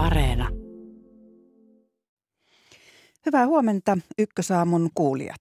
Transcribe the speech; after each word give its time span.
Areena. 0.00 0.48
Hyvää 3.26 3.46
huomenta 3.46 3.98
Ykkösaamun 4.18 4.90
kuulijat. 4.94 5.40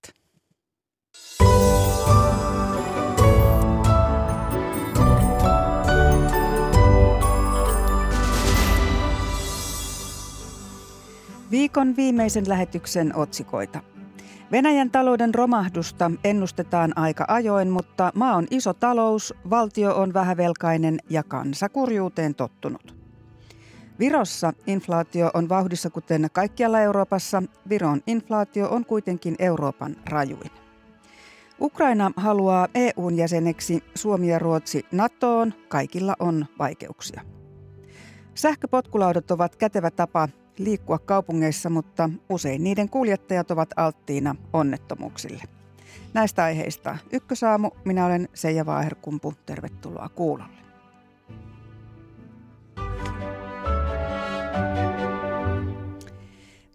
Viikon 11.52 11.96
viimeisen 11.96 12.50
lähetyksen 12.50 13.16
otsikoita. 13.16 13.80
Venäjän 14.52 14.91
talouden 14.91 15.36
romahdusta 15.36 16.12
ennustetaan 16.23 16.98
aika 16.98 17.26
ajoin, 17.28 17.70
mutta 17.70 18.12
maa 18.16 18.36
on 18.36 18.48
iso 18.52 18.73
talous, 18.73 19.34
valtio 19.50 19.96
on 19.96 20.14
vähävelkainen 20.14 21.00
ja 21.10 21.23
kansa 21.23 21.70
kurjuuteen 21.70 22.36
tottunut. 22.36 22.98
Virossa 24.00 24.54
inflaatio 24.68 25.31
on 25.34 25.49
vauhdissa 25.49 25.89
kuten 25.89 26.27
kaikkialla 26.34 26.80
Euroopassa. 26.80 27.44
Viron 27.70 28.02
inflaatio 28.07 28.70
on 28.70 28.85
kuitenkin 28.85 29.35
Euroopan 29.40 29.95
rajuin. 30.05 30.52
Ukraina 31.62 32.12
haluaa 32.16 32.67
EUn 32.76 33.17
jäseneksi, 33.17 33.84
Suomi 33.95 34.30
ja 34.30 34.40
Ruotsi 34.40 34.85
NATOon. 34.91 35.54
Kaikilla 35.67 36.16
on 36.20 36.45
vaikeuksia. 36.59 37.21
Sähköpotkulaudat 38.35 39.31
ovat 39.31 39.55
kätevä 39.55 39.91
tapa 39.91 40.29
liikkua 40.57 40.99
kaupungeissa, 40.99 41.70
mutta 41.70 42.09
usein 42.29 42.63
niiden 42.63 42.90
kuljettajat 42.90 43.52
ovat 43.52 43.70
alttiina 43.76 44.35
onnettomuuksille. 44.54 45.43
Näistä 46.13 46.43
aiheista 46.43 46.98
Ykkösaamu. 47.12 47.71
Minä 47.85 48.05
olen 48.05 48.29
Seija 48.34 48.66
Vaaherkumpu. 48.66 49.34
Tervetuloa 49.45 50.09
kuulolle. 50.09 50.69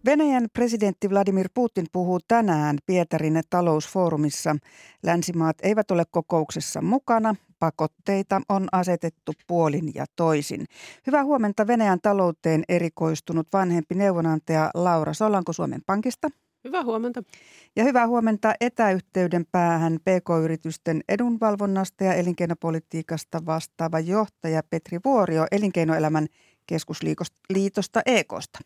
Venäjän 0.05 0.47
presidentti 0.53 1.09
Vladimir 1.09 1.49
Putin 1.53 1.85
puhuu 1.91 2.19
tänään 2.27 2.77
Pietarin 2.85 3.41
talousfoorumissa. 3.49 4.55
Länsimaat 5.03 5.57
eivät 5.63 5.91
ole 5.91 6.03
kokouksessa 6.11 6.81
mukana. 6.81 7.35
Pakotteita 7.59 8.41
on 8.49 8.67
asetettu 8.71 9.31
puolin 9.47 9.91
ja 9.95 10.05
toisin. 10.15 10.65
Hyvää 11.07 11.23
huomenta 11.23 11.67
Venäjän 11.67 11.99
talouteen 12.01 12.63
erikoistunut 12.69 13.47
vanhempi 13.53 13.95
neuvonantaja 13.95 14.71
Laura 14.73 15.13
Solanko 15.13 15.53
Suomen 15.53 15.81
Pankista. 15.85 16.29
Hyvää 16.63 16.83
huomenta. 16.83 17.23
Ja 17.75 17.83
hyvää 17.83 18.07
huomenta 18.07 18.53
etäyhteyden 18.61 19.45
päähän 19.51 19.99
PK-yritysten 19.99 21.01
edunvalvonnasta 21.09 22.03
ja 22.03 22.13
elinkeinopolitiikasta 22.13 23.45
vastaava 23.45 23.99
johtaja 23.99 24.63
Petri 24.69 24.99
Vuorio 25.05 25.45
Elinkeinoelämän 25.51 26.27
keskusliitosta 26.67 28.01
EKsta. 28.05 28.59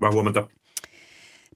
Hyvää 0.00 0.12
huomenta. 0.12 0.48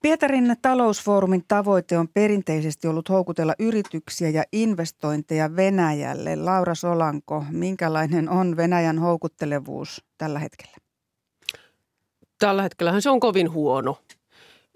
Pietarin 0.02 0.56
talousfoorumin 0.62 1.44
tavoite 1.48 1.98
on 1.98 2.08
perinteisesti 2.08 2.88
ollut 2.88 3.08
houkutella 3.08 3.54
yrityksiä 3.58 4.28
ja 4.28 4.42
investointeja 4.52 5.56
Venäjälle. 5.56 6.36
Laura 6.36 6.74
Solanko, 6.74 7.44
minkälainen 7.50 8.28
on 8.28 8.56
Venäjän 8.56 8.98
houkuttelevuus 8.98 10.04
tällä 10.18 10.38
hetkellä? 10.38 10.76
Tällä 12.38 12.62
hetkellähän 12.62 13.02
se 13.02 13.10
on 13.10 13.20
kovin 13.20 13.52
huono. 13.52 13.98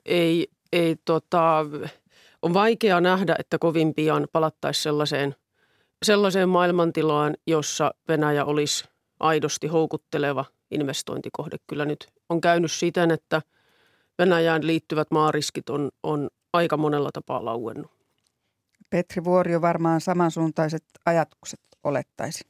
Ei, 0.05 0.49
ei 0.73 0.97
tota, 1.05 1.67
on 2.43 2.55
vaikea 2.55 3.01
nähdä, 3.01 3.37
että 3.39 3.59
kovin 3.59 3.95
pian 3.95 4.29
palattaisiin 4.33 4.83
sellaiseen, 4.83 5.35
sellaiseen 6.05 6.49
maailmantilaan, 6.49 7.37
jossa 7.47 7.95
Venäjä 8.09 8.45
olisi 8.45 8.89
aidosti 9.21 9.67
houkutteleva 9.67 10.45
investointikohde. 10.71 11.57
Kyllä 11.67 11.85
nyt 11.85 12.09
on 12.29 12.41
käynyt 12.41 12.73
siten, 12.73 13.11
että– 13.11 13.43
Venäjään 14.19 14.67
liittyvät 14.67 15.11
maariskit 15.11 15.71
on, 15.71 15.91
on 16.03 16.31
aika 16.53 16.77
monella 16.77 17.11
tapaa 17.13 17.45
lauennut. 17.45 17.91
Petri 18.91 19.25
Vuorio 19.25 19.61
varmaan 19.61 20.01
samansuuntaiset 20.01 20.85
ajatukset 21.07 21.61
olettaisin. 21.85 22.47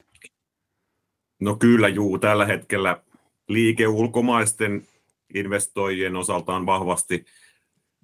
No 1.41 1.55
kyllä 1.55 1.87
juu, 1.87 2.19
tällä 2.19 2.45
hetkellä 2.45 3.03
liike 3.47 3.87
ulkomaisten 3.87 4.87
investoijien 5.33 6.15
osalta 6.15 6.55
on 6.55 6.65
vahvasti, 6.65 7.25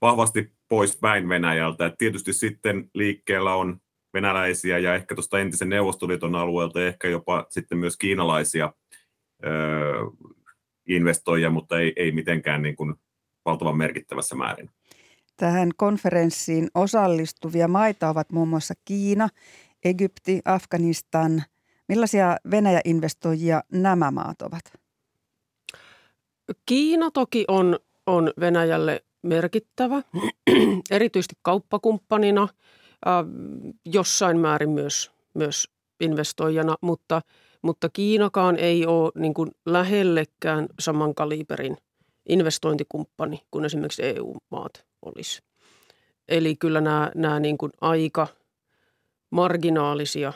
vahvasti 0.01 0.53
pois 0.69 0.97
päin 0.97 1.29
Venäjältä. 1.29 1.85
Et 1.85 1.97
tietysti 1.97 2.33
sitten 2.33 2.89
liikkeellä 2.93 3.55
on 3.55 3.81
venäläisiä 4.13 4.77
ja 4.77 4.95
ehkä 4.95 5.15
tuosta 5.15 5.39
entisen 5.39 5.69
Neuvostoliiton 5.69 6.35
alueelta 6.35 6.81
ehkä 6.81 7.07
jopa 7.07 7.45
sitten 7.49 7.77
myös 7.77 7.97
kiinalaisia 7.97 8.73
öö, 9.45 9.93
investoijia, 10.87 11.49
mutta 11.49 11.79
ei, 11.79 11.93
ei 11.95 12.11
mitenkään 12.11 12.61
niin 12.61 12.75
kuin 12.75 12.95
valtavan 13.45 13.77
merkittävässä 13.77 14.35
määrin. 14.35 14.69
Tähän 15.37 15.69
konferenssiin 15.77 16.67
osallistuvia 16.75 17.67
maita 17.67 18.09
ovat 18.09 18.31
muun 18.31 18.47
muassa 18.47 18.73
Kiina, 18.85 19.29
Egypti, 19.83 20.41
Afganistan. 20.45 21.43
Millaisia 21.87 22.37
Venäjä-investoijia 22.51 23.63
nämä 23.71 24.11
maat 24.11 24.41
ovat? 24.41 24.61
Kiina 26.65 27.11
toki 27.11 27.45
on, 27.47 27.79
on 28.07 28.31
Venäjälle 28.39 29.03
merkittävä, 29.21 30.01
erityisesti 30.91 31.35
kauppakumppanina, 31.41 32.41
äh, 32.41 33.25
jossain 33.85 34.39
määrin 34.39 34.69
myös, 34.69 35.11
myös 35.33 35.69
investoijana, 35.99 36.75
mutta, 36.81 37.21
mutta 37.61 37.89
Kiinakaan 37.89 38.57
ei 38.57 38.85
ole 38.85 39.11
niin 39.15 39.33
kuin 39.33 39.51
lähellekään 39.65 40.67
saman 40.79 41.15
kaliberin– 41.15 41.77
investointikumppani 42.29 43.41
kuin 43.51 43.65
esimerkiksi 43.65 44.03
EU-maat 44.03 44.85
olisi. 45.01 45.41
Eli 46.27 46.55
kyllä 46.55 46.81
nämä, 46.81 47.11
nämä 47.15 47.39
niin 47.39 47.57
kuin 47.57 47.71
aika 47.81 48.27
marginaalisia 49.29 50.33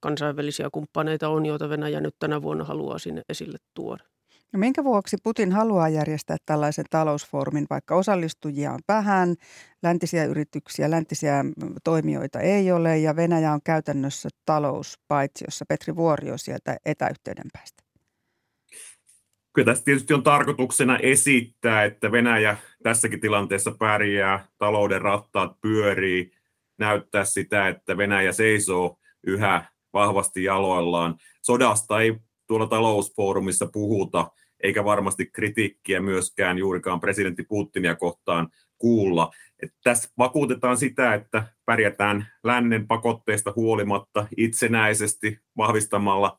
kansainvälisiä 0.00 0.68
kumppaneita 0.72 1.28
on, 1.28 1.46
joita 1.46 1.68
Venäjä 1.68 2.00
nyt 2.00 2.16
tänä 2.18 2.42
vuonna 2.42 2.64
haluaa 2.64 2.98
sinne 2.98 3.22
esille 3.28 3.58
tuoda. 3.74 4.04
No 4.54 4.58
minkä 4.58 4.84
vuoksi 4.84 5.16
Putin 5.22 5.52
haluaa 5.52 5.88
järjestää 5.88 6.36
tällaisen 6.46 6.84
talousfoorumin, 6.90 7.66
vaikka 7.70 7.94
osallistujia 7.94 8.72
on 8.72 8.78
vähän, 8.88 9.34
läntisiä 9.82 10.24
yrityksiä, 10.24 10.90
läntisiä 10.90 11.44
toimijoita 11.84 12.40
ei 12.40 12.72
ole 12.72 12.98
ja 12.98 13.16
Venäjä 13.16 13.52
on 13.52 13.60
käytännössä 13.64 14.28
talouspaitsiossa. 14.44 15.64
Petri 15.68 15.96
Vuorio 15.96 16.38
sieltä 16.38 16.76
etäyhteyden 16.84 17.50
päästä. 17.52 17.83
Kyllä 19.54 19.66
tässä 19.66 19.84
tietysti 19.84 20.14
on 20.14 20.22
tarkoituksena 20.22 20.98
esittää, 20.98 21.84
että 21.84 22.12
Venäjä 22.12 22.56
tässäkin 22.82 23.20
tilanteessa 23.20 23.72
pärjää, 23.78 24.46
talouden 24.58 25.02
rattaat 25.02 25.60
pyörii, 25.60 26.32
näyttää 26.78 27.24
sitä, 27.24 27.68
että 27.68 27.96
Venäjä 27.96 28.32
seisoo 28.32 28.98
yhä 29.26 29.64
vahvasti 29.92 30.44
jaloillaan. 30.44 31.16
Sodasta 31.42 32.00
ei 32.00 32.16
tuolla 32.46 32.66
talousfoorumissa 32.66 33.66
puhuta, 33.72 34.30
eikä 34.62 34.84
varmasti 34.84 35.26
kritiikkiä 35.26 36.00
myöskään 36.00 36.58
juurikaan 36.58 37.00
presidentti 37.00 37.42
Putinia 37.42 37.94
kohtaan 37.94 38.48
kuulla. 38.78 39.30
Että 39.62 39.76
tässä 39.84 40.10
vakuutetaan 40.18 40.76
sitä, 40.76 41.14
että 41.14 41.46
pärjätään 41.64 42.26
lännen 42.44 42.86
pakotteista 42.86 43.52
huolimatta 43.56 44.26
itsenäisesti 44.36 45.38
vahvistamalla 45.56 46.38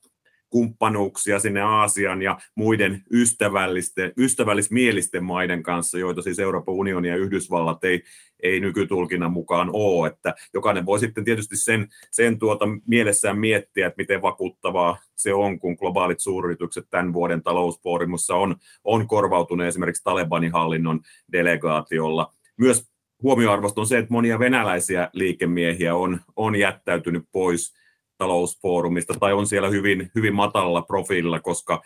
kumppanuuksia 0.55 1.39
sinne 1.39 1.61
Aasian 1.61 2.21
ja 2.21 2.37
muiden 2.55 3.03
ystävällisten, 3.11 4.13
ystävällismielisten 4.17 5.23
maiden 5.23 5.63
kanssa, 5.63 5.97
joita 5.99 6.21
siis 6.21 6.39
Euroopan 6.39 6.75
unioni 6.75 7.07
ja 7.07 7.15
Yhdysvallat 7.15 7.83
ei, 7.83 8.03
ei 8.43 8.59
nykytulkinnan 8.59 9.31
mukaan 9.31 9.69
ole. 9.73 10.07
Että 10.07 10.35
jokainen 10.53 10.85
voi 10.85 10.99
sitten 10.99 11.25
tietysti 11.25 11.57
sen, 11.57 11.87
sen 12.11 12.39
tuota 12.39 12.65
mielessään 12.87 13.39
miettiä, 13.39 13.87
että 13.87 14.01
miten 14.01 14.21
vakuuttavaa 14.21 14.97
se 15.15 15.33
on, 15.33 15.59
kun 15.59 15.75
globaalit 15.79 16.19
suuryritykset 16.19 16.87
tämän 16.89 17.13
vuoden 17.13 17.43
talousfoorumissa 17.43 18.35
on, 18.35 18.55
on 18.83 19.07
korvautunut 19.07 19.67
esimerkiksi 19.67 20.03
Talebanin 20.03 20.51
hallinnon 20.51 20.99
delegaatiolla. 21.31 22.33
Myös 22.57 22.87
huomioarvosta 23.23 23.81
on 23.81 23.87
se, 23.87 23.97
että 23.97 24.13
monia 24.13 24.39
venäläisiä 24.39 25.09
liikemiehiä 25.13 25.95
on, 25.95 26.19
on 26.35 26.55
jättäytynyt 26.55 27.23
pois– 27.31 27.73
talousfoorumista 28.17 29.13
tai 29.19 29.33
on 29.33 29.47
siellä 29.47 29.69
hyvin, 29.69 30.11
hyvin 30.15 30.35
matalalla 30.35 30.81
profiililla, 30.81 31.39
koska 31.39 31.81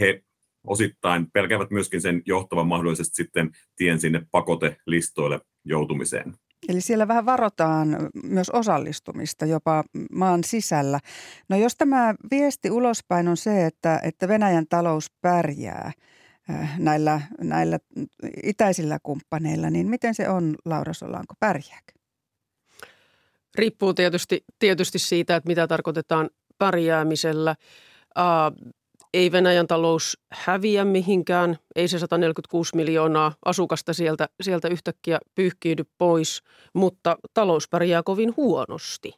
he 0.00 0.22
osittain 0.66 1.30
pelkäävät 1.30 1.70
myöskin 1.70 2.00
sen 2.00 2.22
johtavan 2.26 2.66
mahdollisesti 2.66 3.14
sitten 3.14 3.50
tien 3.76 4.00
sinne 4.00 4.26
pakotelistoille 4.30 5.40
joutumiseen. 5.64 6.34
Eli 6.68 6.80
siellä 6.80 7.08
vähän 7.08 7.26
varotaan 7.26 7.96
myös 8.22 8.50
osallistumista 8.50 9.46
jopa 9.46 9.84
maan 10.12 10.44
sisällä. 10.44 11.00
No 11.48 11.56
jos 11.56 11.76
tämä 11.76 12.14
viesti 12.30 12.70
ulospäin 12.70 13.28
on 13.28 13.36
se, 13.36 13.66
että, 13.66 14.00
että 14.02 14.28
Venäjän 14.28 14.66
talous 14.68 15.12
pärjää 15.20 15.92
äh, 16.50 16.78
näillä, 16.78 17.20
näillä 17.40 17.78
itäisillä 18.42 18.98
kumppaneilla, 19.02 19.70
niin 19.70 19.90
miten 19.90 20.14
se 20.14 20.28
on, 20.28 20.54
Laura 20.64 20.92
Solanko, 20.92 21.34
pärjääkö? 21.40 22.03
Riippuu 23.54 23.94
tietysti, 23.94 24.44
tietysti 24.58 24.98
siitä, 24.98 25.36
että 25.36 25.48
mitä 25.48 25.66
tarkoitetaan 25.66 26.30
pärjäämisellä. 26.58 27.56
ei 29.14 29.32
Venäjän 29.32 29.66
talous 29.66 30.18
häviä 30.32 30.84
mihinkään, 30.84 31.58
ei 31.76 31.88
se 31.88 31.98
146 31.98 32.76
miljoonaa 32.76 33.34
asukasta 33.44 33.92
sieltä, 33.92 34.28
sieltä 34.40 34.68
yhtäkkiä 34.68 35.18
pyyhkiydy 35.34 35.84
pois, 35.98 36.42
mutta 36.72 37.16
talous 37.34 37.68
pärjää 37.68 38.02
kovin 38.02 38.34
huonosti 38.36 39.12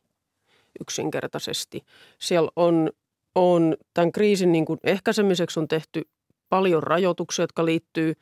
yksinkertaisesti. 0.81 1.83
Siellä 2.21 2.51
on, 2.57 2.91
on 3.35 3.77
tämän 3.95 4.13
kriisin 4.13 4.53
niin 4.53 4.65
kuin 4.65 4.79
ehkäisemiseksi 4.85 5.61
on 5.61 5.69
tehty 5.69 6.03
paljon 6.49 6.83
rajoituksia, 6.83 7.43
jotka 7.43 7.65
liittyy 7.65 8.15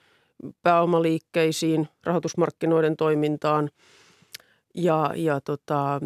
pääomaliikkeisiin, 0.63 1.89
rahoitusmarkkinoiden 2.05 2.97
toimintaan 2.97 3.71
ja, 4.75 5.13
ja 5.17 5.41
tota, 5.41 6.01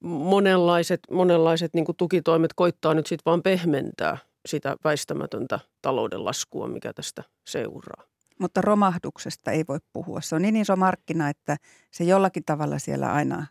monenlaiset, 0.00 1.00
monenlaiset 1.10 1.74
niin 1.74 1.84
tukitoimet 1.96 2.52
koittaa 2.52 2.94
nyt 2.94 3.06
sitten 3.06 3.24
vaan 3.26 3.42
pehmentää 3.42 4.18
sitä 4.46 4.76
väistämätöntä 4.84 5.60
talouden 5.82 6.24
laskua, 6.24 6.68
mikä 6.68 6.92
tästä 6.92 7.24
seuraa. 7.48 8.04
Mutta 8.38 8.60
romahduksesta 8.60 9.50
ei 9.50 9.64
voi 9.68 9.78
puhua. 9.92 10.20
Se 10.20 10.34
on 10.34 10.42
niin 10.42 10.56
iso 10.56 10.76
markkina, 10.76 11.28
että 11.28 11.56
se 11.90 12.04
jollakin 12.04 12.42
tavalla 12.46 12.78
siellä 12.78 13.12
aina 13.12 13.46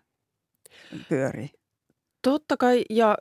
pyörii. 1.09 1.49
Totta 2.21 2.57
kai, 2.57 2.83
ja 2.89 3.17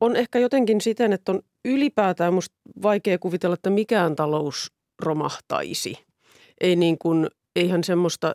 on 0.00 0.16
ehkä 0.16 0.38
jotenkin 0.38 0.80
siten, 0.80 1.12
että 1.12 1.32
on 1.32 1.42
ylipäätään 1.64 2.34
musta 2.34 2.56
vaikea 2.82 3.18
kuvitella, 3.18 3.54
että 3.54 3.70
mikään 3.70 4.16
talous 4.16 4.72
romahtaisi. 5.02 6.06
Ei 6.60 6.76
niin 6.76 6.98
kuin, 6.98 7.28
eihän 7.56 7.84
semmoista, 7.84 8.32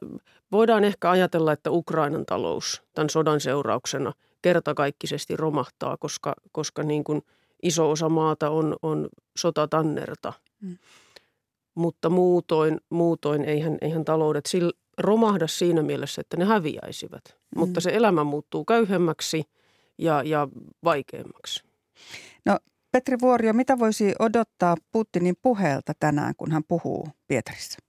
voidaan 0.51 0.83
ehkä 0.83 1.09
ajatella, 1.09 1.51
että 1.51 1.71
Ukrainan 1.71 2.25
talous 2.25 2.83
tämän 2.95 3.09
sodan 3.09 3.39
seurauksena 3.39 4.13
kertakaikkisesti 4.41 5.37
romahtaa, 5.37 5.97
koska, 5.97 6.33
koska 6.51 6.83
niin 6.83 7.03
kuin 7.03 7.21
iso 7.63 7.91
osa 7.91 8.09
maata 8.09 8.49
on, 8.49 8.75
on 8.81 9.09
sotatannerta. 9.37 10.33
Mm. 10.61 10.77
Mutta 11.75 12.09
muutoin, 12.09 12.77
muutoin 12.89 13.45
eihän, 13.45 13.77
eihän 13.81 14.05
taloudet 14.05 14.45
sillä 14.45 14.71
romahda 14.97 15.47
siinä 15.47 15.81
mielessä, 15.83 16.21
että 16.21 16.37
ne 16.37 16.45
häviäisivät. 16.45 17.23
Mm. 17.27 17.59
Mutta 17.59 17.81
se 17.81 17.89
elämä 17.89 18.23
muuttuu 18.23 18.65
köyhemmäksi 18.65 19.43
ja, 19.97 20.23
ja 20.23 20.47
vaikeammaksi. 20.83 21.63
No 22.45 22.57
Petri 22.91 23.17
Vuorio, 23.21 23.53
mitä 23.53 23.79
voisi 23.79 24.13
odottaa 24.19 24.75
Putinin 24.91 25.35
puheelta 25.41 25.93
tänään, 25.99 26.33
kun 26.37 26.51
hän 26.51 26.63
puhuu 26.67 27.07
Pietarissa? 27.27 27.88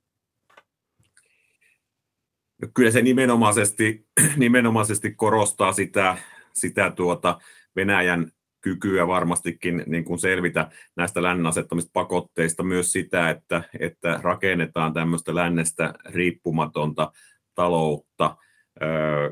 No 2.62 2.68
kyllä 2.74 2.90
se 2.90 3.02
nimenomaisesti, 3.02 4.06
nimenomaisesti 4.36 5.10
korostaa 5.10 5.72
sitä, 5.72 6.16
sitä 6.52 6.90
tuota 6.90 7.40
Venäjän 7.76 8.32
kykyä 8.60 9.06
varmastikin 9.06 9.82
niin 9.86 10.04
kuin 10.04 10.18
selvitä 10.18 10.70
näistä 10.96 11.22
lännen 11.22 11.46
asettamista 11.46 11.90
pakotteista, 11.92 12.62
myös 12.62 12.92
sitä, 12.92 13.30
että, 13.30 13.62
että 13.80 14.20
rakennetaan 14.22 14.92
tämmöistä 14.92 15.34
lännestä 15.34 15.94
riippumatonta 16.04 17.12
taloutta 17.54 18.36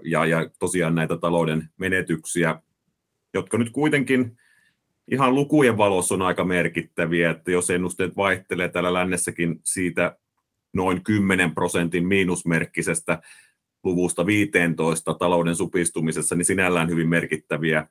ja, 0.04 0.26
ja 0.26 0.50
tosiaan 0.58 0.94
näitä 0.94 1.16
talouden 1.16 1.68
menetyksiä, 1.76 2.62
jotka 3.34 3.58
nyt 3.58 3.70
kuitenkin 3.70 4.36
ihan 5.10 5.34
lukujen 5.34 5.76
valossa 5.76 6.14
on 6.14 6.22
aika 6.22 6.44
merkittäviä, 6.44 7.30
että 7.30 7.50
jos 7.50 7.70
ennusteet 7.70 8.16
vaihtelee 8.16 8.68
täällä 8.68 8.92
lännessäkin 8.92 9.60
siitä 9.64 10.16
noin 10.74 11.04
10 11.04 11.54
prosentin 11.54 12.06
miinusmerkkisestä 12.06 13.22
luvusta 13.84 14.26
15 14.26 15.14
talouden 15.14 15.56
supistumisessa, 15.56 16.34
niin 16.34 16.44
sinällään 16.44 16.88
hyvin 16.88 17.08
merkittäviä, 17.08 17.88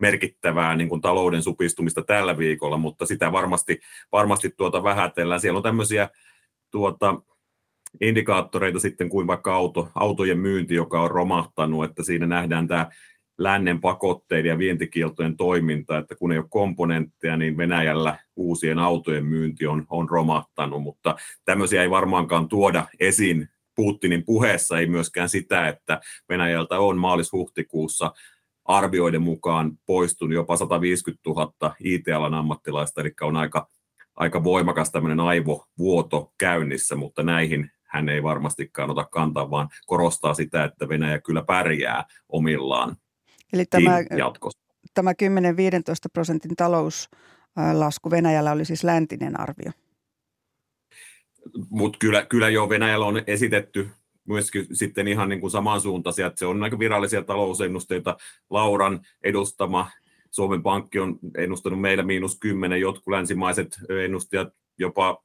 merkittävää 0.00 0.76
niin 0.76 0.88
kuin 0.88 1.00
talouden 1.00 1.42
supistumista 1.42 2.02
tällä 2.02 2.38
viikolla, 2.38 2.78
mutta 2.78 3.06
sitä 3.06 3.32
varmasti, 3.32 3.80
varmasti 4.12 4.50
tuota 4.56 4.82
vähätellään. 4.82 5.40
Siellä 5.40 5.56
on 5.56 5.62
tämmöisiä 5.62 6.08
tuota, 6.70 7.22
indikaattoreita 8.00 8.78
sitten 8.78 9.08
kuin 9.08 9.26
vaikka 9.26 9.54
auto, 9.54 9.90
autojen 9.94 10.38
myynti, 10.38 10.74
joka 10.74 11.02
on 11.02 11.10
romahtanut, 11.10 11.84
että 11.84 12.02
siinä 12.02 12.26
nähdään 12.26 12.68
tämä 12.68 12.90
lännen 13.40 13.80
pakotteiden 13.80 14.48
ja 14.48 14.58
vientikieltojen 14.58 15.36
toiminta, 15.36 15.98
että 15.98 16.14
kun 16.14 16.32
ei 16.32 16.38
ole 16.38 16.46
komponentteja, 16.50 17.36
niin 17.36 17.56
Venäjällä 17.56 18.18
uusien 18.36 18.78
autojen 18.78 19.26
myynti 19.26 19.66
on, 19.66 19.86
on 19.90 20.08
romahtanut, 20.08 20.82
mutta 20.82 21.16
tämmöisiä 21.44 21.82
ei 21.82 21.90
varmaankaan 21.90 22.48
tuoda 22.48 22.86
esiin 23.00 23.48
Putinin 23.74 24.24
puheessa, 24.24 24.78
ei 24.78 24.86
myöskään 24.86 25.28
sitä, 25.28 25.68
että 25.68 26.00
Venäjältä 26.28 26.78
on 26.78 26.98
maalis-huhtikuussa 26.98 28.12
arvioiden 28.64 29.22
mukaan 29.22 29.72
poistunut 29.86 30.34
jopa 30.34 30.56
150 30.56 31.30
000 31.30 31.74
IT-alan 31.84 32.34
ammattilaista, 32.34 33.00
eli 33.00 33.12
on 33.20 33.36
aika, 33.36 33.68
aika 34.16 34.44
voimakas 34.44 34.90
tämmöinen 34.90 35.20
aivovuoto 35.20 36.32
käynnissä, 36.38 36.96
mutta 36.96 37.22
näihin 37.22 37.70
hän 37.86 38.08
ei 38.08 38.22
varmastikaan 38.22 38.90
ota 38.90 39.04
kantaa, 39.04 39.50
vaan 39.50 39.68
korostaa 39.86 40.34
sitä, 40.34 40.64
että 40.64 40.88
Venäjä 40.88 41.20
kyllä 41.20 41.42
pärjää 41.42 42.04
omillaan 42.28 42.96
Eli 43.52 43.64
tämä, 43.64 43.98
tämä 44.94 45.12
10-15 45.12 45.14
prosentin 46.12 46.56
talouslasku 46.56 48.10
Venäjällä 48.10 48.52
oli 48.52 48.64
siis 48.64 48.84
läntinen 48.84 49.40
arvio. 49.40 49.72
Mutta 51.70 51.98
kyllä, 51.98 52.26
kyllä 52.26 52.48
jo 52.48 52.68
Venäjällä 52.68 53.06
on 53.06 53.22
esitetty 53.26 53.88
myöskin 54.28 54.66
sitten 54.72 55.08
ihan 55.08 55.28
niin 55.28 55.40
kuin 55.40 55.50
samansuuntaisia, 55.50 56.26
että 56.26 56.38
se 56.38 56.46
on 56.46 56.62
aika 56.62 56.78
virallisia 56.78 57.22
talousennusteita. 57.22 58.16
Lauran 58.50 59.00
edustama 59.24 59.90
Suomen 60.30 60.62
Pankki 60.62 60.98
on 60.98 61.18
ennustanut 61.36 61.80
meillä 61.80 62.02
miinus 62.02 62.38
10, 62.40 62.80
jotkut 62.80 63.08
länsimaiset 63.08 63.78
ennustajat 64.04 64.48
jopa 64.78 65.22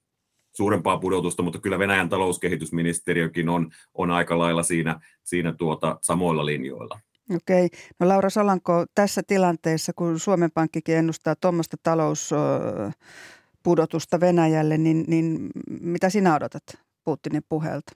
suurempaa 0.56 0.98
pudotusta, 0.98 1.44
mutta 1.44 1.60
kyllä 1.60 1.80
Venäjän 1.80 2.10
talouskehitysministeriökin 2.10 3.50
on, 3.50 3.72
on 3.94 4.12
aika 4.12 4.38
lailla 4.38 4.64
siinä, 4.64 5.00
siinä 5.24 5.54
tuota, 5.54 6.00
samoilla 6.02 6.46
linjoilla. 6.46 7.00
Okei. 7.34 7.70
No 8.00 8.08
Laura 8.08 8.30
Solanko, 8.30 8.86
tässä 8.96 9.22
tilanteessa, 9.28 9.92
kun 9.96 10.20
Suomen 10.20 10.52
Pankkikin 10.52 10.96
ennustaa 10.96 11.36
tuommoista 11.36 11.78
talouspudotusta 11.84 14.20
Venäjälle, 14.20 14.78
niin, 14.78 15.06
niin 15.08 15.50
mitä 15.82 16.10
sinä 16.10 16.36
odotat 16.36 16.64
Putinin 17.04 17.44
puheelta? 17.50 17.92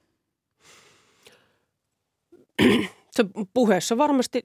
Se 3.12 3.26
puheessa 3.54 3.98
varmasti, 3.98 4.44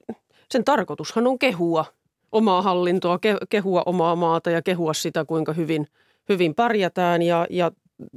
sen 0.51 0.63
tarkoitushan 0.63 1.27
on 1.27 1.39
kehua 1.39 1.85
omaa 2.31 2.61
hallintoa, 2.61 3.19
kehua 3.49 3.83
omaa 3.85 4.15
maata 4.15 4.49
ja 4.49 4.61
kehua 4.61 4.93
sitä, 4.93 5.25
kuinka 5.25 5.53
hyvin, 5.53 5.87
hyvin 6.29 6.55
pärjätään 6.55 7.21
ja, 7.21 7.47
ja, 7.49 7.71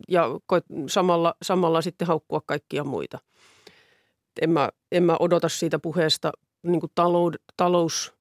ja 0.09 0.25
samalla, 0.89 1.35
samalla 1.43 1.83
sitten 1.83 2.09
haukkua 2.09 2.41
kaikkia 2.47 2.85
muita. 2.85 3.19
En 4.43 4.51
mä, 4.51 4.69
en 4.93 5.03
mä 5.03 5.17
odota 5.21 5.49
siitä 5.49 5.79
puheesta 5.79 6.33
niin 6.63 6.81
kuin 6.81 6.93
talou, 6.95 7.33
talous, 7.57 8.15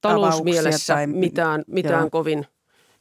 talousmielessä 0.00 0.94
tai, 0.94 1.06
mitään, 1.06 1.64
mitään 1.66 2.10
kovin, 2.10 2.46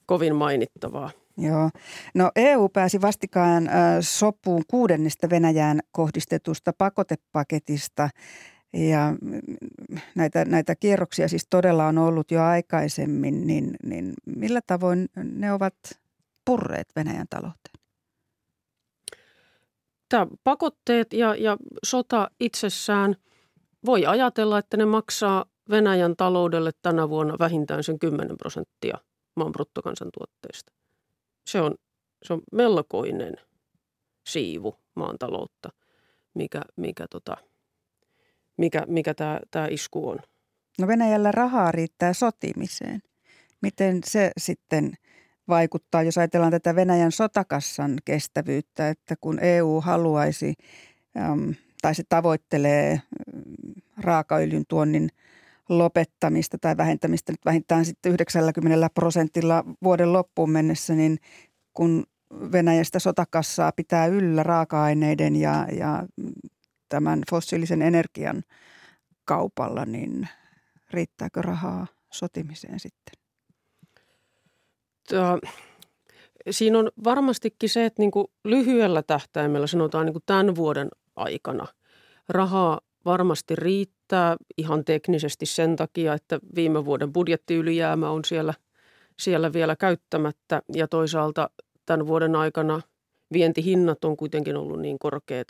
kovin 0.06 0.36
mainittavaa. 0.36 1.12
Joo. 1.38 1.70
No 2.16 2.32
EU 2.36 2.70
pääsi 2.70 3.02
vastikaan 3.02 3.70
sopuun 4.02 4.64
kuudennesta 4.68 5.30
Venäjään 5.30 5.80
kohdistetusta 5.92 6.74
pakotepaketista 6.78 8.10
ja 8.74 9.16
näitä, 10.16 10.46
näitä 10.46 10.76
kierroksia 10.76 11.28
siis 11.28 11.48
todella 11.50 11.88
on 11.88 11.98
ollut 11.98 12.32
jo 12.32 12.44
aikaisemmin, 12.44 13.48
niin, 13.48 13.76
niin 13.84 14.14
millä 14.26 14.60
tavoin 14.68 15.08
ne 15.24 15.54
ovat 15.54 15.76
purreet 16.46 16.88
Venäjän 16.96 17.28
talouteen? 17.30 17.76
Tämä 20.10 20.28
pakotteet 20.44 21.14
ja, 21.14 21.36
ja 21.36 21.58
sota 21.84 22.28
itsessään– 22.40 23.16
voi 23.86 24.06
ajatella, 24.06 24.58
että 24.58 24.78
ne 24.78 24.86
maksaa 24.86 25.46
Venäjän 25.70 26.16
taloudelle 26.16 26.72
tänä 26.82 27.10
vuonna 27.10 27.36
vähintään 27.40 27.84
sen 27.84 28.00
10 28.00 28.38
prosenttia 28.38 28.98
maan 29.36 29.52
bruttokansantuotteesta. 29.52 30.74
Se 31.48 31.62
on, 31.62 31.76
se 32.24 32.34
on 32.34 32.42
melkoinen 32.52 33.34
siivu 34.28 34.76
maan 34.96 35.18
taloutta, 35.20 35.70
mikä, 36.34 36.62
mikä, 36.76 37.06
tota, 37.10 37.38
mikä, 38.58 38.84
mikä 38.88 39.14
tämä, 39.14 39.40
tämä 39.52 39.68
isku 39.68 40.10
on. 40.10 40.20
No 40.80 40.88
Venäjällä 40.88 41.32
rahaa 41.32 41.72
riittää 41.72 42.14
sotimiseen. 42.14 43.00
Miten 43.62 44.00
se 44.06 44.32
sitten 44.38 44.94
vaikuttaa, 45.48 46.04
jos 46.04 46.18
ajatellaan 46.18 46.52
tätä 46.52 46.76
Venäjän 46.76 47.12
sotakassan 47.12 47.98
kestävyyttä, 48.06 48.90
että 48.90 49.16
kun 49.22 49.40
EU 49.40 49.82
haluaisi 49.82 50.54
tai 51.82 51.96
se 51.96 52.04
tavoittelee 52.10 53.02
raakaöljyn 53.98 54.64
tuonnin 54.68 55.10
lopettamista 55.70 56.58
tai 56.58 56.78
vähentämistä 56.78 57.32
nyt 57.32 57.46
vähintään 57.46 57.86
sitten 57.86 58.12
90 58.12 58.90
prosentilla 58.94 59.64
vuoden 59.84 60.14
loppuun 60.14 60.50
mennessä, 60.52 60.94
niin 60.94 61.18
kun 61.74 62.04
Venäjästä 62.52 63.00
sotakassaa 63.00 63.72
pitää 63.72 64.06
yllä 64.06 64.44
raaka-aineiden 64.44 65.36
ja, 65.36 65.68
ja 65.78 66.06
tämän 66.90 67.22
fossiilisen 67.30 67.82
energian 67.82 68.44
kaupalla, 69.26 69.86
niin 69.86 70.28
riittääkö 70.92 71.42
rahaa 71.42 71.88
sotimiseen 72.12 72.80
sitten? 72.80 73.26
siinä 76.52 76.80
on 76.80 76.92
varmastikin 77.04 77.70
se, 77.70 77.86
että 77.86 78.02
niin 78.02 78.12
lyhyellä 78.44 79.04
tähtäimellä 79.04 79.68
sanotaan 79.68 80.06
niin 80.06 80.16
tämän 80.26 80.56
vuoden 80.56 80.90
aikana 81.16 81.68
rahaa 82.30 82.80
varmasti 83.06 83.56
riittää 83.56 84.36
ihan 84.58 84.86
teknisesti 84.86 85.46
sen 85.46 85.76
takia, 85.76 86.14
että 86.14 86.40
viime 86.56 86.86
vuoden 86.86 87.14
budjettiylijäämä 87.14 88.10
on 88.10 88.26
siellä, 88.26 88.54
siellä 89.20 89.54
vielä 89.54 89.76
käyttämättä 89.76 90.62
ja 90.74 90.88
toisaalta 90.88 91.50
tämän 91.86 92.08
vuoden 92.08 92.36
aikana 92.36 92.82
vientihinnat 93.34 94.06
on 94.06 94.18
kuitenkin 94.18 94.58
ollut 94.58 94.80
niin 94.80 95.00
korkeat, 95.00 95.48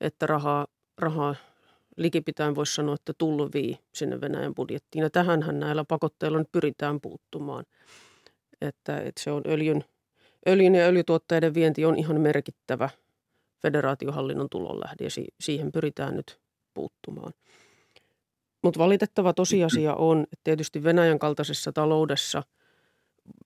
että 0.00 0.26
rahaa, 0.26 0.66
rahaa 0.98 1.34
likipitäen 1.96 2.54
voisi 2.54 2.74
sanoa, 2.74 2.94
että 2.94 3.12
tulvii 3.18 3.78
sinne 3.94 4.20
Venäjän 4.20 4.54
budjettiin. 4.54 5.02
Ja 5.02 5.10
tähänhän 5.10 5.60
näillä 5.60 5.84
pakotteilla 5.84 6.38
nyt 6.38 6.52
pyritään 6.52 7.00
puuttumaan. 7.00 7.64
Että, 8.60 9.00
että 9.00 9.22
se 9.22 9.30
on 9.30 9.42
öljyn, 9.46 9.84
öljyn 10.48 10.74
ja 10.74 10.86
öljytuotteiden 10.86 11.54
vienti 11.54 11.84
on 11.84 11.98
ihan 11.98 12.20
merkittävä 12.20 12.90
federaatiohallinnon 13.62 14.50
tulonlähde 14.50 15.04
ja 15.04 15.10
siihen 15.40 15.72
pyritään 15.72 16.16
nyt 16.16 16.40
puuttumaan. 16.74 17.32
Mutta 18.62 18.80
valitettava 18.80 19.32
tosiasia 19.32 19.94
on, 19.94 20.20
että 20.22 20.40
tietysti 20.44 20.82
Venäjän 20.82 21.18
kaltaisessa 21.18 21.72
taloudessa, 21.72 22.42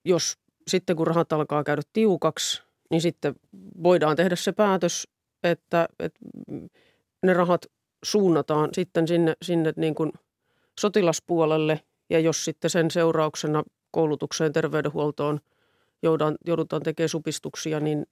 jos 0.04 0.38
sitten 0.68 0.96
kun 0.96 1.06
rahat 1.06 1.32
alkaa 1.32 1.64
käydä 1.64 1.82
tiukaksi, 1.92 2.62
niin 2.90 3.00
sitten 3.00 3.34
voidaan 3.82 4.16
tehdä 4.16 4.36
se 4.36 4.52
päätös, 4.52 5.08
että, 5.42 5.88
että 5.98 6.20
ne 7.22 7.32
rahat 7.32 7.66
suunnataan 8.04 8.68
sitten 8.72 9.08
sinne, 9.08 9.34
sinne 9.42 9.72
niin 9.76 9.94
kuin 9.94 10.12
sotilaspuolelle 10.80 11.80
ja 12.10 12.20
jos 12.20 12.44
sitten 12.44 12.70
sen 12.70 12.90
seurauksena 12.90 13.62
koulutukseen, 13.90 14.52
terveydenhuoltoon 14.52 15.40
joudutaan, 16.02 16.36
joudutaan 16.46 16.82
tekemään 16.82 17.08
supistuksia, 17.08 17.80
niin, 17.80 18.06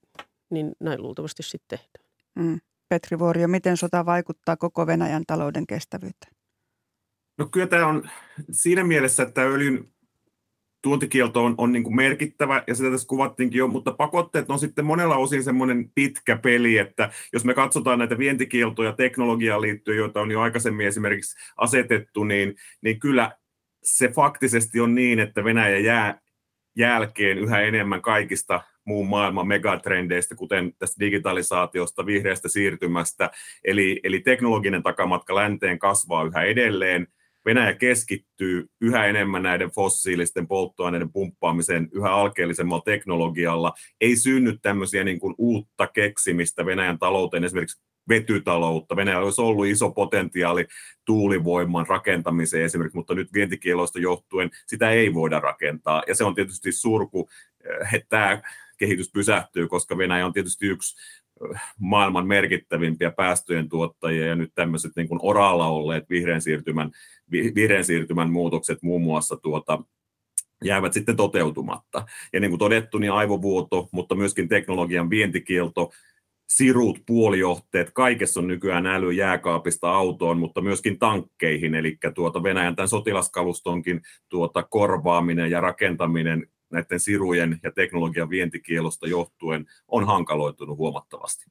niin 0.50 0.72
näin 0.80 1.02
luultavasti 1.02 1.42
sitten 1.42 1.78
tehdään. 1.78 2.04
Mm. 2.34 2.60
Petri 2.92 3.18
Vuorio, 3.18 3.48
miten 3.48 3.76
sota 3.76 4.06
vaikuttaa 4.06 4.56
koko 4.56 4.86
Venäjän 4.86 5.22
talouden 5.26 5.66
kestävyyteen? 5.66 6.32
No 7.38 7.46
kyllä 7.46 7.66
tämä 7.66 7.86
on 7.86 8.10
siinä 8.50 8.84
mielessä, 8.84 9.22
että 9.22 9.42
öljyn 9.42 9.88
tuontikielto 10.82 11.44
on, 11.44 11.54
on 11.58 11.72
niin 11.72 11.82
kuin 11.82 11.96
merkittävä, 11.96 12.64
ja 12.66 12.74
sitä 12.74 12.90
tässä 12.90 13.08
kuvattiinkin 13.08 13.58
jo, 13.58 13.68
mutta 13.68 13.92
pakotteet 13.92 14.50
on 14.50 14.58
sitten 14.58 14.84
monella 14.84 15.16
osin 15.16 15.44
semmoinen 15.44 15.90
pitkä 15.94 16.36
peli, 16.36 16.78
että 16.78 17.10
jos 17.32 17.44
me 17.44 17.54
katsotaan 17.54 17.98
näitä 17.98 18.18
vientikieltoja 18.18 18.92
teknologiaan 18.92 19.60
liittyen, 19.60 19.98
joita 19.98 20.20
on 20.20 20.30
jo 20.30 20.40
aikaisemmin 20.40 20.86
esimerkiksi 20.86 21.36
asetettu, 21.56 22.24
niin, 22.24 22.54
niin 22.82 23.00
kyllä 23.00 23.36
se 23.82 24.08
faktisesti 24.08 24.80
on 24.80 24.94
niin, 24.94 25.18
että 25.18 25.44
Venäjä 25.44 25.78
jää 25.78 26.20
jälkeen 26.76 27.38
yhä 27.38 27.60
enemmän 27.60 28.02
kaikista 28.02 28.62
muun 28.84 29.08
maailman 29.08 29.48
megatrendeistä, 29.48 30.34
kuten 30.34 30.72
tästä 30.78 31.00
digitalisaatiosta, 31.00 32.06
vihreästä 32.06 32.48
siirtymästä, 32.48 33.30
eli, 33.64 34.00
eli 34.04 34.20
teknologinen 34.20 34.82
takamatka 34.82 35.34
länteen 35.34 35.78
kasvaa 35.78 36.24
yhä 36.24 36.42
edelleen, 36.42 37.06
Venäjä 37.44 37.74
keskittyy 37.74 38.70
yhä 38.80 39.06
enemmän 39.06 39.42
näiden 39.42 39.70
fossiilisten 39.70 40.46
polttoaineiden 40.46 41.12
pumppaamiseen 41.12 41.88
yhä 41.92 42.10
alkeellisemmalla 42.10 42.82
teknologialla. 42.84 43.72
Ei 44.00 44.16
synny 44.16 44.58
tämmöisiä 44.62 45.04
niin 45.04 45.20
kuin 45.20 45.34
uutta 45.38 45.86
keksimistä 45.86 46.66
Venäjän 46.66 46.98
talouteen, 46.98 47.44
esimerkiksi 47.44 47.82
vetytaloutta. 48.08 48.96
Venäjä 48.96 49.18
olisi 49.18 49.40
ollut 49.40 49.66
iso 49.66 49.90
potentiaali 49.90 50.66
tuulivoiman 51.04 51.86
rakentamiseen 51.86 52.64
esimerkiksi, 52.64 52.96
mutta 52.96 53.14
nyt 53.14 53.32
vientikieloista 53.32 53.98
johtuen 53.98 54.50
sitä 54.66 54.90
ei 54.90 55.14
voida 55.14 55.40
rakentaa. 55.40 56.02
Ja 56.08 56.14
se 56.14 56.24
on 56.24 56.34
tietysti 56.34 56.72
surku, 56.72 57.28
että 57.92 58.06
tämä 58.08 58.42
kehitys 58.82 59.10
pysähtyy, 59.12 59.68
koska 59.68 59.98
Venäjä 59.98 60.26
on 60.26 60.32
tietysti 60.32 60.66
yksi 60.66 60.96
maailman 61.78 62.26
merkittävimpiä 62.26 63.10
päästöjen 63.10 63.68
tuottajia 63.68 64.26
ja 64.26 64.34
nyt 64.34 64.52
tämmöiset 64.54 64.92
niin 64.96 65.08
oralla 65.22 65.66
olleet 65.66 66.10
vihreän 66.10 66.42
siirtymän, 66.42 66.90
vihreän 67.30 67.84
siirtymän 67.84 68.30
muutokset 68.30 68.82
muun 68.82 69.02
muassa 69.02 69.36
tuota, 69.36 69.82
jäävät 70.64 70.92
sitten 70.92 71.16
toteutumatta. 71.16 72.06
Ja 72.32 72.40
niin 72.40 72.50
kuin 72.50 72.58
todettu, 72.58 72.98
niin 72.98 73.12
aivovuoto, 73.12 73.88
mutta 73.92 74.14
myöskin 74.14 74.48
teknologian 74.48 75.10
vientikielto, 75.10 75.90
sirut, 76.48 76.98
puolijohteet, 77.06 77.90
kaikessa 77.90 78.40
on 78.40 78.46
nykyään 78.46 78.86
äly 78.86 79.12
jääkaapista 79.12 79.90
autoon, 79.90 80.38
mutta 80.38 80.60
myöskin 80.60 80.98
tankkeihin, 80.98 81.74
eli 81.74 81.98
tuota 82.14 82.42
Venäjän 82.42 82.76
tämän 82.76 82.88
sotilaskalustonkin 82.88 84.00
tuota 84.28 84.62
korvaaminen 84.62 85.50
ja 85.50 85.60
rakentaminen 85.60 86.46
näiden 86.72 87.00
sirujen 87.00 87.60
ja 87.62 87.72
teknologian 87.72 88.30
vientikielosta 88.30 89.08
johtuen 89.08 89.66
on 89.88 90.06
hankaloitunut 90.06 90.78
huomattavasti. 90.78 91.44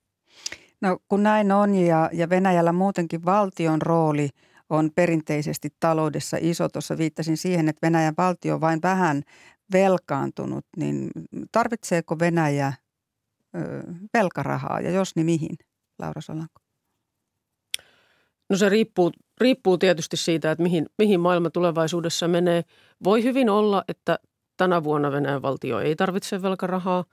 No 0.82 0.98
kun 1.08 1.24
näin 1.24 1.52
on 1.52 1.76
ja, 1.76 2.10
ja 2.14 2.30
Venäjällä 2.30 2.72
muutenkin 2.72 3.26
valtion 3.26 3.82
rooli 3.82 4.30
on 4.70 4.92
perinteisesti 4.96 5.70
taloudessa 5.80 6.38
iso. 6.40 6.70
Tuossa 6.70 6.98
viittasin 6.98 7.38
siihen, 7.38 7.70
että 7.70 7.88
Venäjän 7.88 8.14
valtio 8.18 8.56
on 8.56 8.62
vain 8.62 8.80
vähän 8.84 9.24
velkaantunut, 9.74 10.66
niin 10.78 11.12
tarvitseeko 11.52 12.20
Venäjä 12.20 12.74
ö, 13.56 13.84
velkarahaa 14.14 14.80
ja 14.80 14.92
jos 14.92 15.16
niin 15.16 15.26
mihin, 15.26 15.58
Laura 16.00 16.22
Solanko? 16.22 16.62
No 18.50 18.58
se 18.58 18.70
riippuu, 18.70 19.12
riippuu 19.42 19.78
tietysti 19.78 20.18
siitä, 20.18 20.52
että 20.52 20.64
mihin, 20.64 20.86
mihin 20.98 21.20
maailma 21.20 21.50
tulevaisuudessa 21.50 22.28
menee. 22.28 22.64
Voi 23.04 23.24
hyvin 23.24 23.50
olla, 23.50 23.84
että 23.88 24.20
tänä 24.62 24.84
vuonna 24.84 25.12
Venäjän 25.12 25.42
valtio 25.42 25.80
ei 25.80 25.96
tarvitse 25.96 26.42
velkarahaa, 26.42 27.04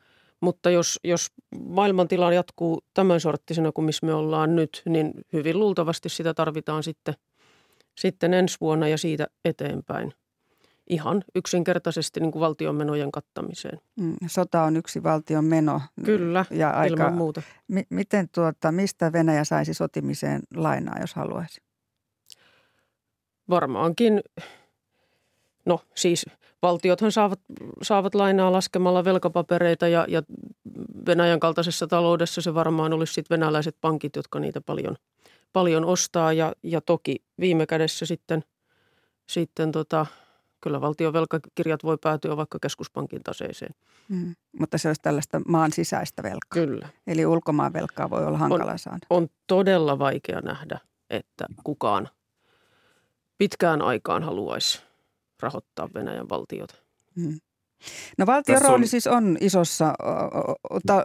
mutta 0.40 0.70
jos, 0.70 1.00
jos 1.04 1.26
maailmantila 1.68 2.32
jatkuu 2.32 2.84
tämän 2.94 3.20
sorttisena 3.20 3.72
kuin 3.72 3.84
missä 3.84 4.06
me 4.06 4.14
ollaan 4.14 4.56
nyt, 4.56 4.82
niin 4.88 5.12
hyvin 5.32 5.58
luultavasti 5.58 6.08
sitä 6.08 6.34
tarvitaan 6.34 6.82
sitten, 6.82 7.14
sitten 7.98 8.34
ensi 8.34 8.56
vuonna 8.60 8.88
ja 8.88 8.98
siitä 8.98 9.26
eteenpäin 9.44 10.14
ihan 10.90 11.24
yksinkertaisesti 11.34 12.20
niin 12.20 12.32
kuin 12.32 12.40
valtion 12.40 12.74
menojen 12.74 13.12
kattamiseen. 13.12 13.80
Mm, 13.96 14.16
sota 14.26 14.62
on 14.62 14.76
yksi 14.76 15.02
valtion 15.02 15.44
meno. 15.44 15.80
Kyllä, 16.04 16.44
ja 16.50 16.70
aika, 16.70 16.94
ilman 16.94 17.14
muuta. 17.14 17.42
Mi- 17.68 17.86
miten 17.90 18.28
tuota, 18.34 18.72
mistä 18.72 19.12
Venäjä 19.12 19.44
saisi 19.44 19.74
sotimiseen 19.74 20.42
lainaa, 20.54 20.96
jos 21.00 21.14
haluaisi? 21.14 21.60
Varmaankin 23.50 24.20
No 25.68 25.80
siis 25.94 26.26
valtiothan 26.62 27.12
saavat, 27.12 27.40
saavat 27.82 28.14
lainaa 28.14 28.52
laskemalla 28.52 29.04
velkapapereita 29.04 29.88
ja, 29.88 30.06
ja 30.08 30.22
Venäjän 31.06 31.40
kaltaisessa 31.40 31.86
taloudessa 31.86 32.40
se 32.40 32.54
varmaan 32.54 32.92
olisi 32.92 33.12
sitten 33.12 33.34
venäläiset 33.38 33.76
pankit, 33.80 34.16
jotka 34.16 34.40
niitä 34.40 34.60
paljon, 34.60 34.96
paljon 35.52 35.84
ostaa 35.84 36.32
ja, 36.32 36.52
ja 36.62 36.80
toki 36.80 37.16
viime 37.40 37.66
kädessä 37.66 38.06
sitten, 38.06 38.44
sitten 39.28 39.72
tota, 39.72 40.06
kyllä 40.60 40.80
valtion 40.80 41.12
velkakirjat 41.12 41.84
voi 41.84 41.98
päätyä 42.02 42.36
vaikka 42.36 42.58
keskuspankin 42.62 43.22
taseeseen. 43.22 43.74
Mm, 44.08 44.34
mutta 44.58 44.78
se 44.78 44.88
olisi 44.88 45.02
tällaista 45.02 45.40
maan 45.48 45.72
sisäistä 45.72 46.22
velkaa. 46.22 46.66
Kyllä. 46.66 46.88
Eli 47.06 47.26
ulkomaan 47.26 47.72
velkaa 47.72 48.10
voi 48.10 48.26
olla 48.26 48.38
hankala 48.38 48.72
on, 48.72 48.78
saada. 48.78 49.06
On 49.10 49.28
todella 49.46 49.98
vaikea 49.98 50.40
nähdä, 50.40 50.78
että 51.10 51.46
kukaan 51.64 52.08
pitkään 53.38 53.82
aikaan 53.82 54.22
haluaisi 54.22 54.87
rahoittaa 55.42 55.88
Venäjän 55.94 56.28
valtiota. 56.28 56.74
Hmm. 57.20 57.38
No 58.18 58.26
valtion 58.26 58.62
rooli 58.62 58.82
on... 58.82 58.88
siis 58.88 59.06
on 59.06 59.36
isossa 59.40 59.94
ta, 60.86 61.02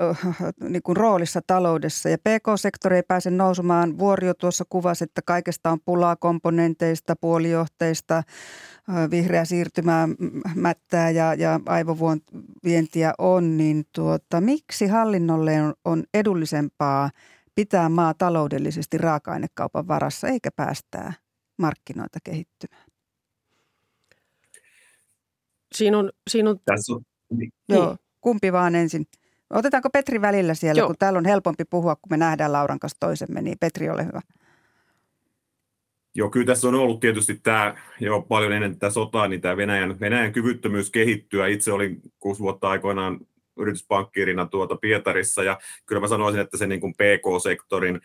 niin 0.70 0.84
kuin 0.84 0.98
roolissa 0.98 1.42
taloudessa 1.48 2.10
ja 2.10 2.18
PK-sektori 2.18 2.96
ei 2.96 3.04
pääse 3.04 3.32
nousumaan. 3.32 3.98
Vuorio 3.98 4.34
tuossa 4.34 4.64
kuvasi, 4.70 5.04
että 5.04 5.22
kaikesta 5.26 5.70
on 5.70 5.80
pulaa 5.86 6.16
komponenteista, 6.16 7.16
puolijohteista, 7.22 8.24
vihreä 9.12 9.46
siirtymää 9.46 10.08
mättää 10.56 11.10
ja, 11.10 11.34
ja 11.34 11.60
aivovientiä 11.66 13.14
on. 13.18 13.58
Niin 13.58 13.84
tuota, 13.96 14.42
miksi 14.42 14.88
hallinnolle 14.88 15.62
on, 15.62 15.74
on 15.86 16.04
edullisempaa 16.14 17.10
pitää 17.56 17.90
maa 17.90 18.14
taloudellisesti 18.14 18.98
raaka-ainekaupan 18.98 19.88
varassa 19.88 20.28
eikä 20.28 20.50
päästää 20.56 21.14
markkinoita 21.58 22.20
kehittymään? 22.24 22.83
Siinä 25.76 25.98
on, 25.98 26.12
siinä 26.30 26.50
on... 26.50 26.60
Tässä 26.66 26.94
on 26.94 27.02
niin. 27.38 27.52
Joo, 27.70 27.98
kumpi 28.22 28.52
vaan 28.52 28.76
ensin. 28.76 29.06
Otetaanko 29.50 29.90
Petri 29.90 30.22
välillä 30.22 30.54
siellä, 30.54 30.80
Joo. 30.80 30.88
kun 30.88 30.96
täällä 31.00 31.18
on 31.18 31.26
helpompi 31.26 31.64
puhua, 31.70 31.96
kun 31.96 32.10
me 32.10 32.18
nähdään 32.18 32.52
Lauran 32.52 32.80
kanssa 32.80 33.00
toisemme, 33.00 33.42
niin 33.42 33.58
Petri, 33.60 33.90
ole 33.90 34.06
hyvä. 34.06 34.22
Joo, 36.16 36.30
kyllä 36.30 36.46
tässä 36.46 36.68
on 36.68 36.76
ollut 36.76 37.00
tietysti 37.00 37.40
tämä, 37.44 37.76
jo 38.00 38.22
paljon 38.22 38.54
ennen 38.54 38.74
tätä 38.74 38.90
sotaa, 38.90 39.28
niin 39.28 39.42
tämä 39.42 39.58
Venäjän, 39.58 40.00
Venäjän 40.00 40.34
kyvyttömyys 40.34 40.92
kehittyä. 40.92 41.48
Itse 41.48 41.72
olin 41.72 42.02
kuusi 42.20 42.42
vuotta 42.42 42.70
aikoinaan 42.70 43.20
yrityspankkiirina 43.58 44.46
tuota 44.46 44.76
Pietarissa, 44.76 45.44
ja 45.44 45.60
kyllä 45.86 46.02
mä 46.02 46.08
sanoisin, 46.08 46.42
että 46.42 46.58
se 46.58 46.68
niin 46.68 46.82
kuin 46.82 46.94
PK-sektorin 46.94 48.02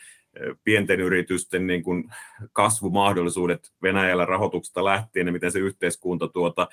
pienten 0.65 1.01
yritysten 1.01 1.67
niin 1.67 1.83
kuin 1.83 2.05
kasvumahdollisuudet 2.53 3.73
Venäjällä 3.83 4.25
rahoituksesta 4.25 4.85
lähtien 4.85 5.27
ja 5.27 5.33
miten 5.33 5.53
se 5.53 5.59
yhteiskunta 5.59 6.29
tuota 6.29 6.69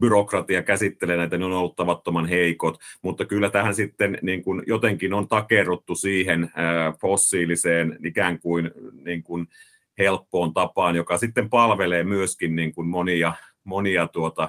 byrokratia 0.00 0.62
käsittelee 0.62 1.16
näitä, 1.16 1.38
ne 1.38 1.44
on 1.44 1.52
ollut 1.52 1.76
tavattoman 1.76 2.26
heikot, 2.26 2.78
mutta 3.02 3.24
kyllä 3.24 3.50
tähän 3.50 3.74
sitten 3.74 4.18
niin 4.22 4.42
kuin 4.42 4.62
jotenkin 4.66 5.14
on 5.14 5.28
takerruttu 5.28 5.94
siihen 5.94 6.50
fossiiliseen 7.00 7.98
ikään 8.04 8.38
kuin, 8.40 8.70
niin 9.04 9.22
kuin 9.22 9.46
helppoon 9.98 10.54
tapaan, 10.54 10.96
joka 10.96 11.18
sitten 11.18 11.50
palvelee 11.50 12.04
myöskin 12.04 12.56
niin 12.56 12.74
kuin 12.74 12.88
monia, 12.88 13.32
monia 13.64 14.08
tuota 14.08 14.48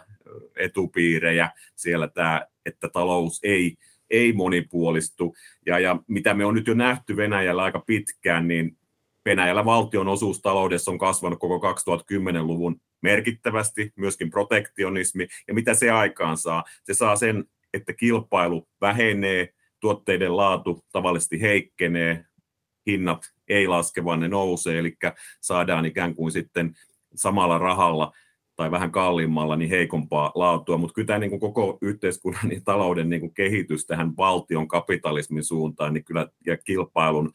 etupiirejä 0.55 1.51
siellä 1.75 2.07
tämä, 2.07 2.45
että 2.65 2.89
talous 2.89 3.39
ei, 3.43 3.75
ei 4.09 4.33
monipuolistu. 4.33 5.35
Ja, 5.65 5.79
ja 5.79 6.00
mitä 6.07 6.33
me 6.33 6.45
on 6.45 6.53
nyt 6.53 6.67
jo 6.67 6.73
nähty 6.73 7.17
Venäjällä 7.17 7.63
aika 7.63 7.83
pitkään, 7.88 8.47
niin 8.47 8.77
Venäjällä 9.25 9.65
valtion 9.65 10.07
osuus 10.07 10.41
taloudessa 10.41 10.91
on 10.91 10.97
kasvanut 10.97 11.39
koko 11.39 11.73
2010-luvun 11.73 12.81
merkittävästi, 13.03 13.93
myöskin 13.95 14.29
protektionismi, 14.29 15.27
ja 15.48 15.53
mitä 15.53 15.74
se 15.74 15.91
aikaan 15.91 16.38
saa? 16.38 16.63
Se 16.83 16.93
saa 16.93 17.15
sen, 17.15 17.45
että 17.74 17.93
kilpailu 17.93 18.67
vähenee, 18.81 19.53
tuotteiden 19.79 20.38
laatu 20.38 20.86
tavallisesti 20.91 21.41
heikkenee, 21.41 22.25
hinnat 22.88 23.33
ei 23.48 23.67
laske, 23.67 24.05
vaan 24.05 24.19
ne 24.19 24.27
nousee, 24.27 24.79
eli 24.79 24.98
saadaan 25.41 25.86
ikään 25.86 26.15
kuin 26.15 26.31
sitten 26.31 26.75
samalla 27.15 27.57
rahalla 27.57 28.13
tai 28.55 28.72
vähän 28.72 28.91
kalliimmalla 28.91 29.55
niin 29.55 29.69
heikompaa 29.69 30.31
laatua, 30.36 30.77
mutta 30.77 30.93
kyllä 30.93 31.05
tämä 31.05 31.19
niin 31.19 31.29
kuin 31.29 31.39
koko 31.39 31.77
yhteiskunnan 31.81 32.48
niin 32.48 32.63
talouden 32.63 33.10
niin 33.10 33.19
kuin 33.19 33.33
kehitys 33.33 33.86
tähän 33.86 34.17
valtion 34.17 34.67
kapitalismin 34.67 35.43
suuntaan 35.43 35.93
niin 35.93 36.03
kyllä, 36.03 36.27
ja 36.45 36.57
kilpailun 36.57 37.31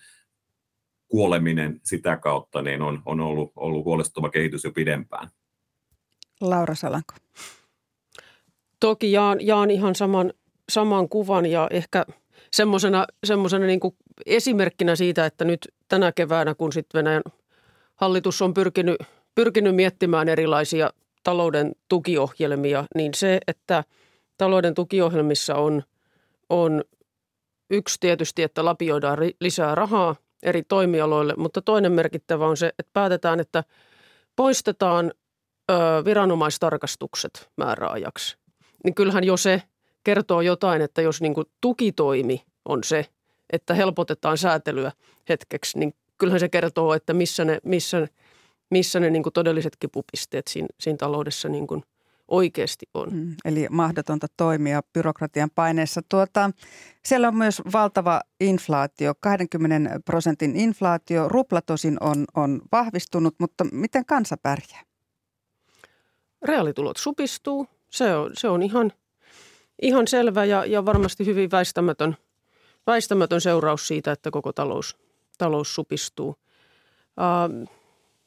kuoleminen 1.08 1.80
sitä 1.82 2.16
kautta 2.16 2.62
niin 2.62 2.82
on, 2.82 3.02
on 3.06 3.20
ollut, 3.20 3.52
ollut 3.56 3.84
huolestuttava 3.84 4.30
kehitys 4.30 4.64
jo 4.64 4.72
pidempään. 4.72 5.28
Laura 6.40 6.74
Salanko. 6.74 7.14
Toki 8.80 9.12
jaan, 9.12 9.46
jaan 9.46 9.70
ihan 9.70 9.94
saman, 9.94 10.32
saman 10.68 11.08
kuvan 11.08 11.46
ja 11.46 11.68
ehkä 11.70 12.06
semmoisena, 12.52 13.06
semmoisena 13.24 13.66
niin 13.66 13.80
esimerkkinä 14.26 14.96
siitä, 14.96 15.26
että 15.26 15.44
nyt 15.44 15.68
tänä 15.88 16.12
keväänä, 16.12 16.54
kun 16.54 16.72
sitten 16.72 16.98
Venäjän 16.98 17.22
hallitus 17.96 18.42
on 18.42 18.54
pyrkinyt, 18.54 18.96
pyrkinyt 19.34 19.74
miettimään 19.74 20.28
erilaisia 20.28 20.90
talouden 21.24 21.72
tukiohjelmia, 21.88 22.84
niin 22.94 23.14
se, 23.14 23.40
että 23.46 23.84
talouden 24.38 24.74
tukiohjelmissa 24.74 25.54
on, 25.54 25.82
on 26.48 26.84
yksi 27.70 27.96
tietysti, 28.00 28.42
että 28.42 28.64
lapioidaan 28.64 29.18
lisää 29.40 29.74
rahaa 29.74 30.16
eri 30.42 30.62
toimialoille, 30.62 31.34
mutta 31.36 31.62
toinen 31.62 31.92
merkittävä 31.92 32.46
on 32.46 32.56
se, 32.56 32.66
että 32.78 32.90
päätetään, 32.92 33.40
että 33.40 33.64
poistetaan 34.36 35.12
ö, 35.70 36.04
viranomaistarkastukset 36.04 37.50
määräajaksi. 37.56 38.36
Niin 38.84 38.94
kyllähän 38.94 39.24
jo 39.24 39.36
se 39.36 39.62
kertoo 40.04 40.40
jotain, 40.40 40.82
että 40.82 41.02
jos 41.02 41.20
niin 41.20 41.34
kuin 41.34 41.46
tukitoimi 41.60 42.44
on 42.64 42.84
se, 42.84 43.06
että 43.52 43.74
helpotetaan 43.74 44.38
säätelyä 44.38 44.92
hetkeksi, 45.28 45.78
niin 45.78 45.94
kyllähän 46.18 46.40
se 46.40 46.48
kertoo, 46.48 46.94
että 46.94 47.14
missä 47.14 47.44
ne, 47.44 47.58
missä, 47.64 48.08
missä 48.70 49.00
ne 49.00 49.10
niin 49.10 49.22
kuin 49.22 49.32
todelliset 49.32 49.76
kipupisteet 49.80 50.46
siinä, 50.48 50.68
siinä 50.80 50.96
taloudessa 50.96 51.48
niin 51.48 51.66
kuin 51.66 51.82
oikeasti 52.28 52.86
on. 52.94 53.08
Mm, 53.12 53.34
eli 53.44 53.66
mahdotonta 53.70 54.26
toimia 54.36 54.82
byrokratian 54.92 55.50
paineessa. 55.54 56.00
Tuota, 56.08 56.50
siellä 57.04 57.28
on 57.28 57.36
myös 57.36 57.62
valtava 57.72 58.20
inflaatio, 58.40 59.14
20 59.20 60.00
prosentin 60.04 60.56
inflaatio. 60.56 61.28
Rupla 61.28 61.62
tosin 61.62 61.96
on, 62.00 62.24
on 62.34 62.60
vahvistunut, 62.72 63.34
mutta 63.38 63.64
miten 63.72 64.04
kansa 64.06 64.36
pärjää? 64.42 64.87
Reaalitulot 66.42 66.96
supistuu. 66.96 67.66
Se 67.90 68.16
on, 68.16 68.30
se 68.34 68.48
on 68.48 68.62
ihan, 68.62 68.92
ihan 69.82 70.08
selvä 70.08 70.44
ja, 70.44 70.64
ja 70.64 70.86
varmasti 70.86 71.26
hyvin 71.26 71.50
väistämätön, 71.50 72.16
väistämätön 72.86 73.40
seuraus 73.40 73.88
siitä, 73.88 74.12
että 74.12 74.30
koko 74.30 74.52
talous, 74.52 74.96
talous 75.38 75.74
supistuu. 75.74 76.28
Uh, 76.28 77.68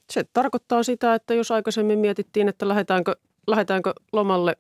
se 0.09 0.23
tarkoittaa 0.33 0.83
sitä, 0.83 1.15
että 1.15 1.33
jos 1.33 1.51
aikaisemmin 1.51 1.99
mietittiin, 1.99 2.49
että 2.49 2.67
lähdetäänkö, 2.67 3.15
lähdetäänkö 3.47 3.93
lomalle 4.11 4.55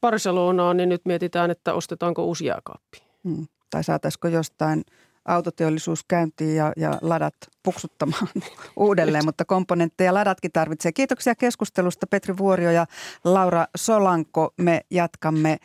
Barcelonaan, 0.00 0.76
niin 0.76 0.88
nyt 0.88 1.02
mietitään, 1.04 1.50
että 1.50 1.74
ostetaanko 1.74 2.24
uusi 2.24 2.44
jääkaappi. 2.44 2.98
Hmm. 3.24 3.46
Tai 3.70 3.84
saataisiko 3.84 4.28
jostain 4.28 4.84
autoteollisuus 5.24 6.04
käyntiin 6.08 6.56
ja, 6.56 6.72
ja 6.76 6.98
ladat 7.00 7.34
puksuttamaan 7.62 8.28
uudelleen, 8.76 9.24
mutta 9.24 9.44
komponentteja 9.44 10.14
ladatkin 10.14 10.52
tarvitsee. 10.52 10.92
Kiitoksia 10.92 11.34
keskustelusta 11.34 12.06
Petri 12.06 12.36
Vuorio 12.36 12.70
ja 12.70 12.86
Laura 13.24 13.66
Solanko. 13.76 14.54
Me 14.56 14.80
jatkamme 14.90 15.56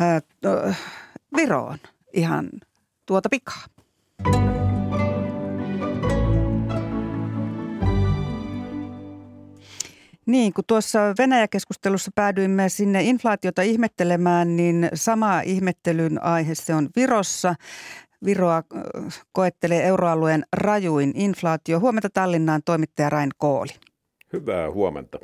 äh, 0.00 0.78
Viroon 1.36 1.78
ihan 2.12 2.50
tuota 3.06 3.28
pikaa. 3.28 3.62
Niin, 10.26 10.52
kun 10.52 10.64
tuossa 10.66 11.14
Venäjä-keskustelussa 11.18 12.10
päädyimme 12.14 12.68
sinne 12.68 13.02
inflaatiota 13.02 13.62
ihmettelemään, 13.62 14.56
niin 14.56 14.88
sama 14.94 15.40
ihmettelyn 15.40 16.22
aihe 16.22 16.54
se 16.54 16.74
on 16.74 16.88
Virossa. 16.96 17.54
Viroa 18.24 18.62
koettelee 19.32 19.84
euroalueen 19.84 20.44
rajuin 20.52 21.12
inflaatio. 21.14 21.80
Huomenta 21.80 22.08
Tallinnaan 22.10 22.62
toimittaja 22.64 23.10
Rain 23.10 23.30
Kooli. 23.36 23.72
Hyvää 24.32 24.70
huomenta. 24.70 25.18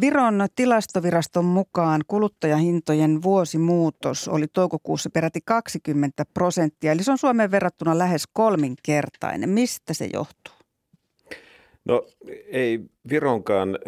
Viron 0.00 0.46
tilastoviraston 0.54 1.44
mukaan 1.44 2.00
kuluttajahintojen 2.06 3.22
vuosimuutos 3.22 4.28
oli 4.28 4.46
toukokuussa 4.48 5.10
peräti 5.10 5.40
20 5.44 6.24
prosenttia, 6.34 6.92
eli 6.92 7.02
se 7.02 7.10
on 7.10 7.18
Suomeen 7.18 7.50
verrattuna 7.50 7.98
lähes 7.98 8.24
kolminkertainen. 8.32 9.50
Mistä 9.50 9.94
se 9.94 10.08
johtuu? 10.12 10.59
No 11.90 12.06
ei 12.46 12.80
Vironkaan 13.10 13.78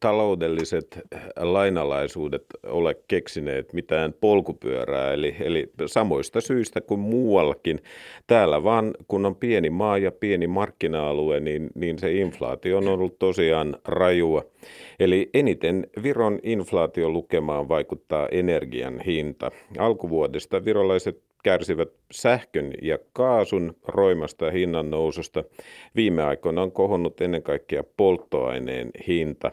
taloudelliset 0.00 1.00
lainalaisuudet 1.36 2.44
ole 2.66 2.96
keksineet 3.08 3.72
mitään 3.72 4.14
polkupyörää, 4.20 5.12
eli, 5.12 5.36
eli 5.40 5.70
samoista 5.86 6.40
syistä 6.40 6.80
kuin 6.80 7.00
muuallakin. 7.00 7.80
Täällä 8.26 8.62
vaan, 8.64 8.94
kun 9.08 9.26
on 9.26 9.36
pieni 9.36 9.70
maa 9.70 9.98
ja 9.98 10.12
pieni 10.12 10.46
markkina-alue, 10.46 11.40
niin, 11.40 11.70
niin 11.74 11.98
se 11.98 12.12
inflaatio 12.12 12.78
on 12.78 12.88
ollut 12.88 13.18
tosiaan 13.18 13.76
rajua. 13.84 14.44
Eli 15.00 15.30
eniten 15.34 15.86
Viron 16.02 16.38
inflaation 16.42 17.12
lukemaan 17.12 17.68
vaikuttaa 17.68 18.28
energian 18.30 19.00
hinta. 19.00 19.50
Alkuvuodesta 19.78 20.64
virolaiset 20.64 21.27
kärsivät 21.48 21.88
sähkön 22.10 22.72
ja 22.82 22.98
kaasun 23.12 23.76
roimasta 23.86 24.50
hinnan 24.50 24.90
noususta. 24.90 25.44
Viime 25.96 26.22
aikoina 26.22 26.62
on 26.62 26.72
kohonnut 26.72 27.20
ennen 27.20 27.42
kaikkea 27.42 27.84
polttoaineen 27.96 28.90
hinta. 29.06 29.52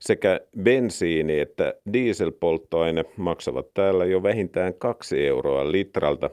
Sekä 0.00 0.40
bensiini 0.62 1.40
että 1.40 1.74
dieselpolttoaine 1.92 3.04
maksavat 3.16 3.74
täällä 3.74 4.04
jo 4.04 4.22
vähintään 4.22 4.74
kaksi 4.74 5.26
euroa 5.26 5.72
litralta. 5.72 6.30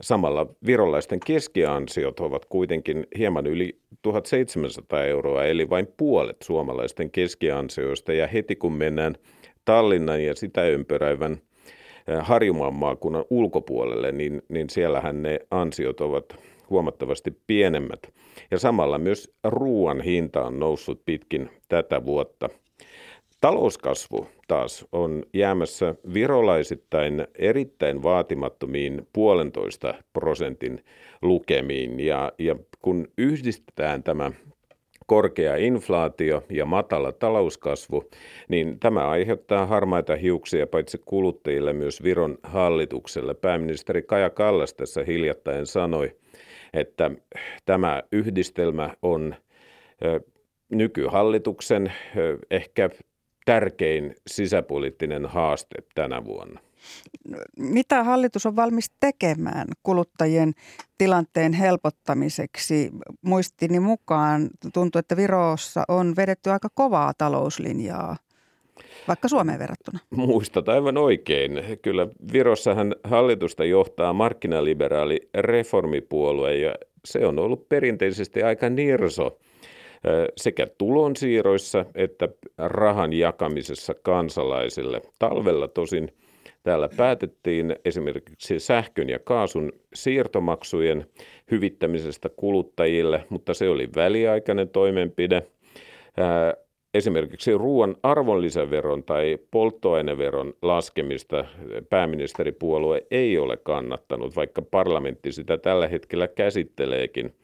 Samalla 0.00 0.46
virolaisten 0.66 1.20
keskiansiot 1.26 2.20
ovat 2.20 2.44
kuitenkin 2.44 3.06
hieman 3.18 3.46
yli 3.46 3.78
1700 4.02 5.04
euroa, 5.04 5.44
eli 5.44 5.70
vain 5.70 5.88
puolet 5.96 6.36
suomalaisten 6.42 7.10
keskiansioista. 7.10 8.12
Ja 8.12 8.26
heti 8.26 8.56
kun 8.56 8.72
mennään 8.72 9.14
Tallinnan 9.64 10.24
ja 10.24 10.34
sitä 10.34 10.64
ympäröivän 10.64 11.38
Harjumaan 12.20 12.74
maakunnan 12.74 13.24
ulkopuolelle, 13.30 14.12
niin, 14.12 14.42
niin 14.48 14.70
siellähän 14.70 15.22
ne 15.22 15.40
ansiot 15.50 16.00
ovat 16.00 16.24
huomattavasti 16.70 17.36
pienemmät. 17.46 18.12
Ja 18.50 18.58
samalla 18.58 18.98
myös 18.98 19.34
ruoan 19.44 20.00
hinta 20.00 20.44
on 20.44 20.60
noussut 20.60 21.02
pitkin 21.04 21.50
tätä 21.68 22.04
vuotta. 22.04 22.48
Talouskasvu 23.40 24.26
taas 24.48 24.86
on 24.92 25.22
jäämässä 25.34 25.94
virolaisittain 26.14 27.26
erittäin 27.38 28.02
vaatimattomiin 28.02 29.06
puolentoista 29.12 29.94
prosentin 30.12 30.84
lukemiin. 31.22 32.00
Ja, 32.00 32.32
ja 32.38 32.56
kun 32.82 33.08
yhdistetään 33.18 34.02
tämä 34.02 34.30
korkea 35.06 35.56
inflaatio 35.56 36.44
ja 36.50 36.66
matala 36.66 37.12
talouskasvu, 37.12 38.10
niin 38.48 38.80
tämä 38.80 39.08
aiheuttaa 39.08 39.66
harmaita 39.66 40.16
hiuksia 40.16 40.66
paitsi 40.66 41.00
kuluttajille 41.04 41.72
myös 41.72 42.02
Viron 42.02 42.38
hallitukselle. 42.42 43.34
Pääministeri 43.34 44.02
Kaja 44.02 44.30
Kallas 44.30 44.74
tässä 44.74 45.04
hiljattain 45.04 45.66
sanoi, 45.66 46.16
että 46.72 47.10
tämä 47.64 48.02
yhdistelmä 48.12 48.90
on 49.02 49.34
nykyhallituksen 50.70 51.92
ehkä 52.50 52.90
tärkein 53.44 54.14
sisäpoliittinen 54.26 55.26
haaste 55.26 55.76
tänä 55.94 56.24
vuonna. 56.24 56.60
Mitä 57.58 58.04
hallitus 58.04 58.46
on 58.46 58.56
valmis 58.56 58.90
tekemään 59.00 59.68
kuluttajien 59.82 60.52
tilanteen 60.98 61.52
helpottamiseksi? 61.52 62.90
Muistini 63.22 63.80
mukaan 63.80 64.50
tuntuu, 64.74 64.98
että 64.98 65.16
Virossa 65.16 65.84
on 65.88 66.16
vedetty 66.16 66.50
aika 66.50 66.68
kovaa 66.74 67.12
talouslinjaa. 67.18 68.16
vaikka 69.08 69.28
Suomeen 69.28 69.58
verrattuna. 69.58 69.98
Muistat 70.10 70.68
aivan 70.68 70.96
oikein. 70.96 71.62
Kyllä 71.82 72.06
Virossahan 72.32 72.94
hallitusta 73.04 73.64
johtaa 73.64 74.12
markkinaliberaali 74.12 75.28
reformipuolue 75.34 76.56
ja 76.56 76.74
se 77.04 77.26
on 77.26 77.38
ollut 77.38 77.68
perinteisesti 77.68 78.42
aika 78.42 78.70
nirso 78.70 79.38
sekä 80.36 80.66
tulonsiirroissa 80.78 81.84
että 81.94 82.28
rahan 82.58 83.12
jakamisessa 83.12 83.94
kansalaisille. 84.02 85.02
Talvella 85.18 85.68
tosin 85.68 86.12
täällä 86.62 86.88
päätettiin 86.96 87.76
esimerkiksi 87.84 88.58
sähkön 88.58 89.08
ja 89.08 89.18
kaasun 89.18 89.72
siirtomaksujen 89.94 91.06
hyvittämisestä 91.50 92.28
kuluttajille, 92.36 93.24
mutta 93.28 93.54
se 93.54 93.68
oli 93.68 93.88
väliaikainen 93.96 94.68
toimenpide. 94.68 95.42
Esimerkiksi 96.94 97.58
ruoan 97.58 97.96
arvonlisäveron 98.02 99.04
tai 99.04 99.38
polttoaineveron 99.50 100.54
laskemista 100.62 101.44
pääministeripuolue 101.90 103.06
ei 103.10 103.38
ole 103.38 103.56
kannattanut, 103.56 104.36
vaikka 104.36 104.62
parlamentti 104.62 105.32
sitä 105.32 105.58
tällä 105.58 105.88
hetkellä 105.88 106.28
käsitteleekin. 106.28 107.34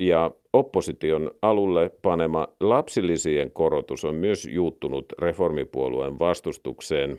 Ja 0.00 0.30
opposition 0.52 1.30
alulle 1.42 1.90
panema 2.02 2.48
lapsilisien 2.60 3.50
korotus 3.50 4.04
on 4.04 4.14
myös 4.14 4.46
juuttunut 4.46 5.12
reformipuolueen 5.18 6.18
vastustukseen. 6.18 7.18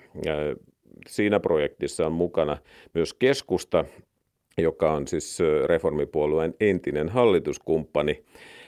Siinä 1.08 1.40
projektissa 1.40 2.06
on 2.06 2.12
mukana 2.12 2.58
myös 2.94 3.14
keskusta, 3.14 3.86
joka 4.58 4.94
on 4.94 5.08
siis 5.08 5.40
reformipuolueen 5.66 6.54
entinen 6.60 7.10
hallituskumppani. 7.10 8.24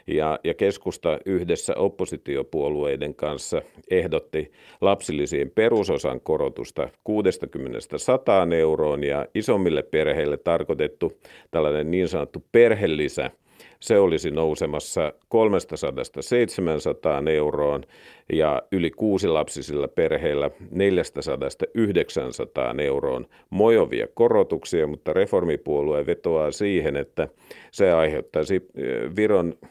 Ja, 0.07 0.39
ja 0.43 0.53
keskusta 0.53 1.19
yhdessä 1.25 1.75
oppositiopuolueiden 1.75 3.15
kanssa 3.15 3.61
ehdotti 3.91 4.51
lapsilisiin 4.81 5.51
perusosan 5.51 6.21
korotusta 6.21 6.89
60-100 8.49 8.53
euroon 8.53 9.03
ja 9.03 9.25
isommille 9.35 9.83
perheille 9.83 10.37
tarkoitettu 10.37 11.19
tällainen 11.51 11.91
niin 11.91 12.07
sanottu 12.07 12.43
perhelisä– 12.51 13.31
se 13.83 13.99
olisi 13.99 14.31
nousemassa 14.31 15.13
300-700 15.25 15.29
euroon 17.29 17.83
ja 18.33 18.61
yli 18.71 18.91
kuusilapsisilla 18.91 19.87
perheillä 19.87 20.47
400-900 20.47 20.51
euroon. 22.81 23.25
Mojovia 23.49 24.07
korotuksia, 24.13 24.87
mutta 24.87 25.13
reformipuolue 25.13 26.05
vetoaa 26.05 26.51
siihen, 26.51 26.95
että 26.95 27.27
se 27.71 27.91
aiheuttaisi 27.91 28.55
eh, 28.55 28.61
Viron 29.15 29.53
eh, 29.61 29.69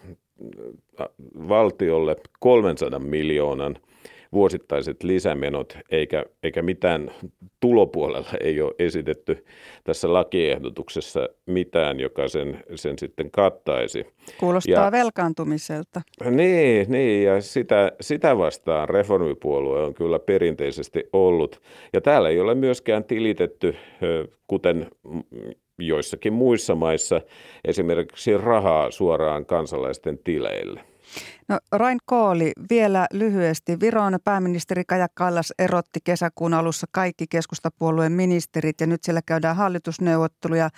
valtiolle 1.48 2.16
300 2.40 2.98
miljoonan– 2.98 3.76
vuosittaiset 4.32 5.02
lisämenot, 5.02 5.78
eikä, 5.90 6.24
eikä 6.42 6.62
mitään 6.62 7.10
tulopuolella 7.60 8.28
ei 8.40 8.60
ole 8.60 8.74
esitetty 8.78 9.44
tässä 9.84 10.12
lakiehdotuksessa 10.12 11.28
mitään, 11.46 12.00
joka 12.00 12.28
sen, 12.28 12.62
sen 12.74 12.98
sitten 12.98 13.30
kattaisi. 13.30 14.06
Kuulostaa 14.40 14.84
ja, 14.84 14.92
velkaantumiselta. 14.92 16.00
Niin, 16.30 16.90
niin 16.90 17.24
ja 17.24 17.40
sitä, 17.40 17.92
sitä 18.00 18.38
vastaan 18.38 18.88
reformipuolue 18.88 19.82
on 19.82 19.94
kyllä 19.94 20.18
perinteisesti 20.18 21.04
ollut. 21.12 21.60
Ja 21.92 22.00
täällä 22.00 22.28
ei 22.28 22.40
ole 22.40 22.54
myöskään 22.54 23.04
tilitetty, 23.04 23.76
kuten 24.46 24.90
joissakin 25.78 26.32
muissa 26.32 26.74
maissa, 26.74 27.20
esimerkiksi 27.64 28.36
rahaa 28.36 28.90
suoraan 28.90 29.46
kansalaisten 29.46 30.18
tileille. 30.18 30.91
No 31.48 31.58
Rain 31.72 31.98
Kooli, 32.06 32.52
vielä 32.70 33.06
lyhyesti. 33.12 33.80
Viron 33.80 34.18
pääministeri 34.24 34.82
Kaja 34.84 35.08
Kallas 35.14 35.52
erotti 35.58 36.00
kesäkuun 36.04 36.54
alussa 36.54 36.86
kaikki 36.90 37.26
keskustapuolueen 37.26 38.12
ministerit 38.12 38.80
ja 38.80 38.86
nyt 38.86 39.04
siellä 39.04 39.20
käydään 39.26 39.56
hallitusneuvotteluja. 39.56 40.70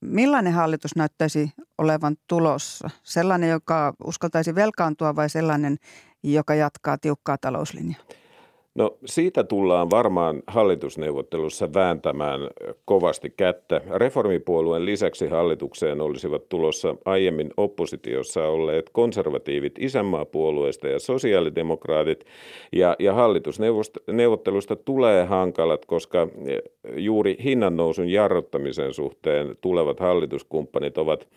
Millainen 0.00 0.52
hallitus 0.52 0.96
näyttäisi 0.96 1.52
olevan 1.78 2.16
tulossa? 2.28 2.90
Sellainen, 3.02 3.50
joka 3.50 3.94
uskaltaisi 4.04 4.54
velkaantua 4.54 5.16
vai 5.16 5.30
sellainen, 5.30 5.76
joka 6.22 6.54
jatkaa 6.54 6.98
tiukkaa 6.98 7.38
talouslinjaa? 7.38 8.02
No 8.74 8.98
siitä 9.04 9.44
tullaan 9.44 9.90
varmaan 9.90 10.42
hallitusneuvottelussa 10.46 11.74
vääntämään 11.74 12.40
kovasti 12.84 13.30
kättä. 13.36 13.80
Reformipuolueen 13.94 14.86
lisäksi 14.86 15.28
hallitukseen 15.28 16.00
olisivat 16.00 16.48
tulossa 16.48 16.96
aiemmin 17.04 17.50
oppositiossa 17.56 18.44
olleet 18.48 18.90
konservatiivit 18.92 19.74
isänmaapuolueesta 19.78 20.88
ja 20.88 20.98
sosiaalidemokraatit. 20.98 22.24
Ja, 22.72 22.96
ja 22.98 23.12
hallitusneuvottelusta 23.14 24.76
tulee 24.76 25.24
hankalat, 25.24 25.86
koska 25.86 26.28
juuri 26.96 27.36
hinnannousun 27.44 28.08
jarruttamisen 28.08 28.94
suhteen 28.94 29.56
tulevat 29.60 30.00
hallituskumppanit 30.00 30.98
ovat 30.98 31.28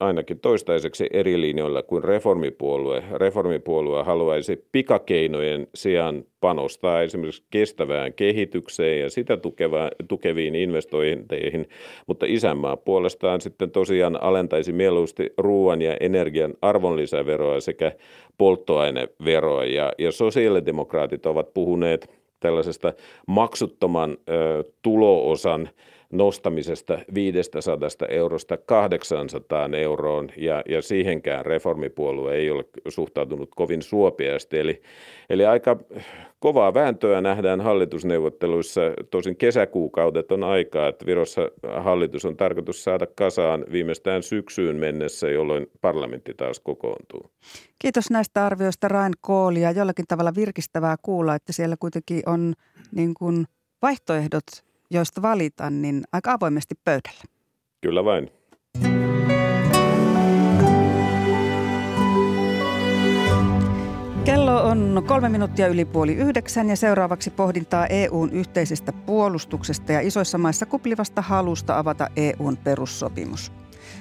ainakin 0.00 0.40
toistaiseksi 0.40 1.06
eri 1.12 1.40
linjoilla 1.40 1.82
kuin 1.82 2.04
reformipuolue. 2.04 3.02
Reformipuolue 3.12 4.02
haluaisi 4.02 4.64
pikakeinojen 4.72 5.66
sijaan 5.74 6.24
panostaa 6.40 7.02
esimerkiksi 7.02 7.44
kestävään 7.50 8.12
kehitykseen 8.12 9.00
ja 9.00 9.10
sitä 9.10 9.38
tukeviin 10.08 10.54
investointeihin, 10.54 11.68
mutta 12.06 12.26
isänmaa 12.28 12.76
puolestaan 12.76 13.40
sitten 13.40 13.70
tosiaan 13.70 14.22
alentaisi 14.22 14.72
mieluusti 14.72 15.32
ruoan 15.38 15.82
ja 15.82 15.96
energian 16.00 16.54
arvonlisäveroa 16.62 17.60
sekä 17.60 17.92
polttoaineveroa. 18.38 19.64
Ja, 19.64 19.92
ja 19.98 20.12
sosiaalidemokraatit 20.12 21.26
ovat 21.26 21.54
puhuneet 21.54 22.20
tällaisesta 22.40 22.92
maksuttoman 23.26 24.16
ö, 24.28 24.64
tuloosan 24.82 25.68
nostamisesta 26.12 26.98
500 27.14 27.88
eurosta 28.08 28.56
800 28.56 29.68
euroon 29.78 30.28
ja, 30.36 30.62
ja 30.68 30.82
siihenkään 30.82 31.46
reformipuolue 31.46 32.34
ei 32.34 32.50
ole 32.50 32.64
suhtautunut 32.88 33.48
kovin 33.56 33.82
suopeasti. 33.82 34.58
Eli, 34.58 34.82
eli 35.30 35.46
aika 35.46 35.76
kovaa 36.38 36.74
vääntöä 36.74 37.20
nähdään 37.20 37.60
hallitusneuvotteluissa. 37.60 38.80
Tosin 39.10 39.36
kesäkuukaudet 39.36 40.32
on 40.32 40.44
aikaa, 40.44 40.88
että 40.88 41.06
Virossa 41.06 41.50
hallitus 41.80 42.24
on 42.24 42.36
tarkoitus 42.36 42.84
saada 42.84 43.06
kasaan 43.06 43.64
viimeistään 43.72 44.22
syksyyn 44.22 44.76
mennessä, 44.76 45.28
jolloin 45.28 45.66
parlamentti 45.80 46.34
taas 46.34 46.60
kokoontuu. 46.60 47.30
Kiitos 47.78 48.10
näistä 48.10 48.46
arvioista 48.46 48.88
Rain 48.88 49.12
Kooli 49.20 49.60
ja 49.60 49.70
jollakin 49.70 50.04
tavalla 50.08 50.34
virkistävää 50.34 50.96
kuulla, 51.02 51.34
että 51.34 51.52
siellä 51.52 51.76
kuitenkin 51.80 52.22
on 52.26 52.54
niin 52.92 53.14
kuin 53.14 53.44
vaihtoehdot 53.82 54.69
joista 54.90 55.22
valitaan, 55.22 55.82
niin 55.82 56.02
aika 56.12 56.32
avoimesti 56.32 56.74
pöydällä. 56.84 57.24
Kyllä 57.80 58.04
vain. 58.04 58.30
Kello 64.24 64.62
on 64.62 65.02
kolme 65.06 65.28
minuuttia 65.28 65.68
yli 65.68 65.84
puoli 65.84 66.14
yhdeksän 66.14 66.68
ja 66.68 66.76
seuraavaksi 66.76 67.30
pohdintaa 67.30 67.86
EUn 67.86 68.32
yhteisestä 68.32 68.92
puolustuksesta 68.92 69.92
ja 69.92 70.00
isoissa 70.00 70.38
maissa 70.38 70.66
kuplivasta 70.66 71.22
halusta 71.22 71.78
avata 71.78 72.06
EUn 72.16 72.56
perussopimus. 72.56 73.52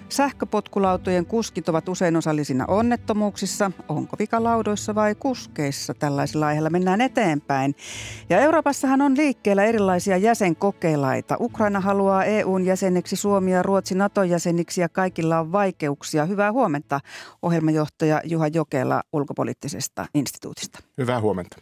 Sähköpotkulautojen 0.10 1.26
kuskit 1.26 1.70
ovat 1.70 1.90
usein 1.90 2.16
osallisina 2.16 2.66
onnettomuuksissa. 2.66 3.72
Onko 3.88 4.16
vika 4.20 4.44
laudoissa 4.44 4.96
vai 4.96 5.16
kuskeissa? 5.16 5.94
Tällaisilla 5.94 6.48
aiheilla 6.48 6.70
mennään 6.70 7.02
eteenpäin. 7.02 7.76
Ja 8.30 8.40
Euroopassahan 8.40 9.02
on 9.02 9.18
liikkeellä 9.18 9.64
erilaisia 9.64 10.18
jäsenkokeilaita. 10.18 11.38
Ukraina 11.40 11.80
haluaa 11.80 12.24
EUn 12.24 12.66
jäseneksi, 12.66 13.16
Suomi 13.16 13.52
ja 13.52 13.64
Ruotsi 13.64 13.96
NATO-jäseniksi 13.96 14.82
ja 14.82 14.90
kaikilla 14.90 15.40
on 15.40 15.52
vaikeuksia. 15.52 16.26
Hyvää 16.26 16.52
huomenta 16.52 17.00
ohjelmajohtaja 17.42 18.22
Juha 18.24 18.48
Jokela 18.48 19.04
ulkopoliittisesta 19.14 20.06
instituutista. 20.14 20.80
Hyvää 20.98 21.22
huomenta. 21.22 21.58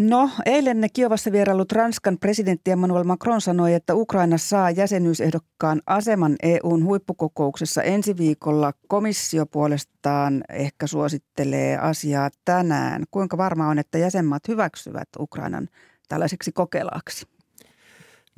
No, 0.00 0.30
eilen 0.46 0.88
Kiovassa 0.92 1.32
vierailut 1.32 1.72
Ranskan 1.72 2.18
presidentti 2.18 2.70
Emmanuel 2.70 3.04
Macron 3.04 3.40
sanoi, 3.40 3.74
että 3.74 3.94
Ukraina 3.94 4.38
saa 4.38 4.70
jäsenyysehdokkaan 4.70 5.82
aseman 5.86 6.36
EUn 6.42 6.84
huippukokouksessa 6.84 7.82
ensi 7.82 8.16
viikolla. 8.16 8.72
Komissio 8.88 9.46
puolestaan 9.46 10.44
ehkä 10.48 10.86
suosittelee 10.86 11.78
asiaa 11.78 12.30
tänään. 12.44 13.04
Kuinka 13.10 13.36
varma 13.36 13.68
on, 13.68 13.78
että 13.78 13.98
jäsenmaat 13.98 14.48
hyväksyvät 14.48 15.08
Ukrainan 15.18 15.68
tällaiseksi 16.08 16.52
kokelaaksi? 16.52 17.26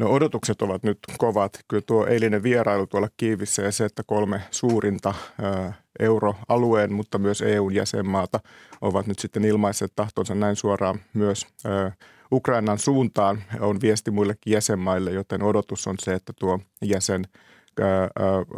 No 0.03 0.11
odotukset 0.11 0.63
ovat 0.63 0.83
nyt 0.83 0.99
kovat. 1.19 1.61
Kyllä 1.69 1.83
tuo 1.87 2.07
eilinen 2.07 2.43
vierailu 2.43 2.87
tuolla 2.87 3.09
Kiivissä 3.17 3.63
ja 3.63 3.73
se, 3.73 3.85
että 3.85 4.03
kolme 4.07 4.43
suurinta 4.51 5.15
euroalueen, 5.99 6.93
mutta 6.93 7.19
myös 7.19 7.43
EUn 7.43 7.75
jäsenmaata 7.75 8.41
ovat 8.81 9.07
nyt 9.07 9.19
sitten 9.19 9.45
ilmaiset 9.45 9.93
tahtonsa 9.97 10.35
näin 10.35 10.57
suoraan 10.57 11.01
myös 11.15 11.47
Ukrainan 12.33 12.79
suuntaan 12.79 13.43
on 13.61 13.81
viesti 13.81 14.11
muillekin 14.11 14.53
jäsenmaille, 14.53 15.11
joten 15.11 15.43
odotus 15.43 15.87
on 15.87 15.97
se, 15.99 16.15
että 16.15 16.33
tuo 16.39 16.59
jäsen 16.85 17.25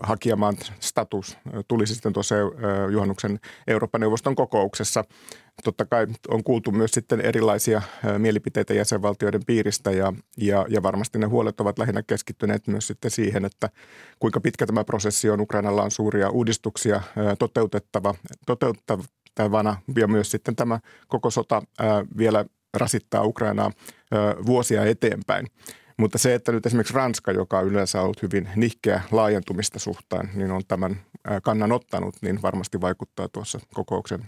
hakijamaan 0.03 0.57
status 0.81 1.39
tulisi 1.69 1.95
sitten 1.95 2.13
tuossa 2.13 2.35
juhannuksen 2.93 3.41
Euroopan 3.67 4.01
neuvoston 4.01 4.35
kokouksessa. 4.35 5.05
Totta 5.65 5.85
kai 5.85 6.07
on 6.29 6.45
kuultu 6.45 6.73
myös 6.73 6.91
sitten 6.91 7.21
erilaisia 7.21 7.83
mielipiteitä 8.19 8.75
jäsenvaltioiden 8.75 9.45
piiristä 9.47 9.91
ja, 9.91 10.13
ja, 10.37 10.67
ja 10.69 10.83
varmasti 10.83 11.19
ne 11.19 11.27
huolet 11.27 11.61
ovat 11.61 11.79
lähinnä 11.79 12.03
keskittyneet 12.03 12.67
myös 12.67 12.87
sitten 12.87 13.11
siihen, 13.11 13.45
että 13.45 13.71
kuinka 14.19 14.41
pitkä 14.41 14.67
tämä 14.67 14.85
prosessi 14.85 15.31
on. 15.31 15.41
Ukrainalla 15.41 15.83
on 15.83 15.91
suuria 15.91 16.31
uudistuksia 16.31 17.03
toteutettava, 17.39 18.15
toteuttavana 18.47 19.77
ja 19.97 20.09
myös 20.09 20.31
sitten 20.31 20.57
tämä 20.57 20.81
koko 21.09 21.31
sota 21.31 21.63
vielä 22.19 22.45
rasittaa 22.75 23.25
Ukrainaa 23.25 23.71
vuosia 24.47 24.85
eteenpäin. 24.85 25.47
Mutta 25.97 26.19
se, 26.19 26.35
että 26.35 26.53
nyt 26.53 26.67
esimerkiksi 26.67 26.95
Ranska, 26.95 27.33
joka 27.33 27.59
on 27.59 27.67
yleensä 27.67 28.03
ollut 28.03 28.23
hyvin 28.23 28.49
nihkeä 28.57 29.03
laajentumista 29.11 29.79
suhtaan, 29.79 30.31
niin 30.35 30.51
on 30.51 30.63
tämän 30.69 31.01
kannan 31.43 31.73
ottanut, 31.73 32.17
niin 32.23 32.43
varmasti 32.43 32.81
vaikuttaa 32.81 33.29
tuossa 33.29 33.61
kokouksen 33.75 34.25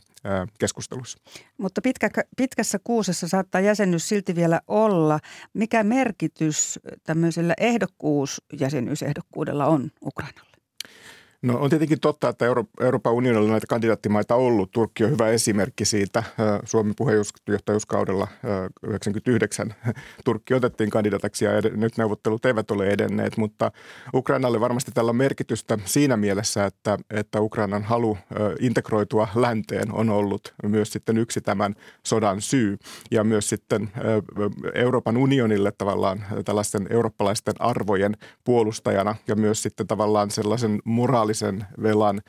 keskustelussa. 0.59 1.18
Mutta 1.59 1.83
pitkä, 1.83 2.11
pitkässä 2.37 2.79
kuusessa 2.85 3.29
saattaa 3.29 3.61
jäsenyys 3.61 4.09
silti 4.09 4.35
vielä 4.35 4.61
olla. 4.68 5.20
Mikä 5.55 5.85
merkitys 5.85 6.81
tämmöisellä 7.05 7.55
ehdokkuusjäsenyysehdokkuudella 7.61 9.66
on 9.66 9.90
Ukrainalle? 10.02 10.56
No 11.42 11.59
on 11.59 11.70
tietenkin 11.70 12.01
totta, 12.01 12.29
että 12.29 12.46
Euro- 12.46 12.64
Euroopan 12.81 13.12
unionilla 13.12 13.44
on 13.44 13.51
näitä 13.51 13.66
kandidaattimaita 13.66 14.35
ollut. 14.35 14.70
Turkki 14.72 15.05
on 15.05 15.11
hyvä 15.11 15.29
esimerkki 15.29 15.85
siitä. 15.85 16.22
Suomen 16.64 16.94
puheenjohtajuuskaudella 16.96 18.29
99 18.83 19.75
Turkki 20.25 20.55
otettiin 20.55 20.90
kandidaataksi 20.90 21.44
ja 21.44 21.51
nyt 21.77 21.96
neuvottelut 21.96 22.44
eivät 22.44 22.70
ole 22.70 22.88
edenneet, 22.88 23.37
mutta 23.37 23.72
Ukrainalle 24.14 24.61
varmasti 24.61 24.90
tällä 24.94 25.11
on 25.11 25.16
merkitystä 25.16 25.79
siinä 25.85 26.16
mielessä, 26.16 26.66
että, 26.66 26.99
että 27.11 27.40
Ukrainan 27.40 27.83
halu 27.83 28.18
integroitua 28.61 29.29
länteen 29.35 29.92
on 29.92 30.11
ollut 30.11 30.55
myös 30.62 30.92
sitten 30.92 31.18
yksi 31.18 31.40
tämän 31.40 31.75
sodan 32.03 32.40
syy 32.40 32.79
ja 33.11 33.25
myös 33.25 33.49
sitten 33.49 33.90
Euroopan 34.75 35.16
unionille 35.16 35.72
tavallaan 35.79 36.25
tällaisten 36.44 36.87
eurooppalaisten 36.90 37.55
arvojen 37.59 38.16
puolustajana 38.44 39.14
ja 39.29 39.37
myös 39.37 39.62
sitten 39.62 39.87
tavallaan 39.87 40.31
sellaisen 40.31 40.79
moraalisen 40.85 41.36
moraalisen 41.44 41.66
velan 41.83 42.20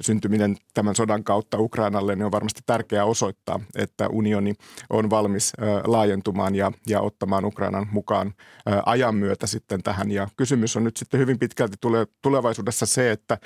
syntyminen 0.00 0.56
tämän 0.74 0.94
sodan 0.94 1.24
kautta 1.24 1.58
Ukrainalle, 1.58 2.16
niin 2.16 2.24
on 2.24 2.32
varmasti 2.32 2.60
tärkeää 2.66 3.04
osoittaa, 3.04 3.60
että 3.76 4.08
unioni 4.08 4.54
on 4.90 5.10
valmis 5.10 5.52
laajentumaan 5.84 6.54
ja, 6.54 6.72
ja 6.86 7.00
ottamaan 7.00 7.44
Ukrainan 7.44 7.86
mukaan 7.92 8.34
ajan 8.86 9.14
myötä 9.14 9.46
sitten 9.46 9.82
tähän. 9.82 10.10
Ja 10.10 10.28
kysymys 10.36 10.76
on 10.76 10.84
nyt 10.84 10.96
sitten 10.96 11.20
hyvin 11.20 11.38
pitkälti 11.38 11.76
tule, 11.80 12.06
tulevaisuudessa 12.22 12.86
se, 12.86 13.10
että 13.10 13.38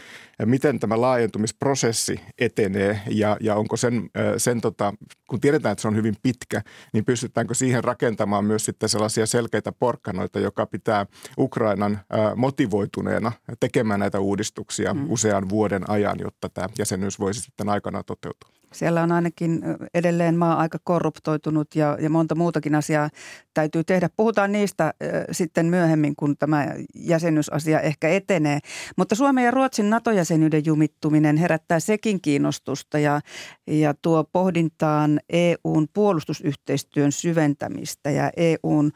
miten 0.44 0.81
tämä 0.81 1.01
laajentumisprosessi 1.01 2.20
etenee 2.38 3.01
ja, 3.11 3.37
ja 3.40 3.55
onko 3.55 3.77
sen, 3.77 4.11
sen 4.37 4.61
tota, 4.61 4.94
kun 5.29 5.40
tiedetään, 5.40 5.72
että 5.72 5.83
se 5.83 5.88
on 5.88 5.96
hyvin 5.96 6.14
pitkä, 6.22 6.62
niin 6.92 7.05
pystytäänkö 7.05 7.55
siihen 7.55 7.85
rakentamaan 7.85 8.44
myös 8.44 8.64
sitten 8.64 8.88
sellaisia 8.88 9.27
selkeitä 9.27 9.72
porkkanoita, 9.72 10.40
joka 10.40 10.66
pitää 10.66 11.07
Ukrainan 11.38 12.01
motivoituneena 12.37 13.33
tekemään 13.61 14.01
näitä 14.01 14.20
uudistuksia 14.20 14.91
mm. 14.94 15.07
usean 15.09 15.48
vuoden 15.48 15.90
ajan, 15.90 16.18
jotta 16.20 16.48
tämä 16.48 16.68
jäsenyys 16.78 17.18
voisi 17.18 17.40
sitten 17.40 17.68
aikana 17.68 18.02
toteutua. 18.02 18.50
Siellä 18.72 19.02
on 19.02 19.12
ainakin 19.12 19.62
edelleen 19.94 20.37
maa 20.37 20.57
aika 20.57 20.78
korruptoitunut 20.85 21.74
ja, 21.74 21.98
ja 22.00 22.11
monta 22.11 22.35
muutakin 22.35 22.74
asiaa 22.74 23.11
täytyy 23.55 23.85
tehdä. 23.85 24.09
Puhutaan 24.16 24.52
niistä 24.52 24.87
äh, 24.87 24.92
sitten 25.31 25.66
myöhemmin, 25.66 26.16
kun 26.16 26.37
tämä 26.37 26.66
jäsenyysasia 26.94 27.81
ehkä 27.81 28.09
etenee. 28.09 28.59
Mutta 28.96 29.14
Suomen 29.14 29.44
ja 29.44 29.50
Ruotsin 29.50 29.90
NATO-jäsenyyden 29.90 30.62
jumittuminen 30.66 31.37
herättää 31.37 31.81
sekin 31.81 32.20
kiinnostusta 32.20 32.98
ja, 32.98 33.20
ja 33.66 33.94
tuo 34.02 34.24
pohdintaan 34.24 35.20
EUn 35.28 35.88
puolustusyhteistyön 35.92 37.12
syventämistä 37.12 38.11
ja 38.11 38.31
EUn 38.37 38.90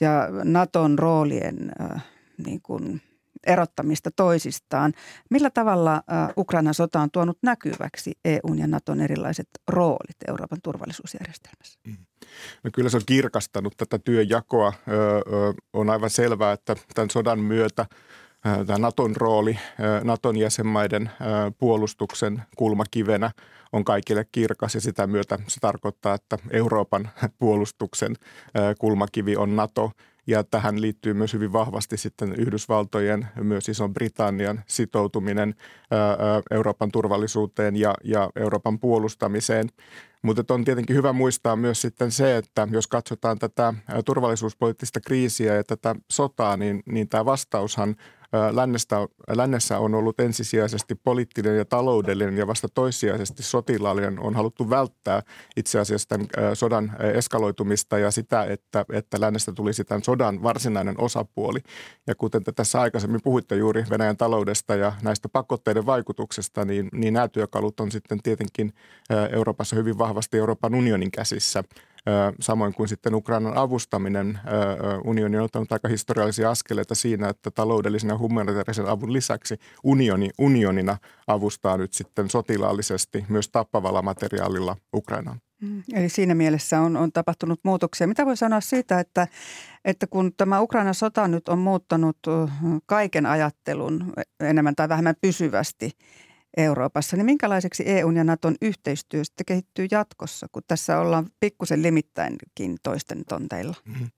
ja 0.00 0.28
NATOn 0.44 0.98
roolien 0.98 1.72
äh, 1.80 2.04
niin 2.46 2.62
kuin– 2.62 3.00
erottamista 3.46 4.10
toisistaan. 4.16 4.92
Millä 5.30 5.50
tavalla 5.50 6.02
Ukrainan 6.36 6.74
sota 6.74 7.00
on 7.00 7.10
tuonut 7.10 7.38
näkyväksi 7.42 8.12
EUn 8.24 8.58
ja 8.58 8.66
Naton 8.66 9.00
erilaiset 9.00 9.48
roolit 9.68 10.16
Euroopan 10.28 10.58
turvallisuusjärjestelmässä? 10.62 11.78
Mm. 11.86 11.96
No 12.64 12.70
kyllä 12.74 12.90
se 12.90 12.96
on 12.96 13.02
kirkastanut 13.06 13.76
tätä 13.76 13.98
työjakoa. 13.98 14.72
On 15.72 15.90
aivan 15.90 16.10
selvää, 16.10 16.52
että 16.52 16.76
tämän 16.94 17.10
sodan 17.10 17.38
myötä 17.38 17.86
tämä 18.66 18.78
Naton 18.78 19.16
rooli 19.16 19.58
Naton 20.04 20.36
jäsenmaiden 20.36 21.10
puolustuksen 21.58 22.42
kulmakivenä 22.56 23.30
on 23.72 23.84
kaikille 23.84 24.26
kirkas 24.32 24.74
ja 24.74 24.80
sitä 24.80 25.06
myötä 25.06 25.38
se 25.48 25.60
tarkoittaa, 25.60 26.14
että 26.14 26.38
Euroopan 26.50 27.10
puolustuksen 27.38 28.14
kulmakivi 28.78 29.36
on 29.36 29.56
NATO– 29.56 29.90
ja 30.26 30.44
tähän 30.44 30.80
liittyy 30.80 31.14
myös 31.14 31.32
hyvin 31.32 31.52
vahvasti 31.52 31.96
sitten 31.96 32.32
Yhdysvaltojen, 32.32 33.28
myös 33.40 33.68
Ison-Britannian 33.68 34.60
sitoutuminen 34.66 35.54
Euroopan 36.50 36.92
turvallisuuteen 36.92 37.76
ja, 37.76 37.94
ja 38.04 38.30
Euroopan 38.36 38.78
puolustamiseen. 38.78 39.68
Mutta 40.22 40.54
on 40.54 40.64
tietenkin 40.64 40.96
hyvä 40.96 41.12
muistaa 41.12 41.56
myös 41.56 41.80
sitten 41.80 42.10
se, 42.10 42.36
että 42.36 42.68
jos 42.70 42.86
katsotaan 42.86 43.38
tätä 43.38 43.74
turvallisuuspoliittista 44.04 45.00
kriisiä 45.00 45.54
ja 45.54 45.64
tätä 45.64 45.96
sotaa, 46.10 46.56
niin, 46.56 46.82
niin 46.86 47.08
tämä 47.08 47.24
vastaushan 47.24 47.96
lännestä, 48.52 48.96
lännessä 49.28 49.78
on 49.78 49.94
ollut 49.94 50.20
ensisijaisesti 50.20 50.94
poliittinen 50.94 51.56
ja 51.56 51.64
taloudellinen 51.64 52.38
ja 52.38 52.46
vasta 52.46 52.68
toissijaisesti 52.74 53.42
sotilaallinen. 53.42 54.20
On 54.20 54.34
haluttu 54.34 54.70
välttää 54.70 55.22
itse 55.56 55.78
asiassa 55.78 56.08
tämän 56.08 56.26
sodan 56.54 56.96
eskaloitumista 57.14 57.98
ja 57.98 58.10
sitä, 58.10 58.44
että, 58.44 58.84
että 58.92 59.20
lännestä 59.20 59.52
tulisi 59.52 59.84
tämän 59.84 60.04
sodan 60.04 60.42
varsinainen 60.42 61.00
osapuoli. 61.00 61.60
Ja 62.06 62.14
kuten 62.14 62.44
te 62.44 62.52
tässä 62.52 62.80
aikaisemmin 62.80 63.22
puhuitte 63.22 63.56
juuri 63.56 63.84
Venäjän 63.90 64.16
taloudesta 64.16 64.74
ja 64.74 64.92
näistä 65.02 65.28
pakotteiden 65.28 65.86
vaikutuksesta, 65.86 66.64
niin, 66.64 66.88
niin 66.92 67.14
nämä 67.14 67.28
työkalut 67.28 67.80
on 67.80 67.90
sitten 67.90 68.22
tietenkin 68.22 68.72
Euroopassa 69.32 69.76
hyvin 69.76 69.98
vahvasti 69.98 70.38
Euroopan 70.38 70.74
unionin 70.74 71.10
käsissä– 71.10 71.64
Samoin 72.40 72.74
kuin 72.74 72.88
sitten 72.88 73.14
Ukrainan 73.14 73.56
avustaminen. 73.56 74.38
Unioni 75.04 75.38
on 75.38 75.44
ottanut 75.44 75.72
aika 75.72 75.88
historiallisia 75.88 76.50
askeleita 76.50 76.94
siinä, 76.94 77.28
että 77.28 77.50
taloudellisen 77.50 78.08
ja 78.08 78.18
humanitaarisen 78.18 78.86
avun 78.86 79.12
lisäksi 79.12 79.58
unioni, 79.84 80.30
unionina 80.38 80.96
avustaa 81.26 81.76
nyt 81.76 81.92
sitten 81.92 82.30
sotilaallisesti 82.30 83.24
myös 83.28 83.48
tappavalla 83.48 84.02
materiaalilla 84.02 84.76
Ukrainaan. 84.94 85.40
Mm, 85.60 85.82
eli 85.92 86.08
siinä 86.08 86.34
mielessä 86.34 86.80
on, 86.80 86.96
on 86.96 87.12
tapahtunut 87.12 87.60
muutoksia. 87.64 88.06
Mitä 88.06 88.26
voi 88.26 88.36
sanoa 88.36 88.60
siitä, 88.60 89.00
että, 89.00 89.28
että 89.84 90.06
kun 90.06 90.32
tämä 90.36 90.60
Ukrainan 90.60 90.94
sota 90.94 91.28
nyt 91.28 91.48
on 91.48 91.58
muuttanut 91.58 92.18
kaiken 92.86 93.26
ajattelun 93.26 94.12
enemmän 94.40 94.76
tai 94.76 94.88
vähemmän 94.88 95.14
pysyvästi, 95.20 95.90
Euroopassa, 96.56 97.16
niin 97.16 97.26
minkälaiseksi 97.26 97.82
EUn 97.86 98.16
ja 98.16 98.24
Naton 98.24 98.54
yhteistyö 98.62 99.24
sitten 99.24 99.46
kehittyy 99.46 99.86
jatkossa, 99.90 100.46
kun 100.52 100.62
tässä 100.68 100.98
ollaan 100.98 101.26
pikkusen 101.40 101.82
limittäinkin 101.82 102.76
toisten 102.82 103.22
tonteilla? 103.28 103.74
Mm-hmm. 103.84 104.08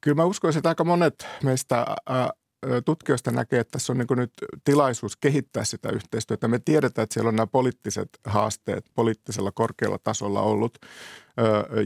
Kyllä 0.00 0.14
mä 0.14 0.24
uskoisin, 0.24 0.58
että 0.58 0.68
aika 0.68 0.84
monet 0.84 1.26
meistä 1.42 1.86
tutkijoista 2.84 3.30
näkee, 3.30 3.60
että 3.60 3.72
tässä 3.72 3.92
on 3.92 3.98
niin 3.98 4.06
nyt 4.16 4.32
tilaisuus 4.64 5.16
kehittää 5.16 5.64
sitä 5.64 5.88
yhteistyötä. 5.90 6.48
Me 6.48 6.58
tiedetään, 6.58 7.02
että 7.02 7.14
siellä 7.14 7.28
on 7.28 7.36
nämä 7.36 7.46
poliittiset 7.46 8.08
haasteet 8.24 8.84
poliittisella 8.94 9.52
korkealla 9.52 9.98
tasolla 9.98 10.42
ollut. 10.42 10.78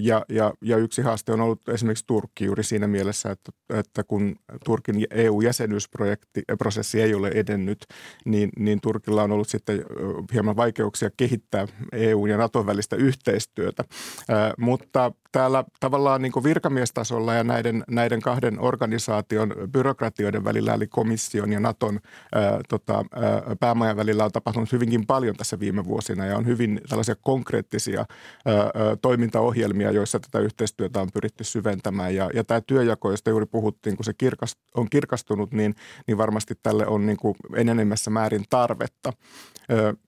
Ja, 0.01 0.25
ja, 0.29 0.53
ja 0.63 0.77
yksi 0.77 1.03
haaste 1.03 1.33
on 1.33 1.41
ollut 1.41 1.69
esimerkiksi 1.69 2.07
Turkki 2.07 2.45
juuri 2.45 2.65
siinä 2.65 2.87
mielessä, 2.87 3.31
että, 3.31 3.53
että 3.69 4.05
kun 4.05 4.37
Turkin 4.65 5.07
EU-jäsenyysprosessi 5.11 7.03
ei 7.03 7.15
ole 7.15 7.29
edennyt, 7.29 7.87
niin, 8.25 8.51
niin 8.59 8.81
Turkilla 8.81 9.23
on 9.23 9.33
ollut 9.33 9.49
sitten 9.49 9.85
hieman 10.33 10.57
vaikeuksia 10.57 11.11
kehittää 11.17 11.67
EU- 11.93 12.27
ja 12.27 12.37
Naton 12.37 12.67
välistä 12.67 12.97
yhteistyötä. 12.97 13.85
Mutta 14.59 15.13
täällä 15.33 15.65
tavallaan 15.81 16.23
niin 16.23 16.33
virkamiestasolla 16.45 17.35
ja 17.35 17.45
näiden, 17.45 17.85
näiden 17.91 18.21
kahden 18.21 18.61
organisaation 18.61 19.55
byrokratioiden 19.73 20.45
välillä, 20.45 20.75
eli 20.75 20.87
komission 20.87 21.53
ja 21.53 21.61
Naton 21.61 22.01
tota, 22.69 22.95
ää, 22.95 23.57
päämajan 23.61 23.97
välillä 23.97 24.25
on 24.25 24.33
tapahtunut 24.33 24.73
hyvinkin 24.73 25.07
paljon 25.07 25.37
tässä 25.37 25.61
viime 25.61 25.85
vuosina 25.85 26.27
ja 26.27 26.37
on 26.37 26.47
hyvin 26.47 26.81
tällaisia 26.89 27.15
konkreettisia 27.23 28.01
ää, 28.01 28.71
toiminta 29.03 29.36
toimintaohjelmia, 29.37 29.91
joissa 29.91 30.21
tätä 30.21 30.39
yhteistyötä 30.39 31.01
on 31.01 31.09
pyritty 31.15 31.45
syventämään. 31.45 32.15
Ja, 32.15 32.31
ja 32.35 32.45
tämä 32.45 32.61
työjako, 32.61 33.11
josta 33.11 33.31
juuri 33.31 33.47
puhuttiin, 33.47 33.97
kun 33.97 34.05
se 34.05 34.15
kirkast, 34.15 34.59
on 34.75 34.91
kirkastunut, 34.91 35.53
niin, 35.53 35.75
niin 36.07 36.19
varmasti 36.19 36.55
tälle 36.63 36.87
on 36.87 37.07
niin 37.07 37.17
kuin 37.17 37.35
enenemässä 37.57 38.11
määrin 38.11 38.45
tarvetta. 38.51 39.13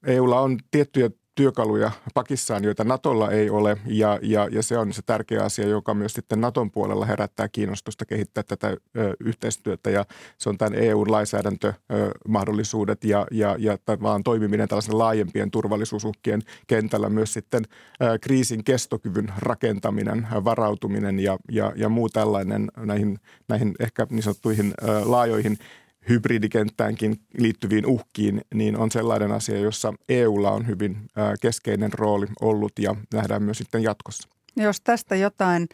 EUlla 0.06 0.40
on 0.40 0.58
tiettyjä 0.70 1.10
työkaluja 1.38 1.90
pakissaan, 2.14 2.64
joita 2.64 2.84
Natolla 2.84 3.30
ei 3.30 3.50
ole. 3.50 3.78
Ja, 3.86 4.18
ja, 4.22 4.48
ja 4.50 4.62
se 4.62 4.78
on 4.78 4.92
se 4.92 5.02
tärkeä 5.06 5.44
asia, 5.44 5.68
joka 5.68 5.94
myös 5.94 6.12
sitten 6.12 6.40
Naton 6.40 6.70
puolella 6.70 7.06
herättää 7.06 7.48
kiinnostusta 7.48 8.04
kehittää 8.04 8.42
tätä 8.42 8.68
ö, 8.68 8.76
yhteistyötä. 9.20 9.90
Ja 9.90 10.04
se 10.38 10.48
on 10.48 10.58
tämän 10.58 10.74
EU-lainsäädäntömahdollisuudet 10.74 13.04
ja, 13.04 13.26
ja, 13.30 13.56
ja 13.58 13.78
vaan 14.02 14.24
toimiminen 14.24 14.68
tällaisen 14.68 14.98
laajempien 14.98 15.50
turvallisuusuhkien 15.50 16.42
kentällä. 16.66 17.08
Myös 17.08 17.32
sitten 17.32 17.64
ö, 18.02 18.18
kriisin 18.20 18.64
kestokyvyn 18.64 19.32
rakentaminen, 19.38 20.26
varautuminen 20.44 21.20
ja, 21.20 21.38
ja, 21.50 21.72
ja 21.76 21.88
muu 21.88 22.08
tällainen 22.08 22.70
näihin, 22.76 23.18
näihin 23.48 23.74
ehkä 23.80 24.06
niin 24.10 24.22
sanottuihin 24.22 24.74
ö, 24.82 24.86
laajoihin 25.04 25.58
hybridikenttäänkin 26.08 27.20
liittyviin 27.38 27.86
uhkiin, 27.86 28.40
niin 28.54 28.76
on 28.76 28.90
sellainen 28.90 29.32
asia, 29.32 29.58
jossa 29.58 29.94
EUlla 30.08 30.50
on 30.50 30.66
hyvin 30.66 30.96
keskeinen 31.40 31.92
rooli 31.92 32.26
ollut 32.40 32.72
ja 32.78 32.96
nähdään 33.14 33.42
myös 33.42 33.58
sitten 33.58 33.82
jatkossa. 33.82 34.28
Jos 34.56 34.80
tästä 34.80 35.16
jotain 35.16 35.66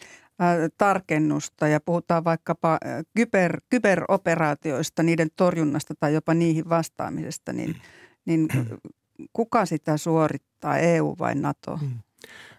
tarkennusta 0.79 1.69
ja 1.69 1.81
puhutaan 1.81 2.25
vaikkapa 2.25 2.79
kyber, 3.17 3.61
kyberoperaatioista, 3.71 5.03
niiden 5.03 5.29
torjunnasta 5.37 5.95
tai 6.01 6.15
jopa 6.15 6.35
niihin 6.35 6.69
vastaamisesta, 6.69 7.53
niin, 7.53 7.77
niin 8.25 8.49
kuka 9.33 9.67
sitä 9.67 9.97
suorittaa, 9.97 10.79
EU 10.79 11.15
vai 11.19 11.35
NATO? 11.35 11.77
Hmm. 11.77 11.99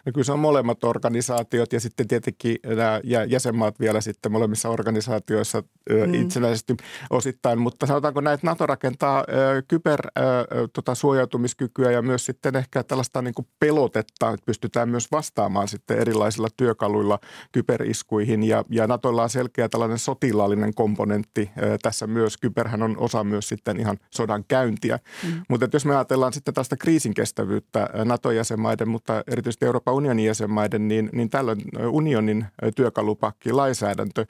No 0.06 0.12
kyllä 0.12 0.24
se 0.24 0.32
on 0.32 0.38
molemmat 0.38 0.84
organisaatiot 0.84 1.72
ja 1.72 1.80
sitten 1.80 2.08
tietenkin 2.08 2.56
nämä 2.66 3.00
jäsenmaat 3.28 3.80
vielä 3.80 4.00
sitten 4.00 4.32
molemmissa 4.32 4.68
organisaatioissa 4.68 5.62
mm. 6.06 6.14
itsenäisesti 6.14 6.76
osittain. 7.10 7.58
Mutta 7.58 7.86
sanotaanko 7.86 8.20
näin, 8.20 8.34
että 8.34 8.46
NATO 8.46 8.66
rakentaa 8.66 9.24
kybersuojautumiskykyä 9.68 11.84
tota, 11.84 11.92
ja 11.92 12.02
myös 12.02 12.26
sitten 12.26 12.56
ehkä 12.56 12.82
tällaista 12.82 13.22
niin 13.22 13.34
kuin 13.34 13.46
pelotetta, 13.60 14.30
että 14.30 14.46
pystytään 14.46 14.88
myös 14.88 15.12
vastaamaan 15.12 15.68
sitten 15.68 15.98
erilaisilla 15.98 16.48
työkaluilla 16.56 17.18
kyberiskuihin. 17.52 18.42
Ja, 18.42 18.64
ja 18.70 18.86
NATOlla 18.86 19.22
on 19.22 19.30
selkeä 19.30 19.68
tällainen 19.68 19.98
sotilaallinen 19.98 20.74
komponentti 20.74 21.50
tässä 21.82 22.06
myös. 22.06 22.36
Kyberhän 22.36 22.82
on 22.82 22.96
osa 22.98 23.24
myös 23.24 23.48
sitten 23.48 23.80
ihan 23.80 23.98
sodan 24.10 24.44
käyntiä. 24.48 24.98
Mm. 25.22 25.42
Mutta 25.48 25.68
jos 25.72 25.84
me 25.84 25.96
ajatellaan 25.96 26.32
sitten 26.32 26.54
tällaista 26.54 26.76
kriisinkestävyyttä 26.76 27.88
NATO-jäsenmaiden, 28.04 28.88
mutta 28.88 29.22
erityisesti 29.26 29.64
Euroopan 29.64 29.95
unionin 29.96 30.24
jäsenmaiden, 30.24 30.88
niin, 30.88 31.10
niin 31.12 31.30
tällöin 31.30 31.60
unionin 31.90 32.44
työkalupakki, 32.76 33.52
lainsäädäntö, 33.52 34.26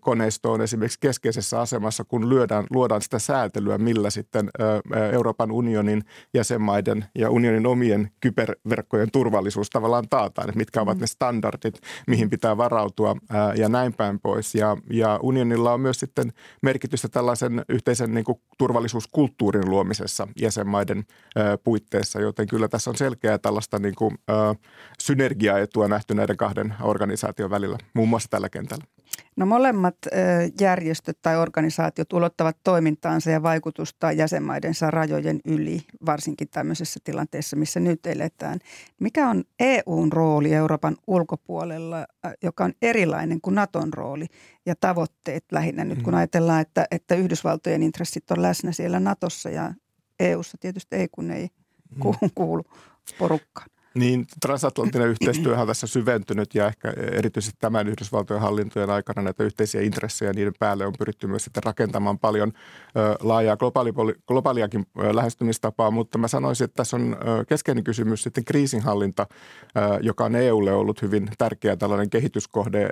koneisto 0.00 0.52
on 0.52 0.60
esimerkiksi 0.60 1.00
keskeisessä 1.00 1.60
asemassa, 1.60 2.04
kun 2.04 2.28
lyödään, 2.28 2.64
luodaan 2.70 3.02
sitä 3.02 3.18
säätelyä, 3.18 3.78
millä 3.78 4.10
sitten 4.10 4.50
Euroopan 5.12 5.52
unionin 5.52 6.02
jäsenmaiden 6.34 7.04
ja 7.18 7.30
unionin 7.30 7.66
omien 7.66 8.10
kyberverkkojen 8.20 9.10
turvallisuus 9.10 9.70
tavallaan 9.70 10.08
taataan, 10.10 10.48
että 10.48 10.58
mitkä 10.58 10.80
ovat 10.80 10.96
mm. 10.96 11.00
ne 11.00 11.06
standardit, 11.06 11.80
mihin 12.06 12.30
pitää 12.30 12.56
varautua 12.56 13.16
ja 13.56 13.68
näin 13.68 13.92
päin 13.92 14.20
pois. 14.20 14.54
Ja, 14.54 14.76
ja 14.90 15.20
unionilla 15.22 15.72
on 15.72 15.80
myös 15.80 16.00
sitten 16.00 16.32
merkitystä 16.62 17.08
tällaisen 17.08 17.64
yhteisen 17.68 18.14
niin 18.14 18.24
kuin 18.24 18.40
turvallisuuskulttuurin 18.58 19.70
luomisessa 19.70 20.28
jäsenmaiden 20.40 21.04
puitteissa, 21.64 22.20
joten 22.20 22.46
kyllä 22.46 22.68
tässä 22.68 22.90
on 22.90 22.96
selkeää 22.96 23.38
tällaista 23.38 23.78
niin 23.78 23.94
kuin, 23.94 24.18
synergiaetua 25.00 25.88
nähty 25.88 26.14
näiden 26.14 26.36
kahden 26.36 26.74
organisaation 26.82 27.50
välillä, 27.50 27.78
muun 27.94 28.08
muassa 28.08 28.28
tällä 28.30 28.48
kentällä? 28.48 28.84
No 29.36 29.46
molemmat 29.46 29.96
järjestöt 30.60 31.18
tai 31.22 31.36
organisaatiot 31.36 32.12
ulottavat 32.12 32.56
toimintaansa 32.64 33.30
ja 33.30 33.42
vaikutusta 33.42 34.12
jäsenmaidensa 34.12 34.90
rajojen 34.90 35.40
yli, 35.44 35.80
varsinkin 36.06 36.48
tämmöisessä 36.48 37.00
tilanteessa, 37.04 37.56
missä 37.56 37.80
nyt 37.80 38.06
eletään. 38.06 38.58
Mikä 39.00 39.28
on 39.28 39.44
EUn 39.60 40.12
rooli 40.12 40.54
Euroopan 40.54 40.96
ulkopuolella, 41.06 42.06
joka 42.42 42.64
on 42.64 42.72
erilainen 42.82 43.40
kuin 43.40 43.54
Naton 43.54 43.92
rooli 43.92 44.26
ja 44.66 44.74
tavoitteet 44.80 45.44
lähinnä 45.52 45.84
nyt, 45.84 46.02
kun 46.02 46.12
mm. 46.12 46.18
ajatellaan, 46.18 46.60
että, 46.60 46.86
että 46.90 47.14
Yhdysvaltojen 47.14 47.82
intressit 47.82 48.30
on 48.30 48.42
läsnä 48.42 48.72
siellä 48.72 49.00
Natossa 49.00 49.50
ja 49.50 49.74
EUssa 50.20 50.58
tietysti 50.60 50.96
ei, 50.96 51.08
kun 51.12 51.30
ei 51.30 51.48
mm. 51.90 52.30
kuulu 52.34 52.62
porukkaan. 53.18 53.70
Niin, 53.94 54.26
transatlanttinen 54.40 55.08
yhteistyö 55.08 55.58
on 55.58 55.66
tässä 55.66 55.86
syventynyt 55.86 56.54
ja 56.54 56.66
ehkä 56.66 56.92
erityisesti 57.12 57.56
tämän 57.60 57.88
Yhdysvaltojen 57.88 58.42
hallintojen 58.42 58.90
aikana 58.90 59.22
näitä 59.22 59.44
yhteisiä 59.44 59.80
intressejä 59.80 60.32
niiden 60.32 60.52
päälle 60.58 60.86
on 60.86 60.92
pyritty 60.98 61.26
myös 61.26 61.44
sitten 61.44 61.62
rakentamaan 61.62 62.18
paljon 62.18 62.52
laajaa 63.20 63.56
globaali, 63.56 63.92
globaaliakin 64.26 64.86
lähestymistapaa, 65.12 65.90
mutta 65.90 66.18
mä 66.18 66.28
sanoisin, 66.28 66.64
että 66.64 66.76
tässä 66.76 66.96
on 66.96 67.16
keskeinen 67.48 67.84
kysymys 67.84 68.22
sitten 68.22 68.44
kriisinhallinta, 68.44 69.26
joka 70.00 70.24
on 70.24 70.36
EUlle 70.36 70.72
ollut 70.72 71.02
hyvin 71.02 71.28
tärkeä 71.38 71.76
tällainen 71.76 72.10
kehityskohde. 72.10 72.88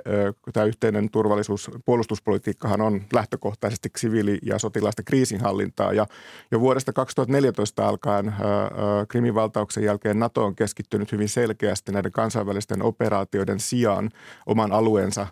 Tämä 0.53 0.65
yhteinen 0.65 1.09
turvallisuus, 1.11 1.71
puolustuspolitiikkahan 1.85 2.81
on 2.81 3.01
lähtökohtaisesti 3.13 3.89
siviili- 3.97 4.39
ja 4.43 4.59
sotilaista 4.59 5.03
kriisinhallintaa 5.03 5.93
ja 5.93 6.05
jo 6.51 6.59
vuodesta 6.59 6.93
2014 6.93 7.87
alkaen 7.87 8.27
ö, 8.27 8.31
ö, 8.31 9.05
Krimin 9.07 9.35
valtauksen 9.35 9.83
jälkeen 9.83 10.19
NATO 10.19 10.45
on 10.45 10.55
keskittynyt 10.55 10.86
keskittynyt 10.87 11.11
hyvin 11.11 11.29
selkeästi 11.29 11.91
näiden 11.91 12.11
kansainvälisten 12.11 12.81
operaatioiden 12.81 13.59
sijaan 13.59 14.09
oman 14.45 14.71
alueensa 14.71 15.27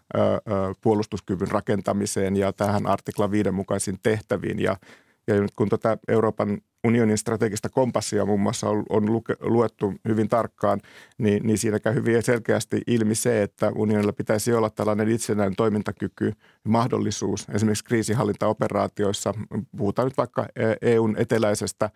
puolustuskyvyn 0.81 1.51
rakentamiseen 1.51 2.35
ja 2.35 2.53
tähän 2.53 2.87
artikla 2.87 3.31
5 3.31 3.51
mukaisiin 3.51 3.99
tehtäviin. 4.03 4.59
Ja, 4.59 4.77
ja 5.27 5.41
nyt 5.41 5.51
kun 5.55 5.69
tuota 5.69 5.97
Euroopan 6.07 6.61
unionin 6.85 7.17
strategista 7.17 7.69
kompassia 7.69 8.25
muun 8.25 8.39
muassa 8.39 8.69
on, 8.69 8.83
on 8.89 9.05
luke, 9.05 9.35
luettu 9.39 9.93
hyvin 10.07 10.29
tarkkaan, 10.29 10.81
niin, 11.17 11.47
niin 11.47 11.57
siinä 11.57 11.79
käy 11.79 11.93
hyvin 11.93 12.23
selkeästi 12.23 12.81
ilmi 12.87 13.15
se, 13.15 13.43
että 13.43 13.71
unionilla 13.75 14.13
pitäisi 14.13 14.53
olla 14.53 14.69
tällainen 14.69 15.09
itsenäinen 15.09 15.55
toimintakyky, 15.55 16.33
mahdollisuus 16.63 17.47
esimerkiksi 17.53 17.83
kriisinhallintaoperaatioissa. 17.83 19.33
Puhutaan 19.77 20.05
nyt 20.05 20.17
vaikka 20.17 20.47
EUn 20.81 21.15
eteläisestä 21.17 21.89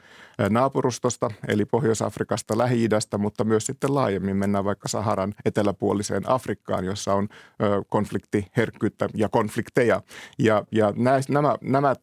naapurustosta, 0.49 1.31
eli 1.47 1.65
Pohjois-Afrikasta, 1.65 2.57
Lähi-idästä, 2.57 3.17
mutta 3.17 3.43
myös 3.43 3.65
sitten 3.65 3.95
laajemmin 3.95 4.37
mennään 4.37 4.65
vaikka 4.65 4.87
Saharan 4.87 5.33
eteläpuoliseen 5.45 6.29
Afrikkaan, 6.29 6.85
jossa 6.85 7.13
on 7.13 7.27
konfliktiherkkyyttä 7.89 9.09
ja 9.13 9.29
konflikteja. 9.29 10.01
Ja, 10.39 10.63
ja 10.71 10.93
nämä, 11.29 11.55
nämä 11.61 11.95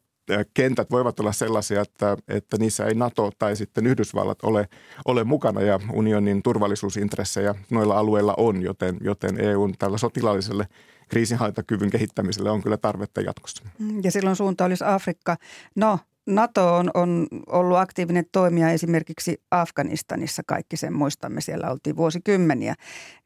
kentät 0.55 0.91
voivat 0.91 1.21
olla 1.21 1.33
sellaisia, 1.33 1.81
että, 1.81 2.17
että 2.29 2.57
niissä 2.59 2.85
ei 2.85 2.95
NATO 2.95 3.31
tai 3.39 3.57
sitten 3.57 3.87
Yhdysvallat 3.87 4.39
ole, 4.43 4.69
ole 5.05 5.25
mukana 5.25 5.61
ja 5.61 5.81
unionin 5.93 6.43
turvallisuusintressejä 6.43 7.55
noilla 7.71 7.99
alueilla 7.99 8.35
on, 8.37 8.63
joten, 8.63 8.97
joten 9.01 9.41
EUn 9.41 9.75
tällä 9.79 9.99
sotilaalliselle 9.99 10.69
kriisinhallintakyvyn 11.09 11.91
kehittämiselle 11.91 12.51
on 12.51 12.63
kyllä 12.63 12.77
tarvetta 12.77 13.21
jatkossa. 13.21 13.65
Ja 14.03 14.11
silloin 14.11 14.37
suunta 14.37 14.65
olisi 14.65 14.85
Afrikka. 14.87 15.37
No, 15.75 15.99
NATO 16.27 16.77
on, 16.77 16.91
on 16.95 17.27
ollut 17.47 17.79
aktiivinen 17.79 18.25
toimija 18.33 18.71
esimerkiksi 18.71 19.43
Afganistanissa, 19.51 20.43
kaikki 20.47 20.77
sen 20.77 20.93
muistamme, 20.93 21.41
siellä 21.41 21.71
oltiin 21.71 21.97
vuosikymmeniä. 21.97 22.75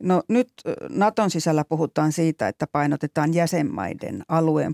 No 0.02 0.22
nyt 0.28 0.52
Naton 0.88 1.30
sisällä 1.30 1.64
puhutaan 1.64 2.12
siitä, 2.12 2.48
että 2.48 2.66
painotetaan 2.66 3.34
jäsenmaiden 3.34 4.22
alueen 4.28 4.72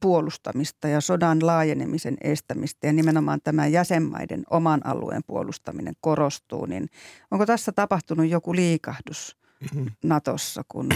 puolustamista 0.00 0.88
ja 0.88 1.00
sodan 1.00 1.46
laajenemisen 1.46 2.16
estämistä 2.20 2.86
ja 2.86 2.92
nimenomaan 2.92 3.40
tämä 3.44 3.66
jäsenmaiden 3.66 4.42
oman 4.50 4.86
alueen 4.86 5.22
puolustaminen 5.26 5.94
korostuu. 6.00 6.66
Niin 6.66 6.88
onko 7.30 7.46
tässä 7.46 7.72
tapahtunut 7.72 8.28
joku 8.28 8.54
liikahdus 8.54 9.36
mm-hmm. 9.60 9.90
Natossa, 10.04 10.62
kun 10.68 10.88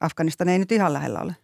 Afganistan 0.00 0.48
ei 0.48 0.58
nyt 0.58 0.72
ihan 0.72 0.92
lähellä 0.92 1.20
ole? 1.20 1.36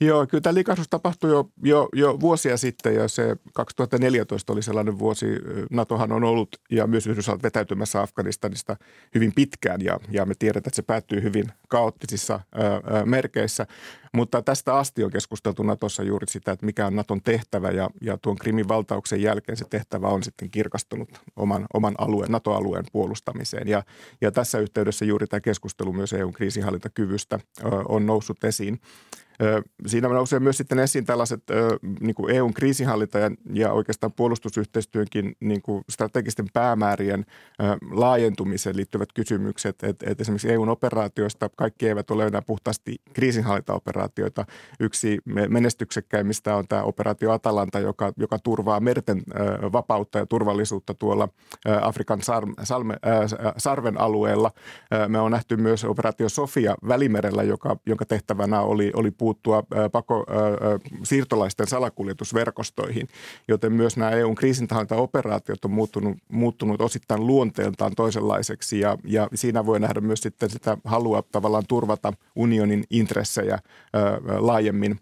Joo, 0.00 0.26
kyllä 0.26 0.40
tämä 0.40 0.54
liikahdus 0.54 0.88
tapahtui 0.90 1.30
jo, 1.30 1.50
jo, 1.62 1.88
jo 1.92 2.20
vuosia 2.20 2.56
sitten 2.56 2.94
ja 2.94 3.08
se 3.08 3.36
2014 3.52 4.52
oli 4.52 4.62
sellainen 4.62 4.98
vuosi. 4.98 5.26
NATOhan 5.70 6.12
on 6.12 6.24
ollut 6.24 6.48
ja 6.70 6.86
myös 6.86 7.06
Yhdysvallat 7.06 7.42
vetäytymässä 7.42 8.00
Afganistanista 8.00 8.76
hyvin 9.14 9.32
pitkään 9.34 9.80
ja, 9.80 10.00
ja 10.10 10.26
me 10.26 10.34
tiedetään, 10.38 10.70
että 10.70 10.76
se 10.76 10.82
päättyy 10.82 11.22
hyvin 11.22 11.44
kaoottisissa 11.68 12.40
ää, 12.54 13.06
merkeissä. 13.06 13.66
Mutta 14.14 14.42
tästä 14.42 14.74
asti 14.74 15.04
on 15.04 15.10
keskusteltu 15.10 15.62
Natossa 15.62 16.02
juuri 16.02 16.26
sitä, 16.30 16.52
että 16.52 16.66
mikä 16.66 16.86
on 16.86 16.96
Naton 16.96 17.22
tehtävä 17.22 17.70
ja, 17.70 17.90
ja 18.00 18.18
tuon 18.18 18.36
Krimin 18.36 18.68
valtauksen 18.68 19.22
jälkeen 19.22 19.56
se 19.56 19.64
tehtävä 19.70 20.08
on 20.08 20.22
sitten 20.22 20.50
kirkastunut 20.50 21.08
oman, 21.36 21.66
oman 21.74 21.94
alueen, 21.98 22.32
NATO-alueen 22.32 22.84
puolustamiseen. 22.92 23.68
Ja, 23.68 23.82
ja 24.20 24.32
tässä 24.32 24.58
yhteydessä 24.58 25.04
juuri 25.04 25.26
tämä 25.26 25.40
keskustelu 25.40 25.92
myös 25.92 26.12
EUn 26.12 26.32
kriisinhallintakyvystä 26.32 27.40
on 27.88 28.06
noussut 28.06 28.44
esiin. 28.44 28.80
Siinä 29.86 30.08
nousee 30.08 30.40
myös 30.40 30.56
sitten 30.56 30.78
esiin 30.78 31.04
tällaiset 31.04 31.42
niin 32.00 32.14
kuin 32.14 32.34
EUn 32.34 32.54
kriisinhallinta 32.54 33.18
ja, 33.18 33.30
ja 33.52 33.72
oikeastaan 33.72 34.12
puolustusyhteistyönkin 34.12 35.36
niin 35.40 35.62
kuin 35.62 35.84
strategisten 35.90 36.46
päämäärien 36.52 37.24
laajentumiseen 37.90 38.76
liittyvät 38.76 39.08
kysymykset. 39.14 39.84
Että 39.84 40.10
et 40.10 40.20
esimerkiksi 40.20 40.52
EUn 40.52 40.68
operaatioista 40.68 41.50
kaikki 41.56 41.88
eivät 41.88 42.10
ole 42.10 42.26
enää 42.26 42.42
puhtaasti 42.42 42.96
kriisinhallintaoperaatioita. 43.12 44.44
Yksi 44.80 45.18
menestyksekkäimmistä 45.48 46.56
on 46.56 46.68
tämä 46.68 46.82
operaatio 46.82 47.32
Atalanta, 47.32 47.78
joka, 47.80 48.12
joka 48.16 48.38
turvaa 48.38 48.80
merten 48.80 49.22
vapautta 49.72 50.18
ja 50.18 50.26
turvallisuutta 50.26 50.94
tuolla 50.94 51.28
Afrikan 51.80 52.20
salme, 52.62 52.96
sarven 53.56 54.00
alueella. 54.00 54.50
Me 55.08 55.20
on 55.20 55.30
nähty 55.30 55.56
myös 55.56 55.84
operaatio 55.84 56.28
Sofia 56.28 56.74
Välimerellä, 56.88 57.42
joka, 57.42 57.76
jonka 57.86 58.04
tehtävänä 58.04 58.60
oli, 58.60 58.90
oli 58.94 59.10
puuttua 59.24 59.62
pako, 59.92 60.26
siirtolaisten 61.02 61.66
salakuljetusverkostoihin, 61.66 63.08
joten 63.48 63.72
myös 63.72 63.96
nämä 63.96 64.10
EUn 64.10 64.34
kriisinhallintaoperaatiot 64.34 65.64
on 65.64 65.70
muuttunut, 65.70 66.16
muuttunut 66.28 66.80
osittain 66.80 67.26
luonteeltaan 67.26 67.92
toisenlaiseksi 67.96 68.80
ja, 68.80 68.98
ja 69.04 69.28
siinä 69.34 69.66
voi 69.66 69.80
nähdä 69.80 70.00
myös 70.00 70.20
sitten 70.20 70.50
sitä 70.50 70.78
halua 70.84 71.22
tavallaan 71.32 71.64
turvata 71.68 72.12
unionin 72.36 72.84
intressejä 72.90 73.58
laajemmin 74.38 75.00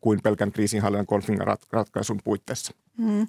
kuin 0.00 0.20
pelkän 0.22 0.52
kriisinhallinnan 0.52 1.06
konfliktin 1.06 1.46
ratkaisun 1.72 2.20
puitteissa. 2.24 2.74
Hmm. 2.98 3.26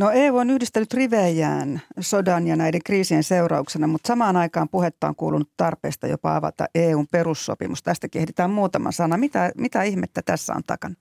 No 0.00 0.10
EU 0.10 0.36
on 0.36 0.50
yhdistänyt 0.50 0.94
rivejään 0.94 1.80
sodan 2.00 2.46
ja 2.46 2.56
näiden 2.56 2.80
kriisien 2.84 3.24
seurauksena, 3.24 3.86
mutta 3.86 4.06
samaan 4.06 4.36
aikaan 4.36 4.68
puhetta 4.68 5.08
on 5.08 5.16
kuulunut 5.16 5.50
tarpeesta 5.56 6.06
jopa 6.06 6.36
avata 6.36 6.66
EUn 6.74 7.06
perussopimus. 7.10 7.82
Tästä 7.82 8.08
kehditään 8.08 8.50
muutama 8.50 8.92
sana. 8.92 9.16
Mitä, 9.16 9.52
mitä 9.56 9.82
ihmettä 9.82 10.22
tässä 10.24 10.52
on 10.54 10.62
takana? 10.66 10.94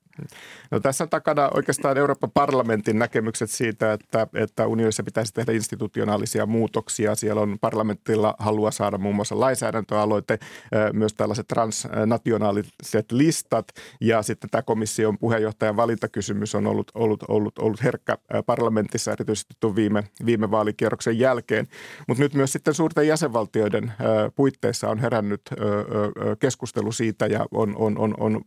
No 0.71 0.79
tässä 0.79 1.03
on 1.03 1.09
takana 1.09 1.49
oikeastaan 1.53 1.97
Euroopan 1.97 2.31
parlamentin 2.33 2.99
näkemykset 2.99 3.49
siitä, 3.49 3.93
että, 3.93 4.27
että 4.33 4.67
unionissa 4.67 5.03
pitäisi 5.03 5.33
tehdä 5.33 5.51
institutionaalisia 5.51 6.45
muutoksia. 6.45 7.15
Siellä 7.15 7.41
on 7.41 7.57
parlamentilla 7.61 8.35
halua 8.39 8.71
saada 8.71 8.97
muun 8.97 9.15
muassa 9.15 9.39
lainsäädäntöaloite, 9.39 10.39
myös 10.93 11.13
tällaiset 11.13 11.47
transnationaaliset 11.47 13.11
listat 13.11 13.67
ja 14.01 14.21
sitten 14.21 14.49
tämä 14.49 14.61
komission 14.61 15.17
puheenjohtajan 15.17 15.75
valintakysymys 15.75 16.55
on 16.55 16.67
ollut, 16.67 16.91
ollut, 16.95 17.23
ollut, 17.27 17.59
ollut 17.59 17.83
herkkä 17.83 18.17
parlamentissa 18.45 19.11
erityisesti 19.11 19.53
tuon 19.59 19.75
viime, 19.75 20.03
viime 20.25 20.51
vaalikierroksen 20.51 21.19
jälkeen. 21.19 21.67
Mutta 22.07 22.23
nyt 22.23 22.33
myös 22.33 22.51
sitten 22.51 22.73
suurten 22.73 23.07
jäsenvaltioiden 23.07 23.93
puitteissa 24.35 24.89
on 24.89 24.99
herännyt 24.99 25.41
keskustelu 26.39 26.91
siitä 26.91 27.25
ja 27.25 27.45
on, 27.51 27.75
on, 27.77 27.97
on, 27.97 28.13
on, 28.19 28.41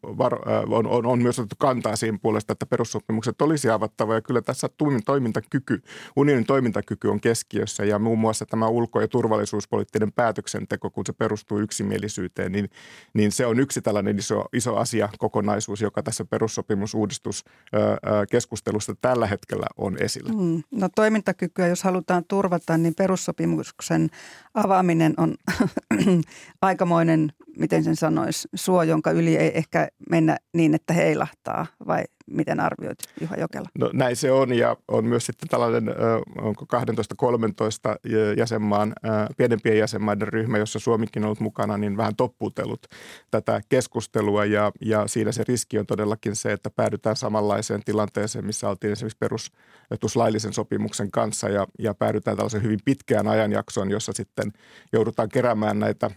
on, 0.69 0.87
on, 0.87 1.07
on 1.07 1.23
myös 1.23 1.39
otettu 1.39 1.57
kantaa 1.63 1.97
siihen 1.97 2.21
puolesta, 2.21 2.53
että 2.53 2.67
perussopimukset 2.67 3.43
olisi 3.43 3.71
avattava. 3.71 4.15
Ja 4.15 4.21
kyllä 4.21 4.43
tässä 4.43 4.69
toimintakyky, 5.05 5.83
unionin 6.17 6.45
toimintakyky 6.45 7.09
on 7.09 7.21
keskiössä 7.21 7.85
ja 7.85 7.99
muun 7.99 8.19
muassa 8.19 8.47
tämä 8.47 8.67
ulko- 8.67 9.01
ja 9.01 9.09
turvallisuuspoliittinen 9.09 10.13
päätöksenteko, 10.13 10.91
kun 10.91 11.07
se 11.07 11.13
perustuu 11.13 11.59
yksimielisyyteen, 11.59 12.53
niin, 12.53 12.71
niin 13.15 13.33
se 13.33 13.47
on 13.47 13.61
yksi 13.61 13.83
tällainen 13.83 14.19
iso, 14.19 14.45
iso 14.53 14.77
asia, 14.77 15.09
kokonaisuus, 15.19 15.81
joka 15.81 16.03
tässä 16.03 16.25
perussopimusuudistuskeskustelussa 16.25 18.95
tällä 19.01 19.27
hetkellä 19.27 19.67
on 19.77 20.03
esillä. 20.03 20.33
Mm, 20.33 20.63
no 20.71 20.89
toimintakykyä, 20.95 21.67
jos 21.67 21.83
halutaan 21.83 22.25
turvata, 22.29 22.79
niin 22.79 22.95
perussopimuksen 22.95 24.09
avaaminen 24.55 25.15
on 25.17 25.35
aikamoinen 26.63 27.33
miten 27.59 27.85
sen 27.85 27.97
sanoisi, 27.97 28.49
suo, 28.55 28.83
jonka 28.83 29.11
yli 29.11 29.37
ei 29.37 29.59
ehkä 29.59 29.89
mennä 30.11 30.37
niin, 30.53 30.75
että 30.75 30.95
heilahtaa 30.95 31.52
vai 31.79 32.05
miten 32.33 32.61
arvioit 32.61 32.99
Juha 33.21 33.37
Jokela? 33.37 33.69
No 33.79 33.91
näin 33.93 34.17
se 34.17 34.33
on 34.33 34.53
ja 34.53 34.77
on 34.89 35.05
myös 35.05 35.27
sitten 35.27 35.49
tällainen, 35.49 35.95
onko 36.41 36.67
12-13 37.25 37.99
jäsenmaan, 38.37 38.93
pienempien 39.37 39.79
jäsenmaiden 39.79 40.29
ryhmä, 40.29 40.59
jossa 40.59 40.79
Suomikin 40.79 41.23
on 41.23 41.27
ollut 41.27 41.41
mukana, 41.41 41.79
niin 41.79 41.97
vähän 41.97 42.17
topputellut 42.17 42.87
tätä 43.31 43.61
keskustelua 43.69 44.45
ja, 44.45 44.73
ja 44.81 45.07
siinä 45.07 45.33
se 45.33 45.45
riski 45.49 45.79
on 45.79 45.87
todellakin 45.87 46.37
se, 46.37 46.53
että 46.53 46.71
päädytään 46.71 47.17
samanlaiseen 47.17 47.85
tilanteeseen, 47.85 48.47
missä 48.47 48.69
oltiin 48.69 48.93
esimerkiksi 48.93 49.19
perustuslaillisen 49.19 50.53
sopimuksen 50.53 51.11
kanssa 51.11 51.49
ja, 51.49 51.67
ja 51.79 51.95
päädytään 51.95 52.37
tällaisen 52.37 52.63
hyvin 52.63 52.81
pitkään 52.85 53.29
ajanjaksoon, 53.29 53.91
jossa 53.91 54.13
sitten 54.13 54.53
joudutaan 54.93 55.29
keräämään 55.29 55.79
näitä 55.79 56.11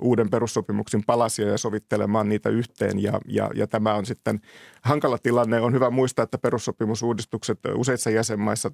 uuden 0.00 0.30
perussopimuksen 0.30 1.02
palasia 1.06 1.48
ja 1.48 1.58
sovittelemaan 1.58 2.28
niitä 2.28 2.48
yhteen 2.48 3.02
ja, 3.02 3.20
ja, 3.26 3.50
ja 3.54 3.66
tämä 3.66 3.94
on 3.94 4.06
sitten 4.06 4.40
hankala 4.82 5.18
tilanne. 5.18 5.53
On 5.60 5.74
hyvä 5.74 5.90
muistaa, 5.90 6.22
että 6.22 6.38
perussopimusuudistukset 6.38 7.58
useissa 7.74 8.10
jäsenmaissa, 8.10 8.70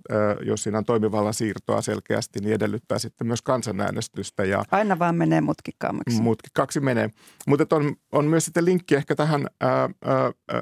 jos 0.47 0.63
siinä 0.63 0.79
on 0.79 0.85
toimivallan 0.85 1.35
siirtoa 1.35 1.83
selkeästi, 1.83 2.41
niin 2.41 2.55
edellyttää 2.55 2.99
sitten 2.99 3.27
myös 3.27 3.43
kansanäänestystä. 3.43 4.45
Ja 4.45 4.65
Aina 4.71 4.99
vaan 4.99 5.15
menee 5.15 5.41
mutkikkaammaksi. 5.41 6.23
Mutkikkaksi 6.23 6.81
menee. 6.81 7.11
Mutta 7.47 7.77
on, 7.77 7.97
on 8.13 8.25
myös 8.25 8.45
sitten 8.45 8.65
linkki 8.65 8.95
ehkä 8.95 9.15
tähän 9.15 9.47
ää, 9.61 9.71
ää, 9.71 9.91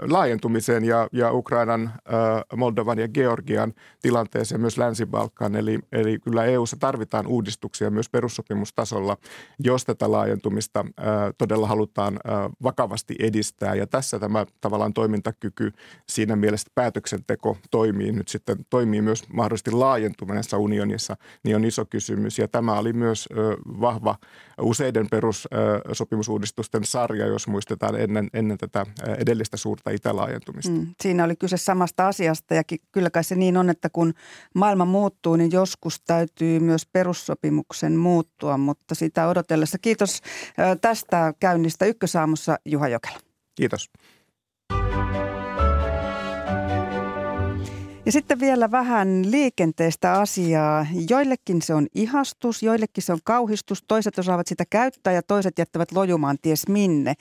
laajentumiseen 0.03 0.85
ja, 0.85 1.09
ja 1.13 1.33
Ukrainan, 1.33 1.93
ää, 2.05 2.43
Moldovan 2.57 2.99
ja 2.99 3.09
Georgian 3.09 3.75
tilanteeseen 4.03 4.61
myös 4.61 4.79
Länsi-Balkan. 4.79 5.57
Eli, 5.57 5.79
eli 5.93 6.19
kyllä 6.19 6.45
EUssa 6.45 6.77
tarvitaan 6.81 7.27
uudistuksia 7.27 7.91
myös 7.91 8.09
perussopimustasolla, 8.09 9.17
jos 9.59 9.85
tätä 9.85 10.13
laajentumista 10.13 10.85
ää, 10.97 11.33
todella 11.39 11.67
halutaan 11.67 12.19
ää, 12.25 12.51
vakavasti 12.63 13.15
edistää. 13.19 13.75
Ja 13.75 13.87
tässä 13.87 14.19
tämä 14.19 14.47
tavallaan 14.61 14.93
toimintakyky 14.93 15.73
siinä 16.09 16.37
mielessä 16.37 16.71
päätöksenteko 16.75 17.59
toimii 17.71 18.13
nyt 18.13 18.29
sitten, 18.29 18.57
toimii 18.71 19.03
myös 19.03 19.29
mahdollisesti 19.29 19.71
laajentuneessa 19.71 20.59
unionissa, 20.59 21.17
niin 21.45 21.57
on 21.57 21.65
iso 21.65 21.85
kysymys. 21.85 22.39
Ja 22.39 22.49
tämä 22.49 22.79
oli 22.79 22.93
myös 22.93 23.29
vahva 23.81 24.17
useiden 24.61 25.07
perussopimusuudistusten 25.11 26.85
sarja, 26.85 27.27
jos 27.27 27.47
muistetaan 27.47 28.01
ennen, 28.01 28.29
ennen 28.35 28.59
tätä 28.59 28.87
edellistä 29.19 29.57
suurta 29.57 29.91
itälaajentumista. 29.91 30.73
Mm, 30.73 30.87
siinä 31.01 31.25
oli 31.25 31.37
kyse 31.37 31.57
samasta 31.57 32.09
asiasta 32.09 32.55
ja 32.55 32.63
kyllä 32.93 33.11
kai 33.11 33.25
se 33.25 33.35
niin 33.35 33.57
on, 33.57 33.71
että 33.71 33.91
kun 33.91 34.15
maailma 34.55 34.85
muuttuu, 34.85 35.37
niin 35.37 35.53
joskus 35.53 36.01
täytyy 36.01 36.61
myös 36.61 36.87
perussopimuksen 36.87 37.97
muuttua, 37.97 38.59
mutta 38.59 38.95
sitä 38.95 39.29
odotellessa. 39.29 39.79
Kiitos 39.79 40.21
tästä 40.81 41.35
käynnistä 41.41 41.87
Ykkösaamussa 41.87 42.59
Juha 42.65 42.89
Jokela. 42.89 43.19
Kiitos. 43.55 43.91
Ja 48.09 48.13
sitten 48.13 48.41
vielä 48.41 48.71
vähän 48.71 49.31
liikenteestä 49.31 50.13
asiaa. 50.13 50.87
Joillekin 51.11 51.63
se 51.63 51.75
on 51.75 51.87
ihastus, 51.95 52.63
joillekin 52.63 53.03
se 53.03 53.13
on 53.13 53.19
kauhistus, 53.25 53.85
toiset 53.89 54.19
osaavat 54.19 54.47
sitä 54.47 54.65
käyttää 54.71 55.13
ja 55.13 55.23
toiset 55.23 55.59
jättävät 55.59 55.93
lojumaan 55.93 56.37
ties 56.43 56.69
minne. 56.69 57.15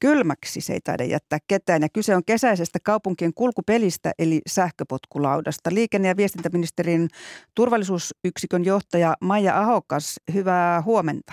Kylmäksi 0.00 0.60
se 0.60 0.72
ei 0.72 0.80
taida 0.84 1.04
jättää 1.04 1.38
ketään 1.48 1.82
ja 1.82 1.88
kyse 1.92 2.16
on 2.16 2.22
kesäisestä 2.26 2.78
kaupunkien 2.82 3.34
kulkupelistä 3.34 4.12
eli 4.18 4.40
sähköpotkulaudasta. 4.46 5.70
Liikenne- 5.72 6.08
ja 6.08 6.16
viestintäministerin 6.16 7.08
turvallisuusyksikön 7.54 8.64
johtaja 8.64 9.14
Maija 9.20 9.60
Ahokas, 9.60 10.20
hyvää 10.34 10.82
huomenta. 10.82 11.32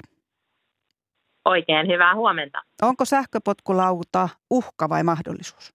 Oikein 1.45 1.87
hyvää 1.87 2.15
huomenta. 2.15 2.61
Onko 2.81 3.05
sähköpotkulauta 3.05 4.29
uhka 4.49 4.89
vai 4.89 5.03
mahdollisuus? 5.03 5.74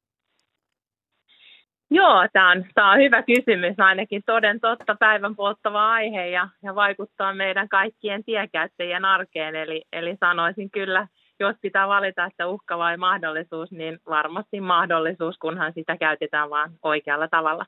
Joo, 1.90 2.28
tämä 2.32 2.50
on, 2.50 2.64
tämä 2.74 2.92
on 2.92 2.98
hyvä 2.98 3.22
kysymys, 3.22 3.74
ainakin 3.78 4.22
toden 4.26 4.60
totta 4.60 4.96
päivän 5.00 5.36
polttava 5.36 5.92
aihe 5.92 6.28
ja, 6.28 6.48
ja 6.62 6.74
vaikuttaa 6.74 7.34
meidän 7.34 7.68
kaikkien 7.68 8.24
tiekäyttäjien 8.24 9.04
arkeen. 9.04 9.56
Eli, 9.56 9.82
eli 9.92 10.16
sanoisin 10.20 10.70
kyllä, 10.70 11.08
jos 11.40 11.56
pitää 11.60 11.88
valita, 11.88 12.24
että 12.24 12.48
uhka 12.48 12.78
vai 12.78 12.96
mahdollisuus, 12.96 13.72
niin 13.72 13.98
varmasti 14.08 14.60
mahdollisuus, 14.60 15.38
kunhan 15.38 15.72
sitä 15.72 15.96
käytetään 15.96 16.50
vaan 16.50 16.70
oikealla 16.82 17.28
tavalla. 17.28 17.66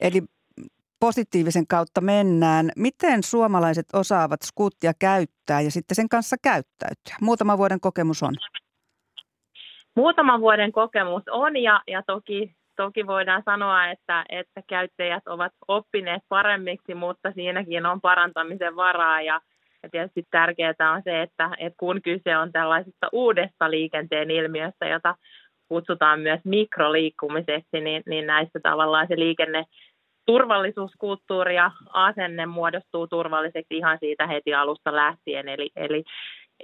Eli 0.00 0.22
positiivisen 1.00 1.66
kautta 1.66 2.00
mennään. 2.00 2.70
Miten 2.76 3.22
suomalaiset 3.22 3.86
osaavat 3.92 4.42
skuttia 4.42 4.92
käyttää 4.98 5.60
ja 5.60 5.70
sitten 5.70 5.94
sen 5.94 6.08
kanssa 6.08 6.36
käyttäytyä? 6.42 7.16
Muutama 7.20 7.58
vuoden 7.58 7.80
kokemus 7.80 8.22
on. 8.22 8.34
Muutaman 9.96 10.40
vuoden 10.40 10.72
kokemus 10.72 11.22
on 11.30 11.56
ja, 11.56 11.82
ja 11.86 12.02
toki 12.06 12.58
toki 12.78 13.06
voidaan 13.06 13.42
sanoa, 13.44 13.86
että, 13.86 14.24
että 14.28 14.62
käyttäjät 14.66 15.28
ovat 15.28 15.52
oppineet 15.68 16.22
paremmiksi, 16.28 16.94
mutta 16.94 17.32
siinäkin 17.32 17.86
on 17.86 18.00
parantamisen 18.00 18.76
varaa 18.76 19.20
ja, 19.20 19.40
ja 19.82 19.88
tietysti 19.90 20.26
tärkeää 20.30 20.92
on 20.94 21.02
se, 21.04 21.22
että, 21.22 21.50
että 21.58 21.76
kun 21.76 22.02
kyse 22.02 22.36
on 22.36 22.52
tällaisesta 22.52 23.08
uudesta 23.12 23.70
liikenteen 23.70 24.30
ilmiöstä, 24.30 24.86
jota 24.86 25.14
kutsutaan 25.68 26.20
myös 26.20 26.40
mikroliikkumiseksi, 26.44 27.80
niin, 27.80 28.02
niin 28.06 28.26
näissä 28.26 28.60
tavallaan 28.62 29.06
se 29.08 29.18
liikenne 29.18 29.64
turvallisuuskulttuuri 30.26 31.54
ja 31.54 31.70
asenne 31.92 32.46
muodostuu 32.46 33.06
turvalliseksi 33.06 33.76
ihan 33.76 33.98
siitä 34.00 34.26
heti 34.26 34.54
alusta 34.54 34.96
lähtien. 34.96 35.48
Eli, 35.48 35.70
eli 35.76 36.04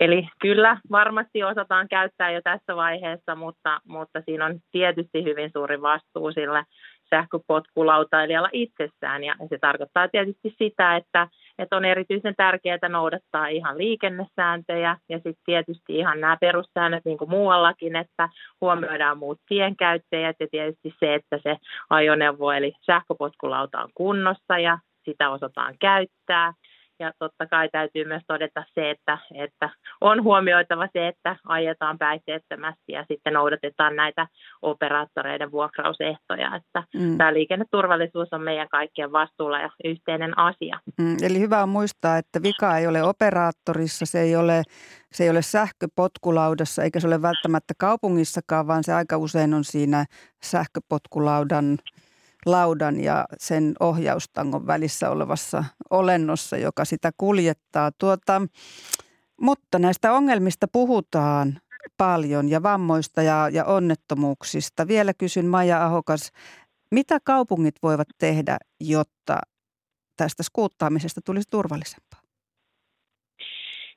Eli 0.01 0.29
kyllä 0.41 0.79
varmasti 0.91 1.45
osataan 1.45 1.89
käyttää 1.89 2.31
jo 2.31 2.41
tässä 2.43 2.77
vaiheessa, 2.77 3.35
mutta, 3.35 3.81
mutta 3.89 4.21
siinä 4.25 4.47
on 4.47 4.61
tietysti 4.73 5.25
hyvin 5.25 5.51
suuri 5.53 5.83
vastuu 5.83 6.33
sillä 6.33 6.65
sähköpotkulautailijalla 7.11 8.49
itsessään. 8.53 9.25
Ja 9.25 9.35
se 9.49 9.59
tarkoittaa 9.61 10.09
tietysti 10.09 10.55
sitä, 10.59 10.97
että, 10.97 11.29
että 11.59 11.77
on 11.77 11.85
erityisen 11.85 12.35
tärkeää 12.37 12.89
noudattaa 12.89 13.47
ihan 13.47 13.79
liikennesääntöjä 13.79 14.97
ja 15.09 15.17
sitten 15.17 15.45
tietysti 15.45 15.97
ihan 15.97 16.21
nämä 16.21 16.37
perussäännöt 16.41 17.05
niin 17.05 17.19
kuin 17.19 17.31
muuallakin, 17.31 17.97
että 17.97 18.29
huomioidaan 18.61 19.19
muut 19.19 19.41
tienkäyttäjät 19.49 20.37
ja 20.41 20.47
tietysti 20.51 20.95
se, 21.01 21.15
että 21.15 21.39
se 21.43 21.57
ajoneuvo 21.91 22.53
eli 22.53 22.73
sähköpotkulauta 22.87 23.83
on 23.83 23.91
kunnossa 23.95 24.59
ja 24.59 24.79
sitä 25.05 25.31
osataan 25.31 25.75
käyttää– 25.81 26.53
ja 26.99 27.13
totta 27.19 27.47
kai 27.47 27.69
täytyy 27.69 28.05
myös 28.05 28.23
todeta 28.27 28.65
se, 28.75 28.91
että, 28.91 29.19
että 29.35 29.71
on 30.01 30.23
huomioitava 30.23 30.89
se, 30.93 31.09
että 31.09 31.37
ajetaan 31.47 31.99
päihteettömästi 31.99 32.93
ja 32.93 33.05
sitten 33.09 33.33
noudatetaan 33.33 33.97
näitä 33.97 34.27
operaattoreiden 34.63 35.53
vuokrausehtoja. 35.53 36.57
Että 36.57 36.85
mm. 36.95 37.19
tämä 37.19 37.35
liikenneturvallisuus 37.35 38.33
on 38.33 38.43
meidän 38.43 38.69
kaikkien 38.69 39.13
vastuulla 39.13 39.61
ja 39.61 39.71
yhteinen 39.85 40.39
asia. 40.39 40.81
Mm, 40.99 41.17
eli 41.23 41.41
hyvä 41.41 41.63
on 41.63 41.69
muistaa, 41.69 42.19
että 42.19 42.43
vika 42.43 42.79
ei 42.79 42.87
ole 42.87 43.03
operaattorissa, 43.03 44.07
se 44.07 44.21
ei 44.21 44.37
ole, 44.37 44.63
se 45.13 45.25
ei 45.25 45.31
ole 45.31 45.43
sähköpotkulaudassa 45.43 46.83
eikä 46.83 47.01
se 47.01 47.07
ole 47.07 47.23
välttämättä 47.23 47.75
kaupungissakaan, 47.79 48.67
vaan 48.67 48.85
se 48.85 48.93
aika 48.93 49.17
usein 49.17 49.55
on 49.55 49.65
siinä 49.65 50.05
sähköpotkulaudan 50.43 51.79
laudan 52.47 53.01
ja 53.01 53.25
sen 53.39 53.75
ohjaustangon 53.81 54.67
välissä 54.67 55.11
olevassa 55.11 55.65
olennossa, 55.91 56.57
joka 56.57 56.85
sitä 56.85 57.11
kuljettaa. 57.17 57.91
Tuota, 57.99 58.43
mutta 59.41 59.79
näistä 59.79 60.13
ongelmista 60.13 60.67
puhutaan 60.73 61.61
paljon 61.97 62.49
ja 62.49 62.63
vammoista 62.63 63.23
ja, 63.23 63.49
ja 63.53 63.65
onnettomuuksista. 63.65 64.89
Vielä 64.89 65.15
kysyn 65.15 65.47
Maija 65.47 65.85
Ahokas, 65.85 66.31
mitä 66.91 67.19
kaupungit 67.25 67.75
voivat 67.83 68.09
tehdä, 68.19 68.59
jotta 68.81 69.39
tästä 70.17 70.43
skuuttaamisesta 70.43 71.21
tulisi 71.25 71.49
turvallisempaa? 71.51 72.24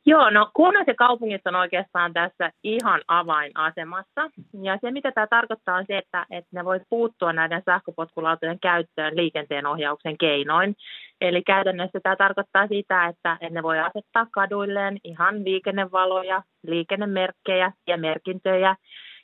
Joo, 0.10 0.30
no 0.30 0.50
kunnat 0.54 0.88
ja 0.88 0.96
kaupungit 0.96 1.48
on 1.48 1.56
oikeastaan 1.56 2.14
tässä 2.14 2.52
ihan 2.64 3.02
avainasemassa. 3.08 4.22
Ja 4.62 4.78
se, 4.82 4.92
mitä 4.92 5.12
tämä 5.12 5.28
tarkoittaa, 5.28 5.76
on 5.76 5.86
se, 5.88 5.98
että, 5.98 6.26
että 6.32 6.50
ne 6.52 6.66
voi 6.66 6.80
puuttua 6.90 7.34
näiden 7.34 7.62
sähköpotkulautojen 7.66 8.60
käyttöön 8.60 9.18
liikenteen 9.18 9.66
ohjauksen 9.66 10.18
keinoin. 10.18 10.76
Eli 11.22 11.42
käytännössä 11.44 12.00
tämä 12.04 12.16
tarkoittaa 12.16 12.68
sitä, 12.68 13.06
että 13.06 13.38
ne 13.50 13.64
voi 13.64 13.80
asettaa 13.80 14.28
kaduilleen 14.32 14.98
ihan 15.04 15.44
liikennevaloja, 15.44 16.44
liikennemerkkejä 16.68 17.72
ja 17.88 17.98
merkintöjä. 17.98 18.76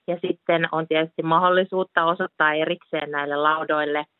Ja 0.07 0.17
sitten 0.27 0.67
on 0.71 0.87
tietysti 0.87 1.23
mahdollisuutta 1.23 2.05
osoittaa 2.05 2.53
erikseen 2.53 3.11
näille 3.11 3.35
laudoille– 3.35 4.05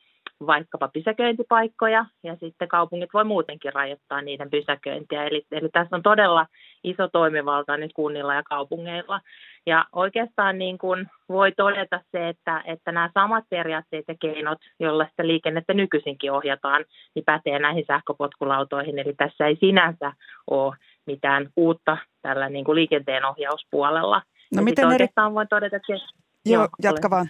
vaikkapa 0.48 0.88
pysäköintipaikkoja 0.88 2.06
ja 2.24 2.36
sitten 2.36 2.68
kaupungit 2.68 3.10
voi 3.14 3.24
muutenkin 3.24 3.74
rajoittaa 3.74 4.22
niiden 4.22 4.50
pysäköintiä. 4.50 5.24
Eli, 5.24 5.46
eli 5.52 5.70
tässä 5.70 5.96
on 5.96 6.04
todella 6.04 6.48
iso 6.84 7.08
toimivalta 7.08 7.78
nyt 7.78 7.92
kunnilla 7.94 8.34
ja 8.34 8.44
kaupungeilla. 8.44 9.22
Ja 9.66 9.86
oikeastaan 9.92 10.58
niin 10.58 10.78
kuin 10.78 11.08
voi 11.30 11.52
todeta 11.52 12.02
se, 12.12 12.30
että, 12.30 12.64
että 12.66 12.92
nämä 12.92 13.10
samat 13.14 13.44
periaatteet 13.50 14.06
ja 14.08 14.16
keinot, 14.22 14.58
joilla 14.80 15.08
sitä 15.10 15.28
liikennettä 15.28 15.74
nykyisinkin 15.74 16.32
ohjataan, 16.32 16.86
niin 17.16 17.26
pätee 17.26 17.60
näihin 17.60 17.86
sähköpotkulautoihin. 17.88 19.00
Eli 19.00 19.14
tässä 19.14 19.48
ei 19.48 19.56
sinänsä 19.60 20.14
ole 20.50 20.76
mitään 21.06 21.50
uutta 21.56 21.98
tällä 22.22 22.50
niin 22.50 22.66
kuin 22.66 22.76
liikenteen 22.76 23.26
ohjauspuolella. 23.26 24.22
No 24.56 24.60
ja 24.60 24.62
miten 24.62 24.92
eri... 24.92 25.08
voin 25.34 25.48
todeta, 25.48 25.76
että... 25.76 25.94
Joo, 25.94 26.02
joo 26.46 26.68
jatka 26.84 27.10
vaan. 27.10 27.30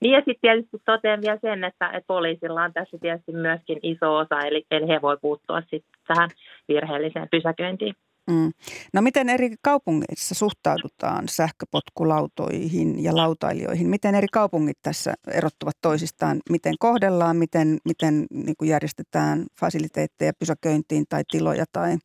Niin 0.00 0.12
ja 0.12 0.18
sitten 0.18 0.40
tietysti 0.40 0.76
totean 0.84 1.20
vielä 1.20 1.38
sen, 1.40 1.64
että, 1.64 1.86
että 1.86 2.06
poliisilla 2.06 2.62
on 2.62 2.72
tässä 2.72 2.98
tietysti 3.00 3.32
myöskin 3.32 3.78
iso 3.82 4.16
osa, 4.16 4.40
eli, 4.40 4.66
eli 4.70 4.88
he 4.88 5.02
voi 5.02 5.16
puuttua 5.20 5.60
sitten 5.60 6.00
tähän 6.06 6.30
virheelliseen 6.68 7.28
pysäköintiin. 7.30 7.94
Mm. 8.30 8.52
No 8.94 9.02
miten 9.02 9.28
eri 9.28 9.50
kaupungeissa 9.62 10.34
suhtaudutaan 10.34 11.28
sähköpotkulautoihin 11.28 13.04
ja 13.04 13.16
lautailijoihin? 13.16 13.88
Miten 13.88 14.14
eri 14.14 14.26
kaupungit 14.32 14.78
tässä 14.82 15.14
erottuvat 15.34 15.76
toisistaan? 15.82 16.40
Miten 16.50 16.74
kohdellaan, 16.78 17.36
miten, 17.36 17.78
miten 17.84 18.26
niin 18.30 18.56
kuin 18.58 18.68
järjestetään 18.68 19.46
fasiliteetteja 19.60 20.32
pysäköintiin 20.38 21.04
tai 21.08 21.22
tiloja 21.30 21.64
tai 21.72 21.96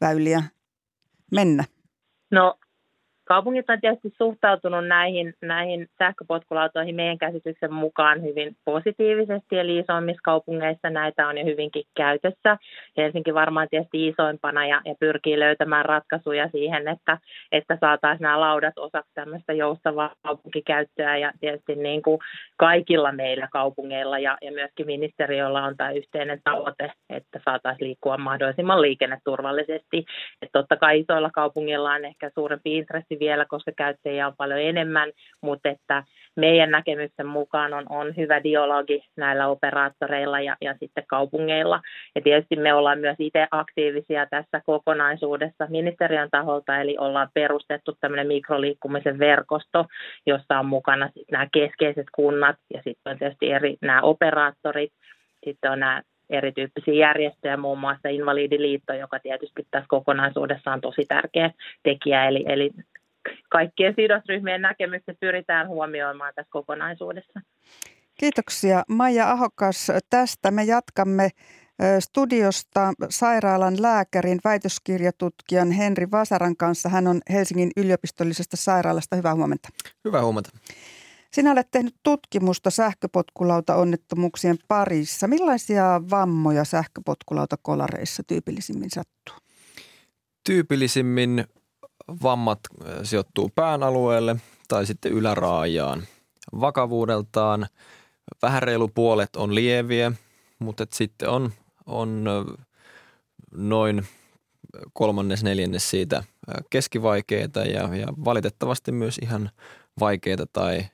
väyliä 0.00 0.42
mennä? 1.30 1.64
No 2.30 2.54
Kaupungit 3.30 3.70
on 3.70 3.80
tietysti 3.80 4.12
suhtautunut 4.18 4.86
näihin, 4.86 5.34
näihin 5.42 5.86
sähköpotkulautoihin 5.98 6.94
meidän 6.94 7.18
käsityksen 7.18 7.72
mukaan 7.72 8.22
hyvin 8.22 8.56
positiivisesti, 8.64 9.58
eli 9.58 9.78
isoimmissa 9.78 10.20
kaupungeissa 10.24 10.90
näitä 10.90 11.28
on 11.28 11.38
jo 11.38 11.44
hyvinkin 11.44 11.82
käytössä. 11.96 12.56
Helsinki 12.96 13.34
varmaan 13.34 13.68
tietysti 13.70 14.08
isoimpana 14.08 14.66
ja, 14.66 14.80
ja 14.84 14.94
pyrkii 15.00 15.38
löytämään 15.38 15.84
ratkaisuja 15.84 16.48
siihen, 16.48 16.88
että, 16.88 17.18
että 17.52 17.78
saataisiin 17.80 18.22
nämä 18.22 18.40
laudat 18.40 18.78
osaksi 18.78 19.10
tämmöistä 19.14 19.52
joustavaa 19.52 20.14
kaupunkikäyttöä 20.22 21.16
ja 21.16 21.32
tietysti 21.40 21.74
niin 21.74 22.02
kuin 22.02 22.18
kaikilla 22.56 23.12
meillä 23.12 23.48
kaupungeilla 23.52 24.18
ja, 24.18 24.38
ja 24.42 24.52
myöskin 24.52 24.86
ministeriöllä 24.86 25.64
on 25.64 25.76
tämä 25.76 25.90
yhteinen 25.90 26.40
tavoite, 26.44 26.92
että 27.10 27.40
saataisiin 27.44 27.86
liikkua 27.86 28.18
mahdollisimman 28.18 28.82
liikenneturvallisesti. 28.82 30.04
Että 30.42 30.58
totta 30.58 30.76
kai 30.76 31.00
isoilla 31.00 31.30
kaupungilla 31.34 31.92
on 31.92 32.04
ehkä 32.04 32.30
suurempi 32.34 32.78
intressi 32.78 33.19
vielä, 33.20 33.44
koska 33.44 33.72
käyttäjiä 33.76 34.26
on 34.26 34.36
paljon 34.36 34.60
enemmän, 34.60 35.12
mutta 35.40 35.68
että 35.68 36.04
meidän 36.36 36.70
näkemyksen 36.70 37.26
mukaan 37.26 37.74
on, 37.74 37.86
on 37.88 38.16
hyvä 38.16 38.42
dialogi 38.42 39.04
näillä 39.16 39.48
operaattoreilla 39.48 40.40
ja, 40.40 40.56
ja 40.60 40.74
sitten 40.80 41.04
kaupungeilla. 41.06 41.80
Ja 42.14 42.20
tietysti 42.20 42.56
me 42.56 42.74
ollaan 42.74 42.98
myös 42.98 43.16
itse 43.18 43.46
aktiivisia 43.50 44.26
tässä 44.26 44.62
kokonaisuudessa 44.66 45.66
ministeriön 45.68 46.28
taholta, 46.30 46.80
eli 46.80 46.96
ollaan 46.98 47.28
perustettu 47.34 47.96
tämmöinen 48.00 48.26
mikroliikkumisen 48.26 49.18
verkosto, 49.18 49.86
jossa 50.26 50.58
on 50.58 50.66
mukana 50.66 51.06
sitten 51.06 51.32
nämä 51.32 51.46
keskeiset 51.52 52.06
kunnat 52.14 52.56
ja 52.74 52.82
sitten 52.84 53.10
on 53.12 53.18
tietysti 53.18 53.50
eri 53.52 53.76
nämä 53.82 54.00
operaattorit, 54.00 54.92
sitten 55.44 55.70
on 55.70 55.80
nämä 55.80 56.02
erityyppisiä 56.30 56.94
järjestöjä, 56.94 57.56
muun 57.56 57.78
muassa 57.78 58.08
Invalidiliitto, 58.08 58.92
joka 58.92 59.18
tietysti 59.18 59.66
tässä 59.70 59.88
kokonaisuudessa 59.88 60.72
on 60.72 60.80
tosi 60.80 61.04
tärkeä 61.08 61.50
tekijä, 61.82 62.28
eli, 62.28 62.44
eli 62.48 62.70
kaikkien 63.48 63.94
sidosryhmien 63.96 64.62
näkemykset 64.62 65.16
pyritään 65.20 65.68
huomioimaan 65.68 66.32
tässä 66.34 66.50
kokonaisuudessa. 66.50 67.40
Kiitoksia 68.20 68.82
Maija 68.88 69.30
Ahokas 69.30 69.92
tästä. 70.10 70.50
Me 70.50 70.64
jatkamme 70.64 71.28
studiosta 72.00 72.92
sairaalan 73.10 73.82
lääkärin 73.82 74.40
väitöskirjatutkijan 74.44 75.70
Henri 75.70 76.10
Vasaran 76.10 76.56
kanssa. 76.56 76.88
Hän 76.88 77.06
on 77.06 77.20
Helsingin 77.30 77.70
yliopistollisesta 77.76 78.56
sairaalasta. 78.56 79.16
Hyvää 79.16 79.34
huomenta. 79.34 79.68
Hyvää 80.04 80.22
huomenta. 80.22 80.50
Sinä 81.32 81.52
olet 81.52 81.68
tehnyt 81.70 81.94
tutkimusta 82.02 82.70
sähköpotkulauta-onnettomuuksien 82.70 84.58
parissa. 84.68 85.28
Millaisia 85.28 86.00
vammoja 86.10 86.64
sähköpotkulautakolareissa 86.64 88.22
tyypillisimmin 88.26 88.90
sattuu? 88.90 89.36
Tyypillisimmin 90.46 91.44
vammat 92.22 92.60
sijoittuu 93.02 93.50
pään 93.54 93.82
alueelle 93.82 94.36
tai 94.68 94.86
sitten 94.86 95.12
yläraajaan. 95.12 96.02
Vakavuudeltaan 96.60 97.66
vähän 98.42 98.62
reilu 98.62 98.88
puolet 98.88 99.36
on 99.36 99.54
lieviä, 99.54 100.12
mutta 100.58 100.86
sitten 100.92 101.28
on, 101.28 101.52
on 101.86 102.24
noin 103.54 104.06
kolmannes 104.92 105.44
neljännes 105.44 105.90
siitä 105.90 106.24
keskivaikeita 106.70 107.60
ja, 107.60 107.96
ja 107.96 108.06
valitettavasti 108.24 108.92
myös 108.92 109.18
ihan 109.22 109.50
vaikeita 110.00 110.46
tai 110.52 110.84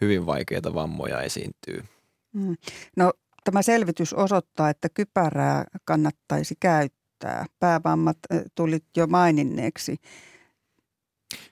hyvin 0.00 0.26
vaikeita 0.26 0.74
vammoja 0.74 1.20
esiintyy. 1.20 1.84
Mm. 2.32 2.56
No 2.96 3.12
tämä 3.44 3.62
selvitys 3.62 4.14
osoittaa, 4.14 4.70
että 4.70 4.88
kypärää 4.88 5.64
kannattaisi 5.84 6.54
käyttää. 6.60 7.46
Päävammat 7.58 8.18
tulit 8.54 8.84
jo 8.96 9.06
maininneeksi. 9.06 9.96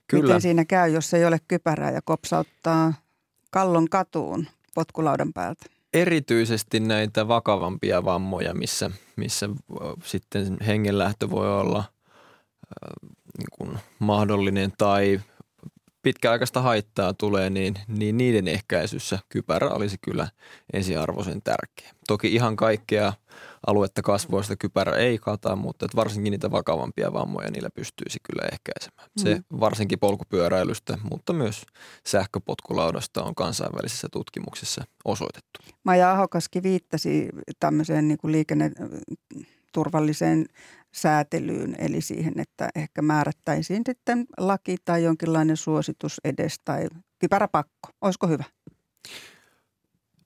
Kyllä. 0.07 0.23
Miten 0.23 0.41
siinä 0.41 0.65
käy, 0.65 0.91
jos 0.91 1.15
ei 1.15 1.25
ole 1.25 1.41
kypärää 1.49 1.91
ja 1.91 2.01
kopsauttaa 2.05 2.95
kallon 3.51 3.89
katuun 3.89 4.47
potkulaudan 4.75 5.33
päältä? 5.33 5.67
Erityisesti 5.95 6.81
näitä 6.81 7.29
vakavampia 7.29 8.05
vammoja, 8.05 8.55
missä, 8.55 8.91
missä 9.17 9.49
sitten 10.05 10.57
hengenlähtö 10.67 11.31
voi 11.31 11.61
olla 11.61 11.79
äh, 11.79 13.11
niin 13.39 13.49
kuin 13.59 13.79
mahdollinen 13.99 14.73
tai 14.79 15.21
pitkäaikaista 16.03 16.63
haittaa 16.63 17.15
tulee, 17.15 17.51
niin, 17.51 17.75
niin 17.89 18.17
niiden 18.17 18.49
ehkäisyssä 18.49 19.19
kypärä 19.29 19.69
olisi 19.69 19.97
kyllä 20.03 20.29
ensiarvoisen 20.73 21.43
tärkeä. 21.43 21.91
Toki 22.09 22.35
ihan 22.35 22.57
kaikkea 22.57 23.13
aluetta 23.67 24.03
kasvoista 24.03 24.57
kypärä 24.57 24.97
ei 24.97 25.19
kata, 25.19 25.57
mutta 25.57 25.85
että 25.85 25.97
varsinkin 25.97 26.31
niitä 26.31 26.51
vakavampia 26.51 27.13
vammoja 27.13 27.51
niillä 27.51 27.69
pystyisi 27.75 28.19
kyllä 28.23 28.49
ehkäisemään. 28.53 29.11
Se 29.17 29.35
mm. 29.35 29.45
varsinkin 29.61 29.99
polkupyöräilystä, 29.99 30.99
mutta 31.11 31.33
myös 31.33 31.63
sähköpotkulaudasta 32.07 33.23
on 33.23 33.35
kansainvälisissä 33.35 34.09
tutkimuksissa 34.13 34.85
osoitettu. 35.05 35.61
Maja 35.85 36.13
Ahokaskin 36.13 36.63
viittasi 36.63 37.29
tämmöiseen 37.61 38.09
niin 38.09 38.19
kuin 38.19 38.33
liikenneturvalliseen 38.33 40.47
säätelyyn, 40.95 41.75
eli 41.79 42.01
siihen, 42.01 42.41
että 42.41 42.69
ehkä 42.75 43.03
määrättäisiin 43.03 43.83
sitten 43.87 44.27
laki 44.39 44.77
tai 44.85 45.05
jonkinlainen 45.05 45.57
suositus 45.57 46.21
edes 46.25 46.61
tai 46.65 46.89
kypäräpakko. 47.19 47.89
Olisiko 48.01 48.27
hyvä? 48.27 48.45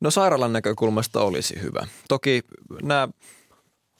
No 0.00 0.10
sairaalan 0.10 0.52
näkökulmasta 0.52 1.20
olisi 1.20 1.62
hyvä. 1.62 1.86
Toki 2.08 2.42
nämä 2.82 3.08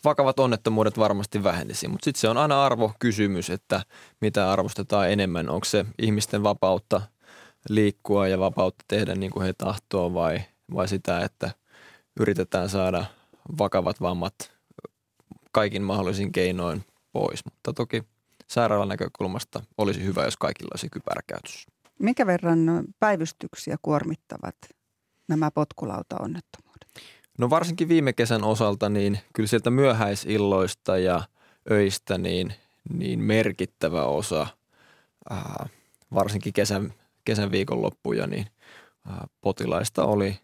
vakavat 0.04 0.38
onnettomuudet 0.38 0.98
varmasti 0.98 1.44
vähenisi, 1.44 1.88
mutta 1.88 2.04
sitten 2.04 2.20
se 2.20 2.28
on 2.28 2.36
aina 2.36 2.64
arvokysymys, 2.64 3.50
että 3.50 3.82
mitä 4.20 4.52
arvostetaan 4.52 5.10
enemmän. 5.10 5.50
Onko 5.50 5.64
se 5.64 5.86
ihmisten 5.98 6.42
vapautta 6.42 7.00
liikkua 7.68 8.28
ja 8.28 8.38
vapautta 8.38 8.84
tehdä 8.88 9.14
niin 9.14 9.30
kuin 9.30 9.46
he 9.46 9.52
tahtoo 9.52 10.14
vai, 10.14 10.40
vai 10.74 10.88
sitä, 10.88 11.24
että 11.24 11.50
yritetään 12.20 12.68
saada 12.68 13.04
vakavat 13.58 14.00
vammat 14.00 14.34
kaikin 15.52 15.82
mahdollisin 15.82 16.32
keinoin 16.32 16.84
pois. 17.12 17.44
Mutta 17.44 17.72
toki 17.72 18.02
sairaalan 18.46 18.88
näkökulmasta 18.88 19.62
olisi 19.78 20.04
hyvä, 20.04 20.24
jos 20.24 20.36
kaikilla 20.36 20.70
olisi 20.72 20.88
kypärä 20.90 21.20
käytössä. 21.26 21.68
Minkä 21.98 22.26
verran 22.26 22.84
päivystyksiä 23.00 23.76
kuormittavat 23.82 24.56
nämä 25.28 25.50
potkulauta-onnettomuudet? 25.50 26.88
No 27.38 27.50
varsinkin 27.50 27.88
viime 27.88 28.12
kesän 28.12 28.44
osalta, 28.44 28.88
niin 28.88 29.18
kyllä 29.32 29.46
sieltä 29.46 29.70
myöhäisilloista 29.70 30.98
ja 30.98 31.22
öistä 31.70 32.18
niin, 32.18 32.54
niin 32.92 33.20
merkittävä 33.20 34.04
osa, 34.04 34.46
ää, 35.30 35.68
varsinkin 36.14 36.52
kesän, 36.52 36.92
kesän 37.24 37.50
viikonloppuja, 37.50 38.26
niin 38.26 38.46
ää, 39.06 39.26
potilaista 39.40 40.04
oli 40.04 40.38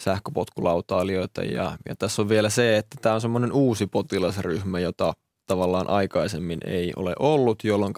sähköpotkulautailijoita. 0.00 1.42
Ja, 1.42 1.78
ja 1.88 1.96
tässä 1.96 2.22
on 2.22 2.28
vielä 2.28 2.50
se, 2.50 2.76
että 2.76 2.96
tämä 3.02 3.14
on 3.14 3.20
semmoinen 3.20 3.52
uusi 3.52 3.86
potilasryhmä, 3.86 4.80
jota 4.80 5.14
tavallaan 5.46 5.90
aikaisemmin 5.90 6.60
ei 6.66 6.92
ole 6.96 7.14
ollut, 7.18 7.64
jolloin 7.64 7.94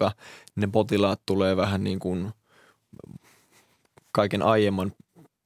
ne 0.55 0.67
potilaat 0.71 1.21
tulee 1.25 1.57
vähän 1.57 1.83
niin 1.83 1.99
kuin 1.99 2.31
kaiken 4.11 4.41
aiemman 4.41 4.91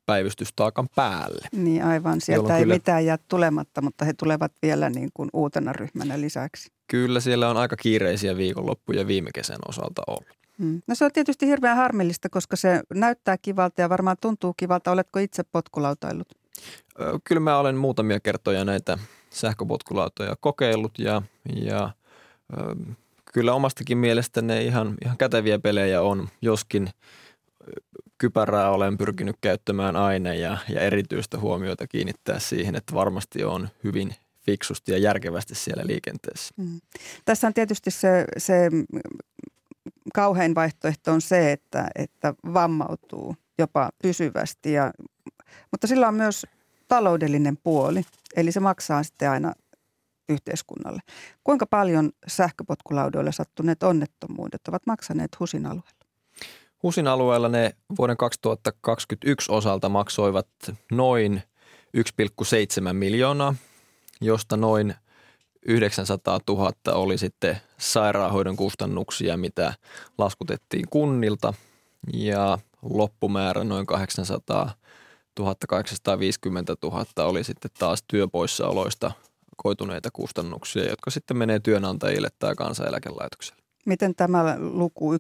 päivystystaakan 0.06 0.88
päälle. 0.95 1.47
Niin 1.51 1.84
aivan, 1.84 2.22
sieltä 2.22 2.58
ei 2.58 2.64
kyllä, 2.64 2.76
mitään 2.76 3.06
jää 3.06 3.18
tulematta, 3.28 3.82
mutta 3.82 4.06
he 4.06 4.14
tulevat 4.14 4.51
vielä 4.62 4.89
niin 4.89 5.10
kuin 5.14 5.30
uutena 5.34 5.74
ryhmänä 5.74 6.22
lisäksi. 6.22 6.72
Kyllä, 6.88 7.20
siellä 7.20 7.49
on 7.49 7.58
aika 7.58 7.76
kiireisiä 7.76 8.38
viikonloppuja 8.38 9.08
viime 9.08 9.30
kesän 9.34 9.60
osalta 9.68 10.01
ollut. 10.08 10.38
Hmm. 10.60 10.82
No 10.88 10.95
se 10.95 11.06
on 11.06 11.12
tietysti 11.12 11.47
hirveän 11.47 11.78
harmillista, 11.78 12.30
koska 12.30 12.56
se 12.56 12.82
näyttää 12.93 13.38
kivalta 13.38 13.82
ja 13.82 13.89
varmaan 13.89 14.18
tuntuu 14.22 14.54
kivalta. 14.58 14.91
Oletko 14.91 15.20
itse 15.20 15.43
potkulautailut? 15.43 16.28
Kyllä 17.24 17.39
mä 17.39 17.58
olen 17.58 17.76
muutamia 17.76 18.20
kertoja 18.20 18.66
näitä 18.66 18.97
sähköpotkulautoja 19.30 20.36
kokeillut 20.39 20.99
ja, 20.99 21.22
ja 21.56 21.89
kyllä 23.34 23.54
omastakin 23.54 23.97
mielestä 23.97 24.41
ne 24.41 24.64
ihan, 24.64 24.95
ihan 25.06 25.18
käteviä 25.18 25.60
pelejä 25.60 26.01
on, 26.01 26.28
joskin 26.41 26.89
kypärää 28.18 28.70
olen 28.70 28.97
pyrkinyt 28.97 29.36
käyttämään 29.41 29.95
aina 29.95 30.34
ja, 30.34 30.57
ja 30.70 30.82
erityistä 30.82 31.39
huomiota 31.39 31.88
kiinnittää 31.88 32.39
siihen, 32.39 32.76
että 32.76 32.93
varmasti 32.93 33.43
on 33.43 33.70
hyvin 33.84 34.16
fiksusti 34.45 34.91
ja 34.91 34.97
järkevästi 34.97 35.55
siellä 35.55 35.84
liikenteessä. 35.86 36.53
Mm. 36.57 36.82
Tässä 37.26 37.47
on 37.47 37.53
tietysti 37.53 37.91
se, 37.91 38.26
se 38.38 38.70
kauhein 40.14 40.55
vaihtoehto 40.55 41.11
on 41.11 41.22
se, 41.22 41.51
että, 41.51 41.88
että 41.95 42.34
vammautuu 42.53 43.36
jopa 43.57 43.89
pysyvästi, 44.01 44.74
ja, 44.74 44.91
mutta 45.72 45.88
sillä 45.88 46.07
on 46.07 46.16
myös 46.16 46.45
taloudellinen 46.88 47.57
puoli, 47.64 48.01
eli 48.36 48.51
se 48.51 48.59
maksaa 48.59 49.03
sitten 49.03 49.30
aina 49.30 49.53
yhteiskunnalle. 50.30 50.99
Kuinka 51.43 51.66
paljon 51.66 52.11
sähköpotkulaudoilla 52.28 53.32
sattuneet 53.32 53.84
onnettomuudet 53.84 54.61
ovat 54.68 54.82
maksaneet 54.88 55.39
HUSin 55.39 55.66
alueella? 55.66 56.03
HUSin 56.84 57.07
alueella 57.07 57.49
ne 57.49 57.75
vuoden 57.97 58.17
2021 58.17 59.51
osalta 59.51 59.89
maksoivat 59.89 60.47
noin 60.91 61.43
1,7 61.97 62.93
miljoonaa, 62.93 63.55
josta 64.21 64.57
noin 64.57 64.95
900 65.65 66.39
000 66.47 66.71
oli 66.93 67.17
sitten 67.17 67.57
sairaanhoidon 67.77 68.55
kustannuksia, 68.55 69.38
mitä 69.38 69.73
laskutettiin 70.17 70.86
kunnilta 70.89 71.53
ja 72.13 72.57
loppumäärä 72.81 73.63
noin 73.63 73.86
800 73.86 74.71
1850 75.36 76.75
000 76.84 77.05
oli 77.17 77.43
sitten 77.43 77.71
taas 77.79 78.03
työpoissaoloista 78.07 79.11
koituneita 79.57 80.09
kustannuksia, 80.13 80.89
jotka 80.89 81.11
sitten 81.11 81.38
menee 81.38 81.59
työnantajille 81.59 82.29
tai 82.39 82.55
kansaneläkelaitokselle. 82.55 83.62
Miten 83.86 84.15
tämä 84.15 84.55
luku 84.59 85.13
1,7 85.13 85.17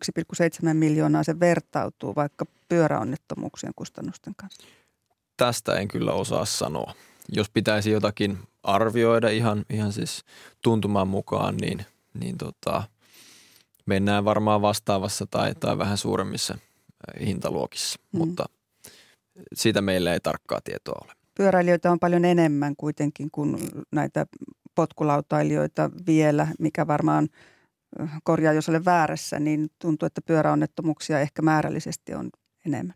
miljoonaa 0.73 1.23
se 1.23 1.39
vertautuu 1.39 2.15
vaikka 2.15 2.45
pyöräonnettomuuksien 2.69 3.73
kustannusten 3.75 4.33
kanssa? 4.37 4.67
Tästä 5.37 5.75
en 5.75 5.87
kyllä 5.87 6.11
osaa 6.11 6.45
sanoa. 6.45 6.93
Jos 7.29 7.49
pitäisi 7.49 7.91
jotakin 7.91 8.37
arvioida 8.63 9.29
ihan, 9.29 9.65
ihan 9.69 9.93
siis 9.93 10.23
tuntumaan 10.61 11.07
mukaan, 11.07 11.57
niin, 11.57 11.85
niin 12.13 12.37
tota, 12.37 12.83
mennään 13.85 14.25
varmaan 14.25 14.61
vastaavassa 14.61 15.25
tai, 15.25 15.55
tai 15.55 15.77
vähän 15.77 15.97
suuremmissa 15.97 16.57
hintaluokissa, 17.25 17.99
mm. 18.11 18.17
mutta 18.17 18.45
siitä 19.53 19.81
meillä 19.81 20.13
ei 20.13 20.19
tarkkaa 20.19 20.59
tietoa 20.63 21.01
ole. 21.05 21.13
Pyöräilijöitä 21.35 21.91
on 21.91 21.99
paljon 21.99 22.25
enemmän 22.25 22.75
kuitenkin 22.77 23.31
kuin 23.31 23.57
näitä 23.91 24.25
potkulautailijoita 24.75 25.89
vielä, 26.07 26.47
mikä 26.59 26.87
varmaan– 26.87 27.29
korjaa 28.23 28.53
jos 28.53 28.69
olen 28.69 28.85
väärässä, 28.85 29.39
niin 29.39 29.69
tuntuu, 29.79 30.05
että 30.05 30.21
pyöräonnettomuuksia 30.21 31.19
ehkä 31.19 31.41
määrällisesti 31.41 32.13
on 32.13 32.29
enemmän. 32.65 32.95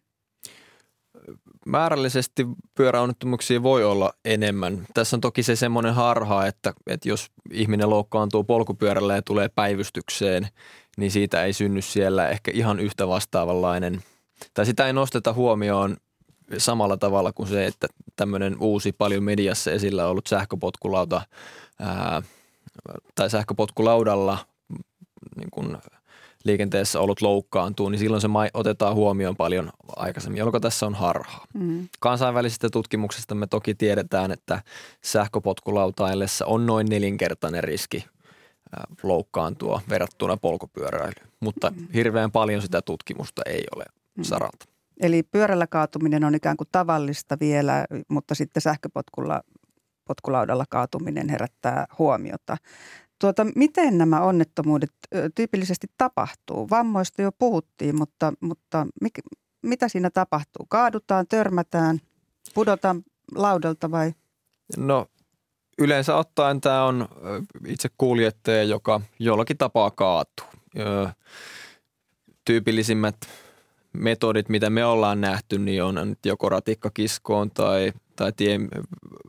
Määrällisesti 1.66 2.48
pyöräonnettomuuksia 2.76 3.64
voi 3.64 3.86
olla 3.86 4.14
enemmän. 4.26 4.88
Tässä 4.94 5.16
on 5.16 5.22
toki 5.22 5.44
se 5.44 5.56
semmoinen 5.56 5.94
harha, 5.94 6.46
että, 6.46 6.74
että 6.88 7.10
jos 7.10 7.32
ihminen 7.52 7.90
loukkaantuu 7.90 8.44
polkupyörällä 8.44 9.16
ja 9.16 9.22
tulee 9.22 9.50
päivystykseen, 9.50 10.48
niin 10.98 11.12
siitä 11.12 11.44
ei 11.44 11.54
synny 11.54 11.82
siellä 11.82 12.30
ehkä 12.30 12.52
ihan 12.54 12.80
yhtä 12.80 13.08
vastaavanlainen, 13.08 14.04
tai 14.54 14.66
sitä 14.66 14.88
ei 14.88 14.94
nosteta 14.94 15.34
huomioon 15.34 15.98
samalla 16.58 16.98
tavalla 16.98 17.34
kuin 17.34 17.50
se, 17.50 17.66
että 17.66 17.88
tämmöinen 18.16 18.56
uusi 18.60 18.92
paljon 18.92 19.24
mediassa 19.24 19.72
esillä 19.72 20.08
ollut 20.08 20.28
sähköpotkulauta 20.28 21.22
ää, 21.80 22.22
tai 23.16 23.30
sähköpotkulaudalla 23.30 24.38
niin 25.38 25.52
kuin 25.52 25.78
liikenteessä 26.44 27.00
ollut 27.00 27.22
loukkaantuu, 27.22 27.90
niin 27.90 28.00
silloin 28.00 28.22
se 28.22 28.28
otetaan 28.54 28.96
huomioon 28.96 29.36
paljon 29.36 29.70
aikaisemmin, 29.96 30.40
jolloin 30.40 30.62
tässä 30.62 30.86
on 30.86 30.96
harhaa. 30.96 31.46
Mm. 31.54 31.88
Kansainvälisistä 32.00 32.70
tutkimuksista 32.70 33.36
me 33.36 33.48
toki 33.48 33.76
tiedetään, 33.76 34.32
että 34.32 34.62
sähköpotkulautaillessa 35.04 36.46
on 36.46 36.66
noin 36.66 36.88
nelinkertainen 36.90 37.64
riski 37.64 38.06
loukkaantua 39.04 39.82
verrattuna 39.90 40.38
polkupyöräilyyn, 40.38 41.32
mutta 41.40 41.72
mm. 41.72 41.88
hirveän 41.94 42.32
paljon 42.32 42.62
sitä 42.62 42.82
tutkimusta 42.82 43.42
ei 43.46 43.64
ole 43.76 43.86
mm. 44.18 44.24
saralta. 44.24 44.66
Eli 45.02 45.24
pyörällä 45.24 45.68
kaatuminen 45.68 46.24
on 46.24 46.36
ikään 46.36 46.58
kuin 46.58 46.68
tavallista 46.72 47.38
vielä, 47.40 47.86
mutta 48.08 48.36
sitten 48.36 48.62
sähköpotkulla 48.62 49.42
potkulaudalla 50.08 50.66
kaatuminen 50.70 51.30
herättää 51.30 51.86
huomiota. 52.00 52.58
Tuota, 53.20 53.46
miten 53.56 53.98
nämä 53.98 54.22
onnettomuudet 54.22 54.92
tyypillisesti 55.36 55.88
tapahtuu? 55.98 56.70
Vammoista 56.70 57.22
jo 57.22 57.32
puhuttiin, 57.32 57.98
mutta, 57.98 58.34
mutta 58.40 58.88
mik, 59.02 59.14
mitä 59.62 59.88
siinä 59.88 60.10
tapahtuu? 60.10 60.66
Kaadutaan, 60.70 61.28
törmätään, 61.28 62.00
pudotaan 62.54 63.04
laudalta 63.36 63.92
vai? 63.92 64.14
No 64.78 65.08
yleensä 65.78 66.16
ottaen 66.16 66.62
tämä 66.62 66.86
on 66.86 67.08
itse 67.68 67.90
kuljettaja, 67.98 68.64
joka 68.64 69.02
jollakin 69.20 69.58
tapaa 69.58 69.92
kaatuu. 69.92 70.46
Tyypillisimmät 72.46 73.16
metodit, 73.94 74.50
mitä 74.50 74.70
me 74.70 74.86
ollaan 74.86 75.22
nähty, 75.22 75.60
niin 75.60 75.84
on 75.84 75.96
nyt 75.96 76.26
joko 76.26 76.50
ratikkakiskoon 76.50 77.52
tai, 77.52 77.94
tai 78.18 78.34
tien 78.38 78.70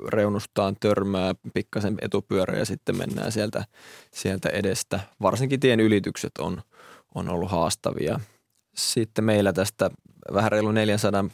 reunustaan 0.09 0.76
törmää 0.80 1.34
pikkasen 1.55 1.99
etupyörä 2.03 2.59
ja 2.59 2.64
sitten 2.64 2.97
mennään 2.97 3.32
sieltä, 3.32 3.64
sieltä 4.12 4.49
edestä. 4.49 5.01
Varsinkin 5.22 5.61
tien 5.61 5.80
ylitykset 5.80 6.32
on, 6.39 6.62
on 7.14 7.28
ollut 7.28 7.51
haastavia. 7.51 8.20
sitten 8.74 9.24
meillä 9.24 9.53
tästä 9.53 9.91
vähän 10.32 10.53
reilu 10.53 10.72
400 10.72 11.24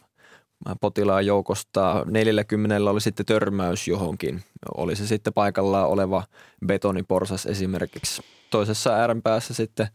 potilaan 0.81 1.27
joukosta 1.27 2.05
40 2.07 2.91
oli 2.91 3.01
sitten 3.01 3.27
törmäys 3.27 3.89
johonkin. 3.89 4.43
Oli 4.77 4.97
se 4.97 5.07
sitten 5.07 5.33
paikallaan 5.33 5.89
oleva 5.89 6.25
betoniporsas 6.67 7.47
esimerkiksi. 7.47 8.23
Toisessa 8.51 8.95
ääränpäässä 8.95 9.55
sitten 9.55 9.89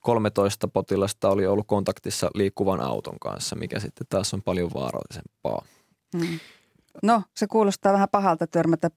13 0.00 0.68
potilasta 0.68 1.30
oli 1.30 1.46
ollut 1.46 1.66
kontaktissa 1.66 2.30
liikkuvan 2.34 2.80
auton 2.80 3.18
kanssa, 3.20 3.56
mikä 3.56 3.80
sitten 3.80 4.06
taas 4.08 4.34
on 4.34 4.42
paljon 4.42 4.70
vaarallisempaa. 4.74 5.64
Hmm. 6.18 6.40
No, 7.02 7.22
se 7.36 7.46
kuulostaa 7.46 7.92
vähän 7.92 8.08
pahalta 8.12 8.46
törmätä 8.46 8.90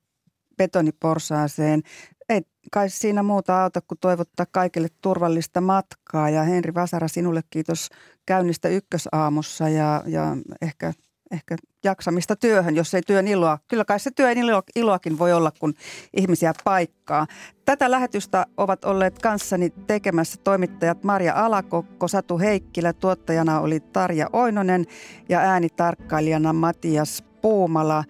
betoniporsaaseen. 0.58 1.82
Ei 2.30 2.42
kai 2.72 2.90
siinä 2.90 3.24
muuta 3.24 3.64
auta 3.64 3.82
kuin 3.82 3.98
toivottaa 4.02 4.46
kaikille 4.52 4.88
turvallista 5.02 5.62
matkaa. 5.62 6.30
Ja 6.30 6.44
Henri 6.44 6.74
Vasara, 6.74 7.08
sinulle 7.08 7.42
kiitos 7.50 7.90
käynnistä 8.26 8.70
ykkösaamussa 8.70 9.70
ja, 9.70 10.04
ja 10.06 10.38
ehkä 10.62 10.94
ehkä 11.32 11.56
jaksamista 11.84 12.36
työhön, 12.36 12.76
jos 12.76 12.94
ei 12.94 13.02
työn 13.02 13.28
iloa. 13.28 13.60
Kyllä 13.68 13.86
kai 13.86 14.00
se 14.00 14.12
työn 14.12 14.38
ilo, 14.38 14.64
iloakin 14.76 15.20
voi 15.20 15.34
olla, 15.34 15.52
kun 15.60 15.74
ihmisiä 16.18 16.54
paikkaa. 16.64 17.28
Tätä 17.66 17.92
lähetystä 17.92 18.46
ovat 18.58 18.86
olleet 18.86 19.20
kanssani 19.20 19.70
tekemässä 19.88 20.42
toimittajat 20.44 21.04
Maria 21.04 21.34
Alakokko, 21.34 22.08
Satu 22.08 22.40
Heikkilä, 22.40 22.94
tuottajana 22.94 23.60
oli 23.60 23.80
Tarja 23.80 24.30
Oinonen 24.34 24.86
ja 25.30 25.40
äänitarkkailijana 25.40 26.54
Matias 26.54 27.24
Puumala. 27.42 28.04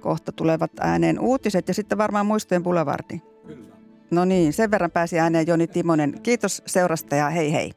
Kohta 0.00 0.32
tulevat 0.32 0.70
ääneen 0.80 1.20
uutiset 1.20 1.68
ja 1.68 1.74
sitten 1.74 1.98
varmaan 1.98 2.26
muistojen 2.26 2.62
Boulevardi. 2.62 3.20
Kyllä. 3.46 3.76
No 4.10 4.24
niin, 4.24 4.52
sen 4.52 4.70
verran 4.70 4.90
pääsi 4.90 5.18
ääneen 5.18 5.46
Joni 5.46 5.66
Timonen. 5.66 6.14
Kiitos 6.22 6.62
seurasta 6.66 7.16
ja 7.16 7.30
hei 7.30 7.52
hei. 7.52 7.72